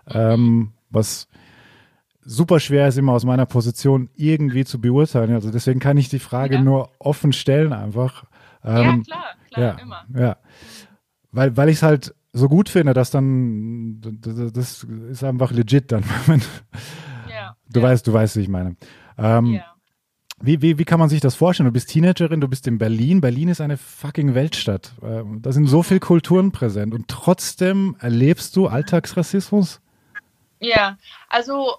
ähm, 0.07 0.73
was 0.91 1.29
super 2.29 2.61
schwer 2.61 2.89
ist 2.89 2.99
immer 2.99 3.13
aus 3.13 3.25
meiner 3.25 3.47
Position 3.47 4.11
irgendwie 4.15 4.65
zu 4.65 4.81
beurteilen. 4.81 5.33
Also 5.33 5.51
deswegen 5.51 5.81
kann 5.81 5.97
ich 5.97 6.09
die 6.09 6.19
Frage 6.19 6.57
ja. 6.57 6.63
nur 6.63 6.91
offen 6.99 7.33
stellen 7.33 7.73
einfach. 7.73 8.25
Ähm, 8.63 9.05
ja, 9.07 9.15
klar, 9.15 9.25
klar, 9.51 9.79
ja, 9.79 9.83
immer. 9.83 10.05
Ja. 10.15 10.37
Weil, 11.33 11.57
weil 11.57 11.69
ich 11.71 11.77
es 11.77 11.83
halt 11.83 12.15
so 12.33 12.49
gut 12.49 12.69
finde, 12.69 12.93
dass 12.93 13.11
dann, 13.11 14.01
das 14.21 14.85
ist 15.11 15.25
einfach 15.25 15.51
legit 15.51 15.91
dann. 15.91 16.05
ja. 17.31 17.57
Du 17.71 17.81
ja. 17.81 17.87
weißt, 17.87 18.07
du 18.07 18.13
weißt, 18.13 18.37
wie 18.37 18.43
ich 18.43 18.49
meine. 18.49 18.77
Ähm, 19.17 19.47
ja. 19.47 19.65
Wie, 20.41 20.63
wie, 20.63 20.79
wie 20.79 20.85
kann 20.85 21.01
man 21.01 21.09
sich 21.09 21.21
das 21.21 21.35
vorstellen? 21.35 21.67
Du 21.67 21.73
bist 21.73 21.91
Teenagerin, 21.91 22.41
du 22.41 22.49
bist 22.49 22.67
in 22.67 22.79
Berlin. 22.79 23.21
Berlin 23.21 23.49
ist 23.49 23.61
eine 23.61 23.77
fucking 23.77 24.35
Weltstadt. 24.35 24.93
Ähm, 25.03 25.43
da 25.43 25.53
sind 25.53 25.67
so 25.67 25.83
viele 25.83 26.01
Kulturen 26.01 26.53
präsent 26.53 26.95
und 26.95 27.09
trotzdem 27.09 27.97
erlebst 28.01 28.55
du 28.57 28.69
Alltagsrassismus? 28.69 29.81
Ja, 30.61 30.97
also 31.29 31.77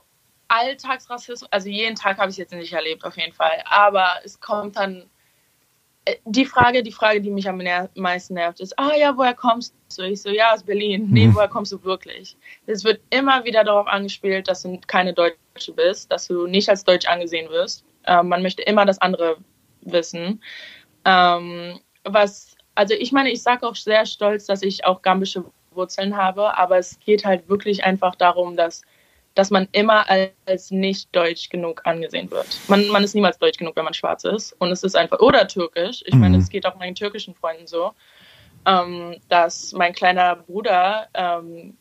Alltagsrassismus, 0.50 1.50
also 1.52 1.70
jeden 1.70 1.96
Tag 1.96 2.18
habe 2.18 2.30
ich 2.30 2.34
es 2.34 2.38
jetzt 2.38 2.54
nicht 2.54 2.74
erlebt, 2.74 3.06
auf 3.06 3.18
jeden 3.18 3.34
Fall. 3.34 3.64
Aber 3.66 4.08
es 4.26 4.40
kommt 4.40 4.76
dann 4.76 5.06
äh, 6.06 6.16
die 6.26 6.46
Frage, 6.46 6.84
die 6.84 6.92
Frage, 6.92 7.22
die 7.22 7.30
mich 7.30 7.48
am 7.48 7.62
meisten 7.96 8.34
nervt, 8.34 8.60
ist, 8.60 8.78
ah 8.78 8.92
ja, 8.98 9.16
woher 9.16 9.36
kommst 9.36 9.74
du? 9.96 10.04
Ich 10.04 10.22
so, 10.22 10.30
ja, 10.30 10.54
aus 10.54 10.64
Berlin. 10.64 11.08
Nee, 11.10 11.28
mhm. 11.28 11.36
woher 11.36 11.48
kommst 11.48 11.72
du 11.72 11.82
wirklich? 11.84 12.36
Es 12.66 12.84
wird 12.84 13.00
immer 13.10 13.46
wieder 13.46 13.64
darauf 13.64 13.88
angespielt, 13.88 14.48
dass 14.50 14.64
du 14.64 14.80
keine 14.88 15.14
Deutsche 15.14 15.72
bist, 15.74 16.12
dass 16.12 16.28
du 16.28 16.48
nicht 16.48 16.68
als 16.68 16.84
Deutsch 16.84 17.08
angesehen 17.08 17.50
wirst. 17.50 17.86
Ähm, 18.06 18.30
man 18.30 18.42
möchte 18.42 18.62
immer 18.62 18.86
das 18.86 19.00
andere 19.00 19.38
wissen. 19.82 20.44
Ähm, 21.06 21.80
was, 22.04 22.56
also 22.76 22.94
ich 22.94 23.12
meine, 23.12 23.32
ich 23.32 23.42
sage 23.42 23.68
auch 23.68 23.76
sehr 23.76 24.06
stolz, 24.06 24.46
dass 24.46 24.62
ich 24.62 24.86
auch 24.86 25.02
gambische 25.02 25.46
Wurzeln 25.72 26.18
habe, 26.18 26.58
aber 26.58 26.78
es 26.78 27.00
geht 27.00 27.26
halt 27.26 27.48
wirklich 27.50 27.84
einfach 27.84 28.16
darum, 28.16 28.56
dass 28.58 28.82
dass 29.36 29.52
man 29.52 29.68
immer 29.72 30.06
als 30.10 30.72
nicht 30.72 31.16
deutsch 31.16 31.50
genug 31.50 31.82
angesehen 31.86 32.30
wird. 32.32 32.48
Man, 32.68 32.88
man 32.90 33.04
ist 33.04 33.16
niemals 33.16 33.38
deutsch 33.38 33.58
genug, 33.58 33.76
wenn 33.76 33.86
man 33.86 33.94
schwarz 33.94 34.24
ist. 34.24 34.54
Und 34.60 34.72
es 34.72 34.84
ist 34.84 34.98
einfach, 34.98 35.20
oder 35.20 35.48
türkisch. 35.48 36.04
Ich 36.06 36.14
mhm. 36.14 36.20
meine, 36.20 36.38
es 36.38 36.50
geht 36.50 36.66
auch 36.66 36.76
meinen 36.76 36.96
türkischen 36.96 37.36
Freunden 37.36 37.68
so, 37.68 37.94
ähm, 38.66 39.18
dass 39.30 39.72
mein 39.72 39.94
kleiner 39.94 40.36
Bruder 40.36 41.08
ähm, 41.14 41.78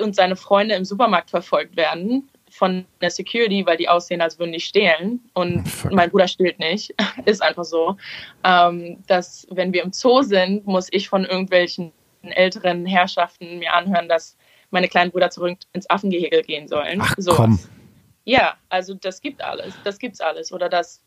und 0.00 0.16
seine 0.16 0.34
Freunde 0.34 0.74
im 0.74 0.84
Supermarkt 0.84 1.30
verfolgt 1.30 1.76
werden 1.76 2.28
von 2.50 2.86
der 3.00 3.10
Security, 3.10 3.64
weil 3.66 3.76
die 3.76 3.88
aussehen, 3.88 4.20
als 4.20 4.38
würden 4.38 4.52
die 4.52 4.60
stehlen. 4.60 5.20
Und 5.34 5.68
Fuck. 5.68 5.92
mein 5.92 6.10
Bruder 6.10 6.28
stillt 6.28 6.58
nicht. 6.58 6.94
ist 7.24 7.42
einfach 7.42 7.64
so. 7.64 7.96
Ähm, 8.44 9.02
dass, 9.06 9.46
wenn 9.50 9.72
wir 9.72 9.82
im 9.82 9.92
Zoo 9.92 10.22
sind, 10.22 10.66
muss 10.66 10.88
ich 10.90 11.08
von 11.08 11.24
irgendwelchen 11.24 11.92
älteren 12.22 12.86
Herrschaften 12.86 13.58
mir 13.58 13.72
anhören, 13.74 14.08
dass 14.08 14.36
meine 14.70 14.88
kleinen 14.88 15.10
Brüder 15.10 15.30
zurück 15.30 15.58
ins 15.72 15.88
Affengehege 15.88 16.42
gehen 16.42 16.68
sollen. 16.68 17.00
Ach, 17.02 17.14
so 17.16 17.32
komm. 17.34 17.58
Ja, 18.24 18.56
also 18.68 18.94
das 18.94 19.20
gibt 19.20 19.42
alles. 19.42 19.74
Das 19.84 19.98
gibt's 19.98 20.20
alles. 20.20 20.52
Oder 20.52 20.68
dass 20.68 21.02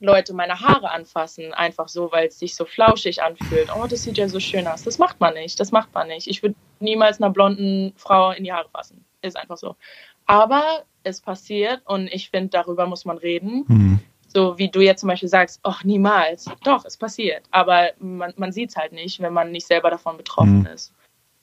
Leute 0.00 0.32
meine 0.32 0.60
Haare 0.60 0.90
anfassen, 0.90 1.52
einfach 1.52 1.88
so, 1.88 2.12
weil 2.12 2.28
es 2.28 2.38
sich 2.38 2.54
so 2.54 2.64
flauschig 2.64 3.22
anfühlt. 3.22 3.68
Oh, 3.74 3.86
das 3.86 4.04
sieht 4.04 4.16
ja 4.16 4.28
so 4.28 4.38
schön 4.40 4.66
aus. 4.66 4.84
Das 4.84 4.98
macht 4.98 5.20
man 5.20 5.34
nicht. 5.34 5.58
Das 5.58 5.72
macht 5.72 5.92
man 5.92 6.08
nicht. 6.08 6.28
Ich 6.28 6.42
würde 6.42 6.54
niemals 6.78 7.20
einer 7.20 7.30
blonden 7.30 7.92
Frau 7.96 8.30
in 8.30 8.44
die 8.44 8.52
Haare 8.52 8.68
fassen. 8.68 9.04
Ist 9.22 9.36
einfach 9.36 9.56
so. 9.56 9.74
Aber 10.28 10.84
es 11.04 11.20
passiert 11.20 11.80
und 11.86 12.06
ich 12.08 12.30
finde, 12.30 12.50
darüber 12.50 12.86
muss 12.86 13.04
man 13.04 13.18
reden. 13.18 13.64
Mhm. 13.66 14.00
So 14.28 14.58
wie 14.58 14.68
du 14.68 14.80
jetzt 14.80 15.00
zum 15.00 15.08
Beispiel 15.08 15.28
sagst, 15.28 15.58
ach, 15.62 15.84
niemals. 15.84 16.44
Doch, 16.62 16.84
es 16.84 16.98
passiert. 16.98 17.44
Aber 17.50 17.88
man, 17.98 18.34
man 18.36 18.52
sieht 18.52 18.68
es 18.70 18.76
halt 18.76 18.92
nicht, 18.92 19.20
wenn 19.20 19.32
man 19.32 19.50
nicht 19.50 19.66
selber 19.66 19.90
davon 19.90 20.18
betroffen 20.18 20.60
mhm. 20.60 20.66
ist. 20.66 20.92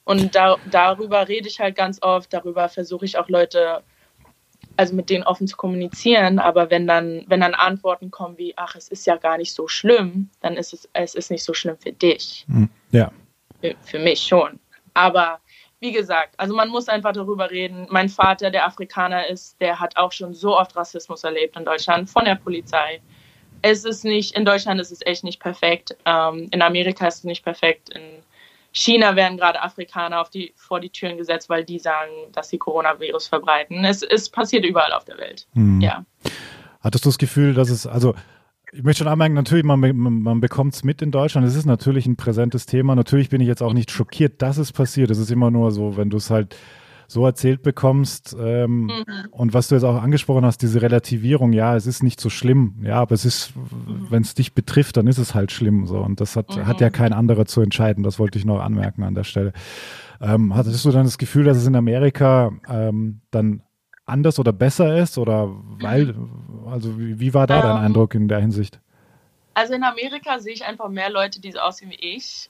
Und 0.03 0.35
da, 0.35 0.57
darüber 0.69 1.27
rede 1.27 1.47
ich 1.47 1.59
halt 1.59 1.75
ganz 1.75 1.99
oft, 2.03 2.31
darüber 2.31 2.69
versuche 2.69 3.05
ich 3.05 3.17
auch 3.17 3.27
Leute, 3.27 3.81
also 4.77 4.93
mit 4.93 5.09
denen 5.09 5.23
offen 5.23 5.47
zu 5.47 5.57
kommunizieren. 5.57 6.37
Aber 6.37 6.69
wenn 6.69 6.85
dann, 6.85 7.23
wenn 7.25 7.41
dann 7.41 7.55
Antworten 7.55 8.11
kommen 8.11 8.37
wie, 8.37 8.55
ach, 8.55 8.75
es 8.75 8.87
ist 8.89 9.07
ja 9.07 9.15
gar 9.15 9.39
nicht 9.39 9.55
so 9.55 9.67
schlimm, 9.67 10.29
dann 10.41 10.57
ist 10.57 10.73
es, 10.73 10.87
es 10.93 11.15
ist 11.15 11.31
nicht 11.31 11.43
so 11.43 11.55
schlimm 11.55 11.77
für 11.79 11.91
dich. 11.91 12.45
Hm, 12.47 12.69
ja. 12.91 13.11
Für, 13.61 13.75
für 13.81 13.97
mich 13.97 14.21
schon. 14.21 14.59
Aber 14.93 15.39
wie 15.85 15.91
gesagt, 15.91 16.33
also 16.37 16.55
man 16.55 16.69
muss 16.69 16.89
einfach 16.89 17.13
darüber 17.13 17.51
reden. 17.51 17.85
Mein 17.91 18.09
Vater, 18.09 18.49
der 18.49 18.65
Afrikaner 18.65 19.27
ist, 19.27 19.61
der 19.61 19.79
hat 19.79 19.97
auch 19.97 20.11
schon 20.11 20.33
so 20.33 20.57
oft 20.57 20.75
Rassismus 20.75 21.23
erlebt 21.23 21.55
in 21.55 21.63
Deutschland 21.63 22.09
von 22.09 22.25
der 22.25 22.33
Polizei. 22.35 23.01
Es 23.61 23.85
ist 23.85 24.03
nicht, 24.03 24.35
in 24.35 24.45
Deutschland 24.45 24.81
ist 24.81 24.91
es 24.91 25.05
echt 25.05 25.23
nicht 25.23 25.39
perfekt. 25.39 25.95
Ähm, 26.05 26.47
in 26.49 26.63
Amerika 26.63 27.07
ist 27.07 27.19
es 27.19 27.23
nicht 27.23 27.43
perfekt. 27.43 27.89
In 27.91 28.23
China 28.71 29.15
werden 29.15 29.37
gerade 29.37 29.61
Afrikaner 29.61 30.21
auf 30.21 30.31
die, 30.31 30.53
vor 30.55 30.79
die 30.79 30.89
Türen 30.89 31.17
gesetzt, 31.17 31.49
weil 31.49 31.63
die 31.63 31.77
sagen, 31.77 32.11
dass 32.31 32.49
sie 32.49 32.57
Coronavirus 32.57 33.27
verbreiten. 33.27 33.85
Es, 33.85 34.01
es 34.01 34.27
passiert 34.27 34.65
überall 34.65 34.91
auf 34.91 35.05
der 35.05 35.19
Welt. 35.19 35.45
Hm. 35.53 35.81
Ja. 35.81 36.03
Hattest 36.81 37.05
du 37.05 37.09
das 37.09 37.19
Gefühl, 37.19 37.53
dass 37.53 37.69
es, 37.69 37.85
also 37.85 38.15
ich 38.75 38.83
möchte 38.83 39.03
schon 39.03 39.11
anmerken, 39.11 39.35
natürlich, 39.35 39.63
man, 39.63 39.79
man 39.79 40.41
bekommt 40.41 40.73
es 40.73 40.83
mit 40.83 41.01
in 41.01 41.11
Deutschland. 41.11 41.47
Es 41.47 41.55
ist 41.55 41.65
natürlich 41.65 42.05
ein 42.07 42.17
präsentes 42.17 42.65
Thema. 42.65 42.93
Natürlich 42.95 43.29
bin 43.29 43.39
ich 43.39 43.47
jetzt 43.47 43.63
auch 43.63 43.73
nicht 43.73 43.89
schockiert, 43.89 44.41
dass 44.41 44.57
es 44.57 44.73
passiert. 44.73 45.09
Es 45.11 45.17
ist 45.17 45.31
immer 45.31 45.49
nur 45.49 45.71
so, 45.71 45.95
wenn 45.95 46.09
du 46.09 46.17
es 46.17 46.29
halt 46.29 46.57
so 47.07 47.25
erzählt 47.25 47.61
bekommst. 47.61 48.35
Ähm, 48.37 48.87
mhm. 48.87 49.05
Und 49.31 49.53
was 49.53 49.69
du 49.69 49.75
jetzt 49.75 49.85
auch 49.85 50.01
angesprochen 50.01 50.43
hast, 50.43 50.61
diese 50.61 50.81
Relativierung, 50.81 51.53
ja, 51.53 51.75
es 51.75 51.87
ist 51.87 52.03
nicht 52.03 52.19
so 52.19 52.29
schlimm, 52.29 52.75
ja, 52.81 52.95
aber 52.95 53.15
es 53.15 53.23
ist, 53.23 53.55
mhm. 53.55 54.07
wenn 54.09 54.23
es 54.23 54.33
dich 54.33 54.53
betrifft, 54.53 54.97
dann 54.97 55.07
ist 55.07 55.19
es 55.19 55.33
halt 55.33 55.51
schlimm 55.51 55.85
so. 55.85 55.99
Und 55.99 56.19
das 56.19 56.35
hat, 56.35 56.57
mhm. 56.57 56.65
hat 56.65 56.81
ja 56.81 56.89
kein 56.89 57.13
anderer 57.13 57.45
zu 57.45 57.61
entscheiden. 57.61 58.03
Das 58.03 58.19
wollte 58.19 58.37
ich 58.37 58.45
noch 58.45 58.59
anmerken 58.59 59.03
an 59.03 59.15
der 59.15 59.23
Stelle. 59.23 59.53
Ähm, 60.19 60.53
hattest 60.55 60.83
du 60.83 60.91
dann 60.91 61.05
das 61.05 61.17
Gefühl, 61.17 61.45
dass 61.45 61.57
es 61.57 61.67
in 61.67 61.75
Amerika 61.75 62.51
ähm, 62.67 63.21
dann 63.31 63.61
anders 64.05 64.39
oder 64.39 64.53
besser 64.53 64.97
ist? 64.97 65.17
Oder 65.17 65.49
weil, 65.79 66.15
also 66.69 66.97
wie, 66.99 67.19
wie 67.19 67.33
war 67.33 67.47
da 67.47 67.61
dein 67.61 67.77
ähm. 67.77 67.83
Eindruck 67.83 68.15
in 68.15 68.27
der 68.27 68.39
Hinsicht? 68.39 68.79
Also 69.53 69.73
in 69.73 69.83
Amerika 69.83 70.39
sehe 70.39 70.53
ich 70.53 70.65
einfach 70.65 70.89
mehr 70.89 71.09
Leute, 71.09 71.39
die 71.39 71.51
so 71.51 71.59
aussehen 71.59 71.91
wie 71.91 72.15
ich. 72.15 72.49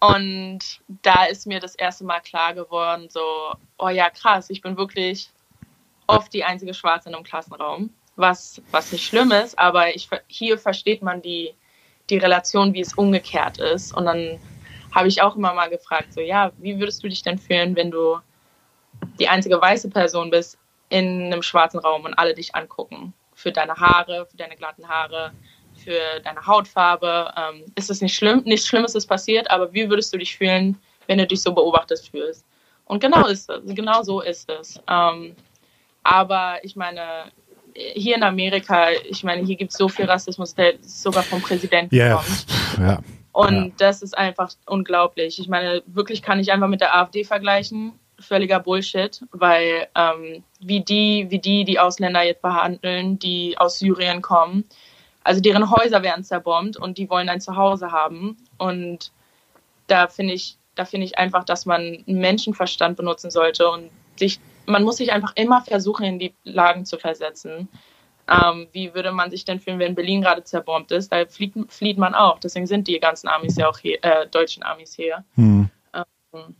Und 0.00 0.80
da 1.02 1.24
ist 1.24 1.46
mir 1.46 1.60
das 1.60 1.74
erste 1.74 2.04
Mal 2.04 2.20
klar 2.20 2.54
geworden, 2.54 3.08
so, 3.08 3.20
oh 3.78 3.88
ja, 3.88 4.10
krass, 4.10 4.50
ich 4.50 4.60
bin 4.60 4.76
wirklich 4.76 5.30
oft 6.06 6.32
die 6.32 6.44
einzige 6.44 6.74
Schwarze 6.74 7.08
in 7.08 7.14
einem 7.14 7.24
Klassenraum, 7.24 7.90
was, 8.14 8.60
was 8.70 8.92
nicht 8.92 9.04
schlimm 9.04 9.32
ist, 9.32 9.58
aber 9.58 9.94
ich, 9.94 10.08
hier 10.26 10.58
versteht 10.58 11.02
man 11.02 11.22
die, 11.22 11.54
die 12.10 12.18
Relation, 12.18 12.74
wie 12.74 12.80
es 12.80 12.94
umgekehrt 12.94 13.58
ist. 13.58 13.96
Und 13.96 14.04
dann 14.04 14.38
habe 14.94 15.08
ich 15.08 15.22
auch 15.22 15.34
immer 15.36 15.54
mal 15.54 15.70
gefragt, 15.70 16.12
so, 16.12 16.20
ja, 16.20 16.52
wie 16.58 16.78
würdest 16.78 17.02
du 17.02 17.08
dich 17.08 17.22
denn 17.22 17.38
fühlen, 17.38 17.74
wenn 17.74 17.90
du 17.90 18.18
die 19.18 19.28
einzige 19.28 19.60
weiße 19.60 19.90
Person 19.90 20.30
bist 20.30 20.58
in 20.88 21.26
einem 21.26 21.42
schwarzen 21.42 21.78
Raum 21.80 22.04
und 22.04 22.14
alle 22.14 22.34
dich 22.34 22.54
angucken? 22.54 23.12
Für 23.34 23.52
deine 23.52 23.74
Haare, 23.74 24.26
für 24.30 24.36
deine 24.36 24.56
glatten 24.56 24.88
Haare, 24.88 25.32
für 25.74 26.20
deine 26.24 26.46
Hautfarbe. 26.46 27.32
Ähm, 27.36 27.64
ist 27.74 27.90
es 27.90 28.00
nicht 28.00 28.14
schlimm? 28.14 28.42
Nichts 28.44 28.66
Schlimmes 28.66 28.94
ist 28.94 29.06
passiert, 29.06 29.50
aber 29.50 29.72
wie 29.72 29.88
würdest 29.88 30.12
du 30.12 30.18
dich 30.18 30.36
fühlen, 30.36 30.78
wenn 31.06 31.18
du 31.18 31.26
dich 31.26 31.42
so 31.42 31.52
beobachtet 31.52 32.00
fühlst? 32.10 32.44
Und 32.86 33.00
genau 33.00 33.26
ist 33.26 33.50
es, 33.50 33.74
genau 33.74 34.02
so 34.02 34.20
ist 34.20 34.48
es. 34.48 34.80
Ähm, 34.88 35.34
aber 36.02 36.64
ich 36.64 36.76
meine, 36.76 37.32
hier 37.74 38.16
in 38.16 38.22
Amerika, 38.22 38.90
ich 39.08 39.24
meine, 39.24 39.44
hier 39.44 39.56
gibt 39.56 39.72
es 39.72 39.78
so 39.78 39.88
viel 39.88 40.06
Rassismus, 40.06 40.54
der 40.54 40.74
sogar 40.80 41.22
vom 41.22 41.42
Präsidenten 41.42 41.94
yeah. 41.94 42.16
kommt. 42.16 42.46
Ja. 42.78 42.98
Und 43.32 43.64
ja. 43.66 43.72
das 43.78 44.02
ist 44.02 44.16
einfach 44.16 44.50
unglaublich. 44.66 45.38
Ich 45.38 45.48
meine, 45.48 45.82
wirklich 45.86 46.22
kann 46.22 46.40
ich 46.40 46.52
einfach 46.52 46.68
mit 46.68 46.80
der 46.80 46.96
AfD 46.96 47.24
vergleichen. 47.24 47.92
Völliger 48.18 48.60
Bullshit, 48.60 49.22
weil 49.32 49.88
ähm, 49.94 50.42
wie 50.60 50.80
die, 50.80 51.26
wie 51.28 51.38
die 51.38 51.64
die 51.64 51.78
Ausländer 51.78 52.22
jetzt 52.22 52.42
behandeln, 52.42 53.18
die 53.18 53.58
aus 53.58 53.78
Syrien 53.78 54.22
kommen, 54.22 54.64
also 55.26 55.40
deren 55.40 55.70
Häuser 55.70 56.02
werden 56.02 56.22
zerbombt 56.22 56.76
und 56.76 56.98
die 56.98 57.10
wollen 57.10 57.28
ein 57.28 57.40
Zuhause 57.40 57.90
haben. 57.90 58.36
Und 58.58 59.10
da 59.88 60.06
finde 60.06 60.34
ich, 60.34 60.56
da 60.76 60.84
finde 60.84 61.04
ich 61.04 61.18
einfach, 61.18 61.44
dass 61.44 61.66
man 61.66 62.04
Menschenverstand 62.06 62.96
benutzen 62.96 63.30
sollte 63.30 63.68
und 63.68 63.90
sich, 64.14 64.38
man 64.66 64.84
muss 64.84 64.98
sich 64.98 65.12
einfach 65.12 65.32
immer 65.34 65.62
versuchen, 65.62 66.04
in 66.04 66.18
die 66.20 66.32
Lagen 66.44 66.86
zu 66.86 66.96
versetzen. 66.96 67.68
Ähm, 68.28 68.68
wie 68.72 68.94
würde 68.94 69.10
man 69.10 69.30
sich 69.30 69.44
denn 69.44 69.58
fühlen, 69.60 69.80
wenn 69.80 69.94
Berlin 69.96 70.22
gerade 70.22 70.44
zerbombt 70.44 70.92
ist? 70.92 71.12
Da 71.12 71.26
flieht, 71.26 71.54
flieht 71.68 71.98
man 71.98 72.14
auch. 72.14 72.38
Deswegen 72.38 72.66
sind 72.66 72.86
die 72.86 73.00
ganzen 73.00 73.28
Amis 73.28 73.56
ja 73.56 73.68
auch 73.68 73.78
hier, 73.78 73.98
äh, 74.02 74.28
deutschen 74.28 74.62
Amis 74.62 74.94
hier. 74.94 75.24
Hm. 75.34 75.68
Ähm, 75.92 76.54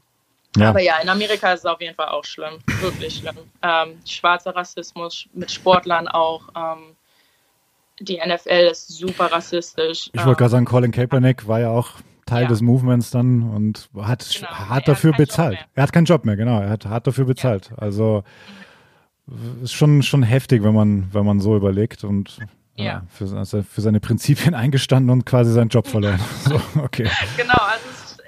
ja. 0.56 0.70
Aber 0.70 0.80
ja, 0.80 0.98
in 1.02 1.08
Amerika 1.08 1.52
ist 1.52 1.60
es 1.60 1.66
auf 1.66 1.80
jeden 1.80 1.94
Fall 1.94 2.08
auch 2.08 2.24
schlimm, 2.24 2.58
wirklich 2.80 3.16
schlimm. 3.16 3.36
Ähm, 3.62 3.98
schwarzer 4.06 4.54
Rassismus 4.54 5.28
mit 5.34 5.50
Sportlern 5.50 6.08
auch. 6.08 6.48
Ähm, 6.56 6.96
die 8.00 8.18
NFL 8.18 8.68
ist 8.70 8.88
super 8.88 9.32
rassistisch. 9.32 10.10
Ich 10.12 10.24
wollte 10.24 10.38
gerade 10.38 10.50
sagen, 10.50 10.64
Colin 10.66 10.92
Kaepernick 10.92 11.48
war 11.48 11.60
ja 11.60 11.70
auch 11.70 11.92
Teil 12.26 12.42
ja. 12.42 12.48
des 12.48 12.60
Movements 12.60 13.10
dann 13.10 13.42
und 13.42 13.88
hat 13.96 14.28
genau, 14.34 14.50
hart 14.50 14.88
dafür 14.88 15.12
bezahlt. 15.12 15.58
Er 15.74 15.82
hat 15.84 15.92
keinen 15.92 16.06
Job 16.06 16.24
mehr, 16.24 16.36
genau. 16.36 16.60
Er 16.60 16.70
hat 16.70 16.84
hart 16.84 17.06
dafür 17.06 17.24
bezahlt. 17.24 17.70
Ja. 17.70 17.78
Also 17.78 18.24
ist 19.62 19.72
schon 19.72 20.02
schon 20.02 20.22
heftig, 20.22 20.62
wenn 20.62 20.74
man 20.74 21.08
wenn 21.12 21.24
man 21.24 21.40
so 21.40 21.56
überlegt 21.56 22.04
und 22.04 22.38
ja. 22.76 23.02
für, 23.08 23.36
also 23.36 23.62
für 23.62 23.80
seine 23.80 24.00
Prinzipien 24.00 24.54
eingestanden 24.56 25.10
und 25.10 25.24
quasi 25.24 25.52
seinen 25.52 25.68
Job 25.68 25.86
verloren. 25.86 26.20
so, 26.44 26.60
okay. 26.82 27.08
Genau, 27.36 27.54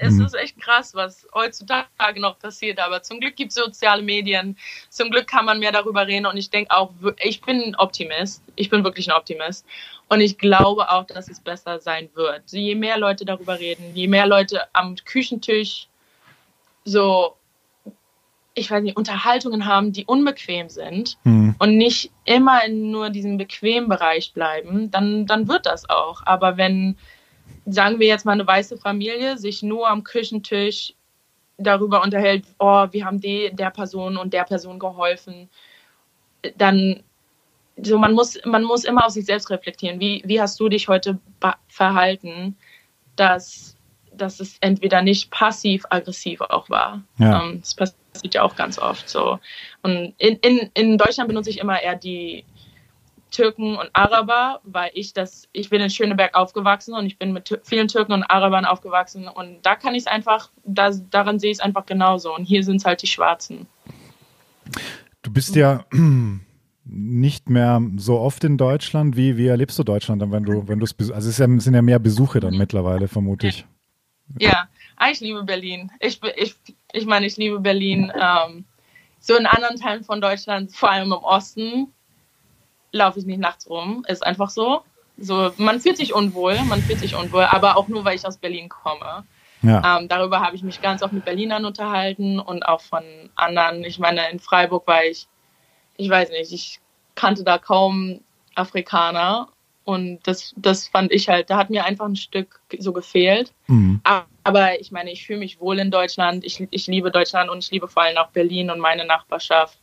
es 0.01 0.15
mhm. 0.15 0.27
ist 0.27 0.35
echt 0.35 0.61
krass, 0.61 0.95
was 0.95 1.27
heutzutage 1.35 2.21
noch 2.21 2.39
passiert. 2.39 2.79
Aber 2.79 3.03
zum 3.03 3.21
Glück 3.21 3.37
gibt 3.37 3.53
es 3.53 3.57
soziale 3.57 4.03
Medien. 4.03 4.57
Zum 4.89 5.11
Glück 5.11 5.27
kann 5.27 5.45
man 5.45 5.59
mehr 5.59 5.73
darüber 5.73 6.07
reden. 6.07 6.27
Und 6.27 6.37
ich 6.37 6.51
denke 6.51 6.71
auch, 6.75 6.93
ich 7.23 7.41
bin 7.43 7.63
ein 7.63 7.77
Optimist. 7.77 8.43
Ich 8.57 8.71
bin 8.71 8.85
wirklich 8.85 9.09
ein 9.09 9.17
Optimist. 9.17 9.67
Und 10.09 10.21
ich 10.21 10.39
glaube 10.39 10.91
auch, 10.91 11.05
dass 11.05 11.29
es 11.29 11.41
besser 11.41 11.81
sein 11.81 12.09
wird. 12.15 12.43
Je 12.51 12.75
mehr 12.75 12.99
Leute 12.99 13.25
darüber 13.25 13.59
reden, 13.59 13.95
je 13.95 14.09
mehr 14.09 14.27
Leute 14.27 14.63
am 14.73 14.97
Küchentisch 14.97 15.89
so 16.85 17.35
ich 18.59 18.71
weiß 18.71 18.83
nicht, 18.83 18.97
Unterhaltungen 18.97 19.67
haben, 19.67 19.93
die 19.93 20.05
unbequem 20.05 20.69
sind 20.69 21.17
mhm. 21.25 21.55
und 21.59 21.77
nicht 21.77 22.11
immer 22.25 22.65
in 22.65 22.91
nur 22.91 23.11
diesem 23.11 23.39
bequemen 23.39 23.89
Bereich 23.89 24.33
bleiben, 24.33 24.91
dann, 24.91 25.27
dann 25.27 25.49
wird 25.49 25.67
das 25.67 25.89
auch. 25.89 26.23
Aber 26.27 26.57
wenn, 26.57 26.97
sagen 27.71 28.01
wir 28.01 28.07
jetzt 28.07 28.25
mal, 28.25 28.33
eine 28.33 28.47
weiße 28.47 28.79
Familie 28.79 29.39
sich 29.39 29.63
nur 29.63 29.89
am 29.89 30.05
Küchentisch 30.05 30.95
darüber 31.59 32.03
unterhält, 32.03 32.45
oh, 32.59 32.87
wir 32.91 33.05
haben 33.05 33.21
die, 33.21 33.51
der 33.53 33.71
Person 33.71 34.17
und 34.17 34.33
der 34.33 34.45
Person 34.45 34.79
geholfen, 34.79 35.49
dann 36.57 37.03
so 37.81 37.99
man 37.99 38.13
muss 38.13 38.39
man 38.45 38.65
muss 38.65 38.85
immer 38.85 39.07
auf 39.07 39.13
sich 39.13 39.25
selbst 39.25 39.51
reflektieren. 39.51 40.01
Wie, 40.01 40.23
wie 40.25 40.41
hast 40.41 40.59
du 40.59 40.69
dich 40.69 40.89
heute 40.89 41.19
verhalten, 41.69 42.57
dass, 43.17 43.77
dass 44.13 44.41
es 44.41 44.57
entweder 44.61 45.03
nicht 45.03 45.31
passiv-aggressiv 45.31 46.41
auch 46.41 46.69
war? 46.71 47.03
Ja. 47.19 47.43
Ähm, 47.43 47.61
das 47.61 47.75
passiert 47.75 48.35
ja 48.35 48.43
auch 48.43 48.57
ganz 48.57 48.79
oft 48.79 49.09
so. 49.09 49.39
Und 49.83 50.15
in, 50.19 50.37
in, 50.37 50.71
in 50.75 50.99
Deutschland 50.99 51.29
benutze 51.29 51.51
ich 51.51 51.59
immer 51.59 51.81
eher 51.81 51.95
die 51.95 52.45
Türken 53.31 53.77
und 53.77 53.91
Araber, 53.93 54.61
weil 54.65 54.91
ich 54.95 55.13
das, 55.13 55.49
ich 55.53 55.71
bin 55.71 55.81
in 55.81 55.91
Schöneberg 55.91 56.35
aufgewachsen 56.35 56.95
und 56.95 57.07
ich 57.07 57.19
bin 57.19 57.33
mit 57.33 57.61
vielen 57.65 57.89
Türken 57.89 58.13
und 58.13 58.23
Arabern 58.25 58.65
aufgewachsen 58.65 59.29
und 59.29 59.59
da 59.63 59.77
kann 59.77 59.95
ich 59.95 60.03
es 60.03 60.07
einfach, 60.07 60.51
da, 60.65 60.91
daran 61.11 61.39
sehe 61.39 61.51
ich 61.51 61.59
es 61.59 61.61
einfach 61.63 61.87
genauso 61.87 62.35
und 62.35 62.45
hier 62.45 62.65
sind 62.65 62.77
es 62.77 62.85
halt 62.85 63.03
die 63.03 63.07
Schwarzen. 63.07 63.67
Du 65.23 65.33
bist 65.33 65.55
ja 65.57 65.85
nicht 66.85 67.51
mehr 67.51 67.83
so 67.97 68.19
oft 68.19 68.45
in 68.45 68.57
Deutschland. 68.57 69.17
Wie, 69.17 69.37
wie 69.37 69.47
erlebst 69.47 69.79
du 69.79 69.85
Deutschland 69.85 70.23
dann, 70.23 70.33
wenn 70.33 70.45
du, 70.45 70.67
wenn 70.69 70.79
du 70.79 70.85
es, 70.85 71.11
also 71.11 71.29
es 71.29 71.37
sind 71.37 71.75
ja 71.75 71.83
mehr 71.83 71.99
Besuche 71.99 72.41
dann 72.41 72.57
mittlerweile, 72.57 73.09
vermute 73.09 73.49
ich. 73.49 73.67
Ja, 74.39 74.69
ah, 74.97 75.11
ich 75.11 75.21
liebe 75.21 75.43
Berlin. 75.43 75.91
Ich, 76.01 76.21
ich, 76.37 76.55
ich 76.93 77.07
meine, 77.07 77.27
ich 77.27 77.37
liebe 77.37 77.61
Berlin. 77.61 78.13
Ähm, 78.15 78.65
so 79.21 79.37
in 79.37 79.47
anderen 79.47 79.77
Teilen 79.77 80.05
von 80.05 80.21
Deutschland, 80.21 80.75
vor 80.75 80.91
allem 80.91 81.13
im 81.13 81.19
Osten, 81.19 81.93
laufe 82.93 83.19
ich 83.19 83.27
nicht 83.27 83.41
nachts 83.41 83.69
rum. 83.69 84.05
Ist 84.09 84.25
einfach 84.25 84.51
so. 84.51 84.83
So, 85.17 85.51
man 85.57 85.81
fühlt 85.81 85.97
sich 85.97 86.15
unwohl, 86.15 86.57
man 86.69 86.81
fühlt 86.81 87.01
sich 87.01 87.17
unwohl, 87.17 87.43
aber 87.43 87.77
auch 87.77 87.89
nur, 87.89 88.05
weil 88.05 88.15
ich 88.15 88.25
aus 88.25 88.37
Berlin 88.37 88.69
komme. 88.69 89.25
Ja. 89.63 89.99
Ähm, 89.99 90.07
darüber 90.07 90.41
habe 90.41 90.55
ich 90.55 90.63
mich 90.63 90.81
ganz 90.81 91.03
oft 91.03 91.13
mit 91.13 91.25
Berlinern 91.25 91.65
unterhalten 91.65 92.39
und 92.39 92.65
auch 92.65 92.81
von 92.81 93.03
anderen. 93.35 93.83
Ich 93.83 93.99
meine, 93.99 94.31
in 94.31 94.39
Freiburg 94.39 94.87
war 94.87 95.05
ich, 95.05 95.27
ich 95.97 96.09
weiß 96.09 96.31
nicht, 96.31 96.53
ich 96.53 96.81
kannte 97.17 97.43
da 97.43 97.59
kaum 97.59 98.21
Afrikaner 98.55 99.49
und 99.85 100.21
das, 100.25 100.55
das 100.57 100.87
fand 100.87 101.11
ich 101.13 101.29
halt, 101.29 101.51
da 101.51 101.57
hat 101.57 101.71
mir 101.71 101.85
einfach 101.85 102.07
ein 102.07 102.15
Stück 102.15 102.61
so 102.79 102.93
gefehlt. 102.93 103.53
Mhm. 103.67 104.01
Aber 104.45 104.81
ich 104.81 104.93
meine, 104.93 105.11
ich 105.11 105.27
fühle 105.27 105.41
mich 105.41 105.61
wohl 105.61 105.79
in 105.79 105.91
Deutschland, 105.91 106.45
ich, 106.45 106.69
ich 106.71 106.87
liebe 106.87 107.11
Deutschland 107.11 107.51
und 107.51 107.65
ich 107.65 107.71
liebe 107.71 107.89
vor 107.89 108.03
allem 108.03 108.19
auch 108.19 108.29
Berlin 108.29 108.71
und 108.71 108.79
meine 108.79 109.05
Nachbarschaft. 109.05 109.79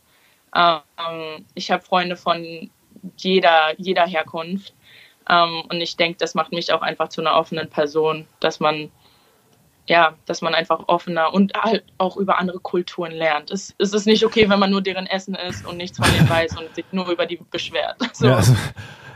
Ähm, 0.54 1.44
ich 1.54 1.70
habe 1.70 1.82
Freunde 1.82 2.16
von 2.16 2.70
jeder, 3.16 3.74
jeder 3.78 4.06
Herkunft. 4.06 4.74
Ähm, 5.28 5.62
und 5.68 5.80
ich 5.80 5.96
denke, 5.96 6.18
das 6.18 6.34
macht 6.34 6.52
mich 6.52 6.72
auch 6.72 6.82
einfach 6.82 7.08
zu 7.08 7.20
einer 7.20 7.34
offenen 7.34 7.68
Person, 7.68 8.26
dass 8.40 8.60
man, 8.60 8.90
ja, 9.88 10.14
dass 10.24 10.40
man 10.40 10.54
einfach 10.54 10.84
offener 10.86 11.34
und 11.34 11.54
halt 11.54 11.84
auch 11.98 12.16
über 12.16 12.38
andere 12.38 12.60
Kulturen 12.60 13.12
lernt. 13.12 13.50
Es, 13.50 13.74
es 13.78 13.92
ist 13.92 14.06
nicht 14.06 14.24
okay, 14.24 14.48
wenn 14.48 14.58
man 14.58 14.70
nur 14.70 14.82
deren 14.82 15.06
Essen 15.06 15.34
isst 15.34 15.66
und 15.66 15.76
nichts 15.76 15.98
von 15.98 16.08
denen 16.12 16.28
weiß 16.28 16.56
und 16.58 16.74
sich 16.74 16.84
nur 16.92 17.08
über 17.08 17.26
die 17.26 17.40
beschwert. 17.50 17.96
So. 18.12 18.26
Ja, 18.26 18.36
also, 18.36 18.54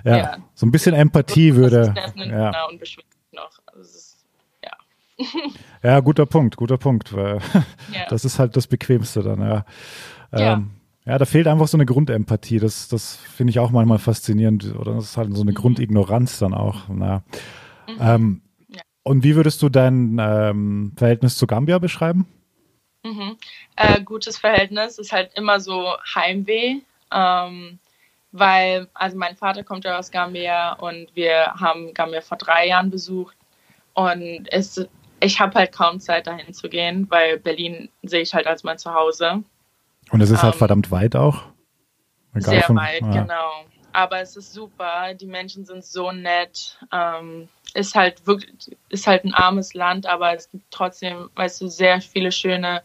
ja, 0.04 0.16
ja, 0.16 0.36
so 0.54 0.66
ein 0.66 0.72
bisschen 0.72 0.94
Empathie 0.94 1.54
würde. 1.54 1.94
Ja. 2.16 2.66
Und 2.66 2.80
beschwert 2.80 3.06
noch. 3.32 3.50
Also 3.66 3.82
ist, 3.82 4.24
ja. 4.64 5.26
ja, 5.82 6.00
guter 6.00 6.26
Punkt, 6.26 6.56
guter 6.56 6.78
Punkt. 6.78 7.14
Weil 7.14 7.38
ja. 7.92 8.06
Das 8.08 8.24
ist 8.24 8.38
halt 8.38 8.56
das 8.56 8.66
Bequemste 8.66 9.22
dann, 9.22 9.40
ja. 9.40 9.64
Ähm, 10.32 10.79
ja, 11.10 11.18
da 11.18 11.24
fehlt 11.24 11.48
einfach 11.48 11.66
so 11.66 11.76
eine 11.76 11.86
Grundempathie. 11.86 12.60
Das, 12.60 12.86
das 12.86 13.16
finde 13.16 13.50
ich 13.50 13.58
auch 13.58 13.72
manchmal 13.72 13.98
faszinierend. 13.98 14.76
Oder 14.76 14.94
das 14.94 15.06
ist 15.06 15.16
halt 15.16 15.34
so 15.34 15.42
eine 15.42 15.50
mhm. 15.50 15.56
Grundignoranz 15.56 16.38
dann 16.38 16.54
auch. 16.54 16.82
Na. 16.88 17.24
Mhm. 17.88 17.96
Ähm, 18.00 18.42
ja. 18.68 18.80
Und 19.02 19.24
wie 19.24 19.34
würdest 19.34 19.60
du 19.60 19.70
dein 19.70 20.18
ähm, 20.20 20.92
Verhältnis 20.96 21.36
zu 21.36 21.48
Gambia 21.48 21.80
beschreiben? 21.80 22.28
Mhm. 23.02 23.36
Äh, 23.74 24.02
gutes 24.04 24.38
Verhältnis 24.38 24.98
ist 24.98 25.10
halt 25.10 25.32
immer 25.34 25.58
so 25.58 25.96
Heimweh, 26.14 26.76
ähm, 27.12 27.80
weil, 28.30 28.86
also 28.94 29.18
mein 29.18 29.34
Vater 29.34 29.64
kommt 29.64 29.84
ja 29.84 29.98
aus 29.98 30.12
Gambia 30.12 30.74
und 30.74 31.08
wir 31.16 31.54
haben 31.54 31.92
Gambia 31.92 32.20
vor 32.20 32.38
drei 32.38 32.68
Jahren 32.68 32.90
besucht 32.90 33.36
und 33.94 34.46
es, 34.52 34.86
ich 35.18 35.40
habe 35.40 35.58
halt 35.58 35.72
kaum 35.72 35.98
Zeit 35.98 36.28
dahin 36.28 36.54
zu 36.54 36.68
gehen, 36.68 37.08
weil 37.10 37.40
Berlin 37.40 37.88
sehe 38.04 38.20
ich 38.20 38.32
halt 38.32 38.46
als 38.46 38.62
mein 38.62 38.78
Zuhause. 38.78 39.42
Und 40.10 40.20
es 40.20 40.30
ist 40.30 40.42
halt 40.42 40.54
ähm, 40.54 40.58
verdammt 40.58 40.90
weit 40.90 41.16
auch. 41.16 41.42
Egal 42.34 42.50
sehr 42.50 42.62
von, 42.62 42.76
weit, 42.76 43.02
ja. 43.02 43.22
genau. 43.22 43.64
Aber 43.92 44.20
es 44.20 44.36
ist 44.36 44.52
super. 44.52 45.14
Die 45.14 45.26
Menschen 45.26 45.64
sind 45.64 45.84
so 45.84 46.12
nett. 46.12 46.78
Ähm, 46.92 47.48
ist 47.74 47.94
halt 47.94 48.26
wirklich, 48.26 48.76
ist 48.88 49.06
halt 49.06 49.24
ein 49.24 49.34
armes 49.34 49.74
Land, 49.74 50.06
aber 50.06 50.34
es 50.34 50.50
gibt 50.50 50.64
trotzdem, 50.70 51.30
weißt 51.34 51.60
du, 51.60 51.68
sehr 51.68 52.00
viele 52.00 52.32
schöne, 52.32 52.82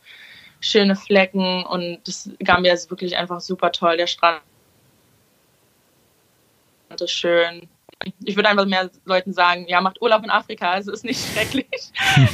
schöne 0.60 0.96
Flecken 0.96 1.66
und 1.66 2.00
das 2.06 2.30
Gambia 2.40 2.74
ist 2.74 2.90
wirklich 2.90 3.18
einfach 3.18 3.40
super 3.40 3.72
toll. 3.72 3.98
Der 3.98 4.08
Strand 4.08 4.42
ist 7.00 7.12
schön 7.12 7.68
ich 8.24 8.36
würde 8.36 8.50
einfach 8.50 8.66
mehr 8.66 8.90
Leuten 9.06 9.34
sagen, 9.34 9.66
ja, 9.68 9.82
macht 9.82 10.02
Urlaub 10.02 10.24
in 10.24 10.30
Afrika, 10.30 10.78
es 10.78 10.88
ist 10.88 11.04
nicht 11.04 11.20
schrecklich. 11.34 11.92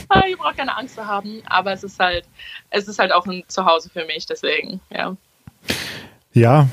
Ah, 0.09 0.25
ihr 0.27 0.37
braucht 0.37 0.57
keine 0.57 0.75
Angst 0.77 0.95
zu 0.95 1.05
haben, 1.05 1.41
aber 1.45 1.71
es 1.71 1.83
ist 1.83 1.99
halt, 1.99 2.25
es 2.69 2.87
ist 2.87 2.99
halt 2.99 3.11
auch 3.11 3.25
ein 3.25 3.43
Zuhause 3.47 3.89
für 3.89 4.05
mich, 4.05 4.25
deswegen, 4.25 4.81
ja. 4.89 5.15
Ja, 6.33 6.69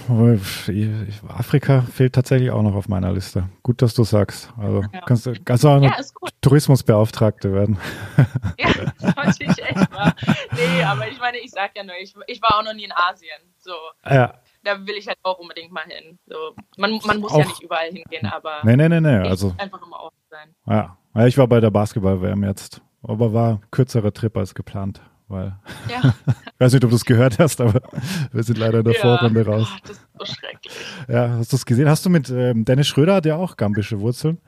Afrika 1.26 1.82
fehlt 1.92 2.14
tatsächlich 2.14 2.53
auch 2.53 2.62
noch 2.62 2.76
auf 2.76 2.86
meiner 2.86 3.12
Liste. 3.12 3.49
Gut, 3.64 3.82
dass 3.82 3.92
du 3.92 4.05
sagst. 4.05 4.53
Also 4.57 4.82
ja. 4.92 5.01
kannst, 5.01 5.26
du 5.26 5.34
kannst 5.44 5.66
auch 5.66 5.82
ja, 5.82 5.96
Tourismusbeauftragte 6.40 7.53
werden. 7.53 7.76
Ja, 8.57 8.68
sollte 8.99 9.44
ich 9.44 9.62
echt 9.62 9.90
mal. 9.90 10.12
Nee, 10.53 10.82
aber 10.84 11.09
ich 11.09 11.18
meine, 11.18 11.38
ich 11.38 11.51
sag 11.51 11.76
ja 11.76 11.82
nur, 11.82 11.96
ich, 12.01 12.14
ich 12.28 12.40
war 12.40 12.59
auch 12.59 12.64
noch 12.64 12.72
nie 12.72 12.84
in 12.84 12.92
Asien. 12.92 13.40
So. 13.59 13.72
Ja 14.05 14.34
da 14.68 14.86
will 14.86 14.96
ich 14.96 15.08
halt 15.08 15.18
auch 15.22 15.38
unbedingt 15.38 15.72
mal 15.72 15.84
hin. 15.86 16.18
So, 16.26 16.36
man, 16.76 17.00
man 17.04 17.20
muss 17.20 17.32
auch, 17.32 17.38
ja 17.38 17.46
nicht 17.46 17.62
überall 17.62 17.90
hingehen, 17.90 18.26
aber 18.26 18.60
nee, 18.62 18.76
nee, 18.76 18.88
nee, 18.88 19.00
nee. 19.00 19.28
Also, 19.28 19.54
einfach 19.56 19.84
immer 19.84 20.00
offen 20.00 20.18
sein. 20.30 20.54
Ja. 20.66 20.96
ja, 21.14 21.26
ich 21.26 21.38
war 21.38 21.46
bei 21.46 21.60
der 21.60 21.70
Basketball-WM 21.70 22.44
jetzt, 22.44 22.82
aber 23.02 23.32
war 23.32 23.60
kürzerer 23.70 24.12
Trip 24.12 24.36
als 24.36 24.54
geplant. 24.54 25.00
Weil, 25.28 25.54
ja. 25.90 26.14
ich 26.26 26.60
weiß 26.60 26.72
nicht, 26.72 26.84
ob 26.84 26.90
du 26.90 26.96
es 26.96 27.04
gehört 27.04 27.38
hast, 27.38 27.60
aber 27.60 27.80
wir 28.32 28.42
sind 28.42 28.58
leider 28.58 28.78
in 28.78 28.84
der 28.84 28.94
ja. 28.94 29.00
Vorrunde 29.00 29.44
raus. 29.44 29.68
Oh, 29.70 29.78
das 29.82 29.90
ist 29.92 30.08
so 30.18 30.24
schrecklich. 30.24 30.74
Ja, 31.08 31.28
hast 31.30 31.52
du 31.52 31.56
es 31.56 31.66
gesehen? 31.66 31.88
Hast 31.88 32.04
du 32.04 32.10
mit 32.10 32.30
ähm, 32.30 32.64
Dennis 32.64 32.86
Schröder, 32.88 33.16
hat 33.16 33.26
ja 33.26 33.36
auch 33.36 33.56
gambische 33.56 34.00
Wurzeln. 34.00 34.38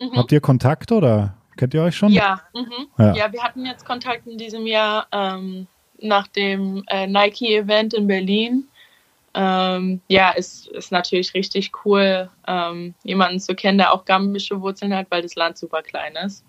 Mhm. 0.00 0.16
Habt 0.16 0.32
ihr 0.32 0.40
Kontakt 0.40 0.92
oder 0.92 1.36
kennt 1.56 1.74
ihr 1.74 1.82
euch 1.82 1.96
schon? 1.96 2.10
Ja, 2.10 2.40
mhm. 2.54 2.88
ja. 2.98 3.14
ja. 3.14 3.32
wir 3.32 3.42
hatten 3.42 3.66
jetzt 3.66 3.84
Kontakt 3.84 4.26
in 4.26 4.38
diesem 4.38 4.66
Jahr 4.66 5.06
ähm, 5.12 5.66
nach 6.00 6.28
dem 6.28 6.84
äh, 6.88 7.06
Nike-Event 7.06 7.94
in 7.94 8.06
Berlin 8.06 8.68
ähm, 9.34 10.00
ja, 10.08 10.30
ist, 10.30 10.68
ist 10.68 10.92
natürlich 10.92 11.34
richtig 11.34 11.72
cool, 11.84 12.30
ähm, 12.46 12.94
jemanden 13.02 13.40
zu 13.40 13.54
kennen, 13.54 13.78
der 13.78 13.92
auch 13.92 14.04
gambische 14.04 14.60
Wurzeln 14.60 14.94
hat, 14.94 15.06
weil 15.10 15.22
das 15.22 15.34
Land 15.34 15.58
super 15.58 15.82
klein 15.82 16.14
ist. 16.16 16.44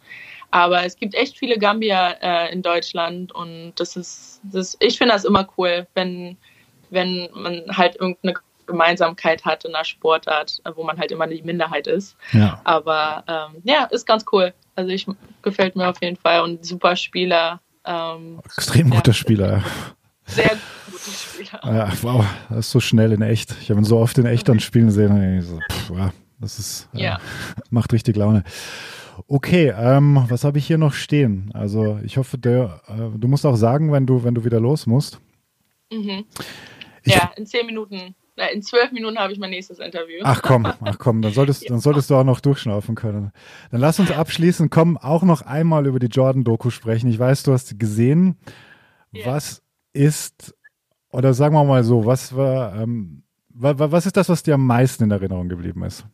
Aber 0.51 0.85
es 0.85 0.95
gibt 0.95 1.15
echt 1.15 1.37
viele 1.37 1.57
Gambier 1.57 2.17
äh, 2.21 2.53
in 2.53 2.61
Deutschland 2.61 3.33
und 3.33 3.73
das 3.75 3.95
ist, 3.95 4.39
das, 4.43 4.77
ich 4.79 4.97
finde 4.97 5.13
das 5.13 5.25
immer 5.25 5.47
cool, 5.57 5.87
wenn, 5.95 6.37
wenn 6.91 7.27
man 7.33 7.63
halt 7.75 7.95
irgendeine 7.95 8.35
Gemeinsamkeit 8.67 9.45
hat 9.45 9.65
in 9.65 9.75
einer 9.75 9.85
Sportart, 9.85 10.61
wo 10.75 10.83
man 10.83 10.97
halt 10.97 11.11
immer 11.11 11.27
die 11.27 11.41
Minderheit 11.41 11.87
ist. 11.87 12.15
Ja. 12.31 12.61
Aber 12.63 13.23
ähm, 13.27 13.61
ja, 13.63 13.85
ist 13.85 14.05
ganz 14.05 14.25
cool. 14.31 14.53
Also 14.75 14.91
ich 14.91 15.07
gefällt 15.41 15.75
mir 15.75 15.89
auf 15.89 16.01
jeden 16.01 16.17
Fall 16.17 16.41
und 16.41 16.65
super 16.65 16.95
Spieler. 16.95 17.61
Ähm, 17.85 18.39
Extrem 18.43 18.89
guter 18.89 19.11
ja. 19.11 19.13
Spieler. 19.13 19.63
Sehr 20.25 20.51
guter 20.91 21.11
Spieler. 21.11 21.59
Ja, 21.63 21.93
wow, 22.01 22.25
das 22.49 22.59
ist 22.59 22.71
so 22.71 22.79
schnell 22.79 23.11
in 23.11 23.21
echt. 23.21 23.55
Ich 23.61 23.69
habe 23.69 23.79
ihn 23.79 23.85
so 23.85 23.97
oft 23.97 24.17
in 24.17 24.25
echt 24.25 24.49
dann 24.49 24.59
spielen 24.59 24.91
sehen. 24.91 25.41
So, 25.41 25.59
pff, 25.71 25.89
wow, 25.89 26.11
das 26.39 26.59
ist, 26.59 26.89
äh, 26.93 27.03
ja. 27.03 27.19
macht 27.69 27.93
richtig 27.93 28.15
Laune. 28.15 28.43
Okay, 29.27 29.73
ähm, 29.77 30.25
was 30.27 30.43
habe 30.43 30.57
ich 30.57 30.67
hier 30.67 30.77
noch 30.77 30.93
stehen? 30.93 31.51
Also 31.53 31.99
ich 32.03 32.17
hoffe, 32.17 32.37
der, 32.37 32.81
äh, 32.87 33.17
du 33.17 33.27
musst 33.27 33.45
auch 33.45 33.55
sagen, 33.55 33.91
wenn 33.91 34.05
du, 34.05 34.23
wenn 34.23 34.35
du 34.35 34.43
wieder 34.43 34.59
los 34.59 34.87
musst. 34.87 35.19
Mhm. 35.91 36.25
ja, 37.05 37.31
in 37.37 37.45
zehn 37.45 37.65
Minuten. 37.65 38.15
In 38.53 38.61
zwölf 38.61 38.91
Minuten 38.91 39.17
habe 39.17 39.31
ich 39.31 39.39
mein 39.39 39.51
nächstes 39.51 39.79
Interview. 39.79 40.19
Ach 40.23 40.41
komm, 40.41 40.65
ach 40.65 40.97
komm, 40.97 41.21
dann 41.21 41.31
solltest, 41.31 41.69
dann 41.69 41.79
solltest 41.79 42.09
du 42.09 42.15
auch 42.15 42.25
noch 42.25 42.41
durchschnaufen 42.41 42.95
können. 42.95 43.31
Dann 43.71 43.79
lass 43.79 43.97
uns 43.97 44.11
abschließen, 44.11 44.69
komm 44.69 44.97
auch 44.97 45.23
noch 45.23 45.41
einmal 45.43 45.87
über 45.87 45.99
die 45.99 46.07
Jordan-Doku 46.07 46.69
sprechen. 46.69 47.09
Ich 47.09 47.17
weiß, 47.17 47.43
du 47.43 47.53
hast 47.53 47.79
gesehen. 47.79 48.37
Ja. 49.13 49.27
Was 49.27 49.63
ist, 49.95 50.53
oder 51.09 51.33
sagen 51.33 51.55
wir 51.55 51.63
mal 51.63 51.83
so, 51.83 52.05
was 52.05 52.35
war, 52.35 52.75
ähm, 52.75 53.23
was 53.49 54.05
ist 54.05 54.17
das, 54.17 54.27
was 54.27 54.43
dir 54.43 54.55
am 54.55 54.67
meisten 54.67 55.05
in 55.05 55.11
Erinnerung 55.11 55.47
geblieben 55.47 55.83
ist? 55.83 56.05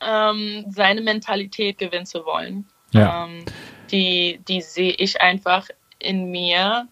Ähm, 0.00 0.64
seine 0.68 1.02
Mentalität 1.02 1.78
gewinnen 1.78 2.06
zu 2.06 2.24
wollen. 2.24 2.66
Ja. 2.92 3.26
Ähm, 3.26 3.44
die 3.90 4.40
die 4.48 4.60
sehe 4.62 4.92
ich 4.92 5.20
einfach 5.20 5.68
in 5.98 6.30
mir. 6.30 6.88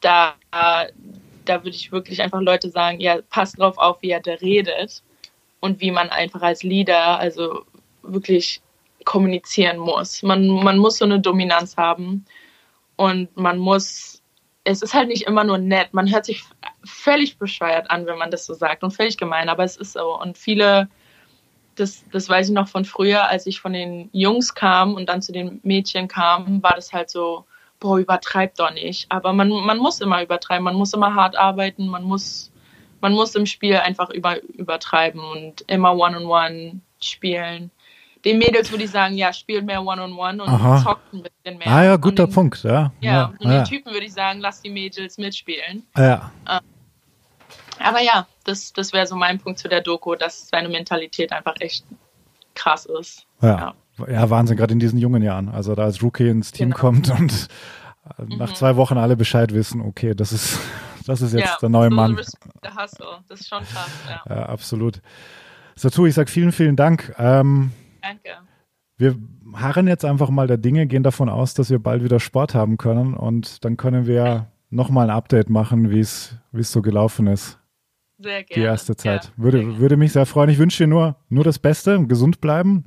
da, 0.00 0.34
da 0.50 1.64
würde 1.64 1.76
ich 1.76 1.92
wirklich 1.92 2.20
einfach 2.20 2.40
Leute 2.40 2.68
sagen, 2.68 3.00
ja, 3.00 3.20
passt 3.30 3.58
drauf 3.58 3.78
auf, 3.78 4.02
wie 4.02 4.10
er 4.10 4.20
da 4.20 4.32
redet 4.34 5.02
und 5.60 5.80
wie 5.80 5.90
man 5.92 6.10
einfach 6.10 6.42
als 6.42 6.62
Leader, 6.62 7.18
also 7.18 7.64
wirklich 8.02 8.60
kommunizieren 9.04 9.78
muss. 9.78 10.22
Man, 10.22 10.48
man 10.48 10.78
muss 10.78 10.98
so 10.98 11.04
eine 11.04 11.20
Dominanz 11.20 11.76
haben 11.76 12.24
und 13.02 13.36
man 13.36 13.58
muss, 13.58 14.22
es 14.62 14.80
ist 14.80 14.94
halt 14.94 15.08
nicht 15.08 15.26
immer 15.26 15.42
nur 15.42 15.58
nett. 15.58 15.92
Man 15.92 16.08
hört 16.12 16.24
sich 16.24 16.44
völlig 16.84 17.36
bescheuert 17.36 17.90
an, 17.90 18.06
wenn 18.06 18.16
man 18.16 18.30
das 18.30 18.46
so 18.46 18.54
sagt 18.54 18.84
und 18.84 18.92
völlig 18.92 19.16
gemein, 19.16 19.48
aber 19.48 19.64
es 19.64 19.76
ist 19.76 19.94
so. 19.94 20.16
Und 20.20 20.38
viele, 20.38 20.88
das, 21.74 22.04
das 22.12 22.28
weiß 22.28 22.48
ich 22.48 22.54
noch 22.54 22.68
von 22.68 22.84
früher, 22.84 23.26
als 23.26 23.46
ich 23.46 23.60
von 23.60 23.72
den 23.72 24.08
Jungs 24.12 24.54
kam 24.54 24.94
und 24.94 25.08
dann 25.08 25.20
zu 25.20 25.32
den 25.32 25.58
Mädchen 25.64 26.06
kam, 26.06 26.62
war 26.62 26.76
das 26.76 26.92
halt 26.92 27.10
so, 27.10 27.44
boah, 27.80 27.98
übertreib 27.98 28.54
doch 28.54 28.72
nicht. 28.72 29.10
Aber 29.10 29.32
man, 29.32 29.48
man 29.48 29.78
muss 29.78 30.00
immer 30.00 30.22
übertreiben, 30.22 30.62
man 30.62 30.76
muss 30.76 30.94
immer 30.94 31.12
hart 31.16 31.36
arbeiten, 31.36 31.88
man 31.88 32.04
muss, 32.04 32.52
man 33.00 33.14
muss 33.14 33.34
im 33.34 33.46
Spiel 33.46 33.78
einfach 33.78 34.10
über, 34.10 34.40
übertreiben 34.44 35.20
und 35.20 35.62
immer 35.62 35.96
One-on-One 35.96 36.24
-on 36.24 36.70
-one 36.74 36.80
spielen 37.00 37.72
den 38.24 38.38
Mädels 38.38 38.70
würde 38.70 38.84
ich 38.84 38.90
sagen, 38.90 39.16
ja, 39.16 39.32
spielt 39.32 39.66
mehr 39.66 39.82
One-on-One 39.82 40.42
-on 40.42 40.48
-One 40.48 40.74
und 40.74 40.82
zockt 40.82 41.12
ein 41.12 41.22
bisschen 41.22 41.58
mehr. 41.58 41.66
Ah 41.66 41.84
ja, 41.84 41.96
guter 41.96 42.26
den, 42.26 42.32
Punkt, 42.32 42.62
ja. 42.62 42.92
Ja, 43.00 43.12
ja 43.12 43.32
und 43.38 43.50
ja. 43.50 43.58
den 43.58 43.64
Typen 43.64 43.92
würde 43.92 44.06
ich 44.06 44.12
sagen, 44.12 44.40
lass 44.40 44.62
die 44.62 44.70
Mädels 44.70 45.18
mitspielen. 45.18 45.84
Ja. 45.96 46.30
Ähm, 46.48 46.60
aber 47.80 48.00
ja, 48.00 48.26
das, 48.44 48.72
das 48.72 48.92
wäre 48.92 49.06
so 49.06 49.16
mein 49.16 49.38
Punkt 49.38 49.58
zu 49.58 49.68
der 49.68 49.80
Doku, 49.80 50.14
dass 50.14 50.48
seine 50.48 50.68
Mentalität 50.68 51.32
einfach 51.32 51.54
echt 51.60 51.84
krass 52.54 52.86
ist. 52.86 53.26
Ja, 53.40 53.74
ja. 53.98 54.08
ja 54.08 54.30
Wahnsinn, 54.30 54.56
gerade 54.56 54.72
in 54.72 54.78
diesen 54.78 54.98
jungen 54.98 55.22
Jahren. 55.22 55.48
Also 55.48 55.74
da 55.74 55.84
als 55.84 56.02
Rookie 56.02 56.28
ins 56.28 56.52
Team 56.52 56.70
genau. 56.70 56.80
kommt 56.80 57.10
und 57.10 57.48
äh, 58.18 58.36
nach 58.36 58.50
mhm. 58.50 58.54
zwei 58.54 58.76
Wochen 58.76 58.98
alle 58.98 59.16
Bescheid 59.16 59.52
wissen, 59.52 59.80
okay, 59.80 60.14
das 60.14 60.32
ist, 60.32 60.60
das 61.06 61.22
ist 61.22 61.32
jetzt 61.32 61.44
ja, 61.44 61.56
der 61.60 61.68
neue 61.70 61.90
so 61.90 61.96
Mann. 61.96 62.20
Der 62.62 62.76
Hustle, 62.76 63.06
das 63.28 63.40
ist 63.40 63.48
schon 63.48 63.64
krass, 63.64 63.90
ja. 64.08 64.22
ja 64.28 64.46
absolut. 64.46 65.00
Satu, 65.74 66.06
ich 66.06 66.14
sage 66.14 66.30
vielen, 66.30 66.52
vielen 66.52 66.76
Dank. 66.76 67.14
Ähm, 67.18 67.72
Danke. 68.02 68.30
Wir 68.96 69.16
harren 69.54 69.88
jetzt 69.88 70.04
einfach 70.04 70.30
mal 70.30 70.46
der 70.46 70.58
Dinge, 70.58 70.86
gehen 70.86 71.02
davon 71.02 71.28
aus, 71.28 71.54
dass 71.54 71.70
wir 71.70 71.78
bald 71.78 72.04
wieder 72.04 72.20
Sport 72.20 72.54
haben 72.54 72.76
können 72.76 73.14
und 73.14 73.64
dann 73.64 73.76
können 73.76 74.06
wir 74.06 74.48
nochmal 74.70 75.10
ein 75.10 75.16
Update 75.16 75.50
machen, 75.50 75.90
wie 75.90 76.00
es 76.00 76.38
so 76.52 76.82
gelaufen 76.82 77.26
ist. 77.26 77.58
Sehr 78.18 78.44
gerne. 78.44 78.62
Die 78.62 78.66
erste 78.66 78.96
Zeit. 78.96 79.24
Ja, 79.24 79.30
würde, 79.36 79.78
würde 79.78 79.96
mich 79.96 80.12
sehr 80.12 80.26
freuen. 80.26 80.50
Ich 80.50 80.58
wünsche 80.58 80.84
dir 80.84 80.88
nur, 80.88 81.16
nur 81.28 81.44
das 81.44 81.58
Beste, 81.58 82.06
gesund 82.06 82.40
bleiben 82.40 82.84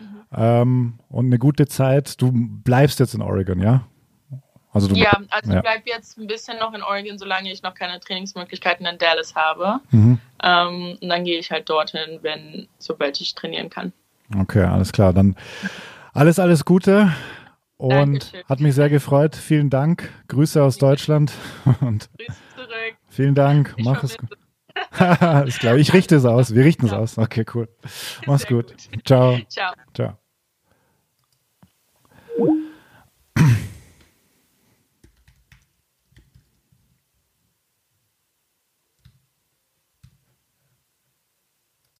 mhm. 0.00 0.24
ähm, 0.36 0.98
und 1.08 1.26
eine 1.26 1.38
gute 1.38 1.66
Zeit. 1.66 2.20
Du 2.20 2.32
bleibst 2.32 2.98
jetzt 2.98 3.14
in 3.14 3.22
Oregon, 3.22 3.60
ja? 3.60 3.86
Also 4.72 4.88
du, 4.88 4.96
ja, 4.96 5.16
also 5.30 5.52
ja. 5.52 5.58
ich 5.58 5.62
bleibe 5.62 5.82
jetzt 5.86 6.18
ein 6.18 6.26
bisschen 6.26 6.58
noch 6.58 6.74
in 6.74 6.82
Oregon, 6.82 7.16
solange 7.16 7.52
ich 7.52 7.62
noch 7.62 7.74
keine 7.74 8.00
Trainingsmöglichkeiten 8.00 8.84
in 8.86 8.98
Dallas 8.98 9.36
habe. 9.36 9.78
Mhm. 9.92 10.18
Ähm, 10.42 10.98
und 11.00 11.08
dann 11.08 11.24
gehe 11.24 11.38
ich 11.38 11.52
halt 11.52 11.68
dorthin, 11.68 12.18
wenn, 12.22 12.66
sobald 12.78 13.20
ich 13.20 13.36
trainieren 13.36 13.70
kann. 13.70 13.92
Okay, 14.38 14.64
alles 14.64 14.92
klar. 14.92 15.12
Dann 15.12 15.36
alles, 16.12 16.38
alles 16.38 16.64
Gute 16.64 17.12
und 17.76 17.90
Dankeschön. 17.90 18.44
hat 18.48 18.60
mich 18.60 18.74
sehr 18.74 18.88
gefreut. 18.88 19.36
Vielen 19.36 19.70
Dank. 19.70 20.10
Grüße 20.28 20.62
aus 20.62 20.78
Deutschland. 20.78 21.32
Und 21.80 22.10
Grüße 22.18 22.40
zurück. 22.54 22.96
Vielen 23.08 23.34
Dank. 23.34 23.74
Ich 23.76 23.84
Mach 23.84 24.02
es 24.02 24.16
gut. 24.16 24.30
Alles 25.20 25.58
klar, 25.58 25.76
ich 25.76 25.92
richte 25.92 26.16
es 26.16 26.24
aus. 26.24 26.54
Wir 26.54 26.64
richten 26.64 26.86
es 26.86 26.92
ja. 26.92 26.98
aus. 26.98 27.18
Okay, 27.18 27.44
cool. 27.54 27.68
Mach's 28.26 28.46
gut. 28.46 28.74
gut. 28.90 29.06
Ciao. 29.06 29.38
Ciao. 29.48 29.72
Ciao. 29.92 30.18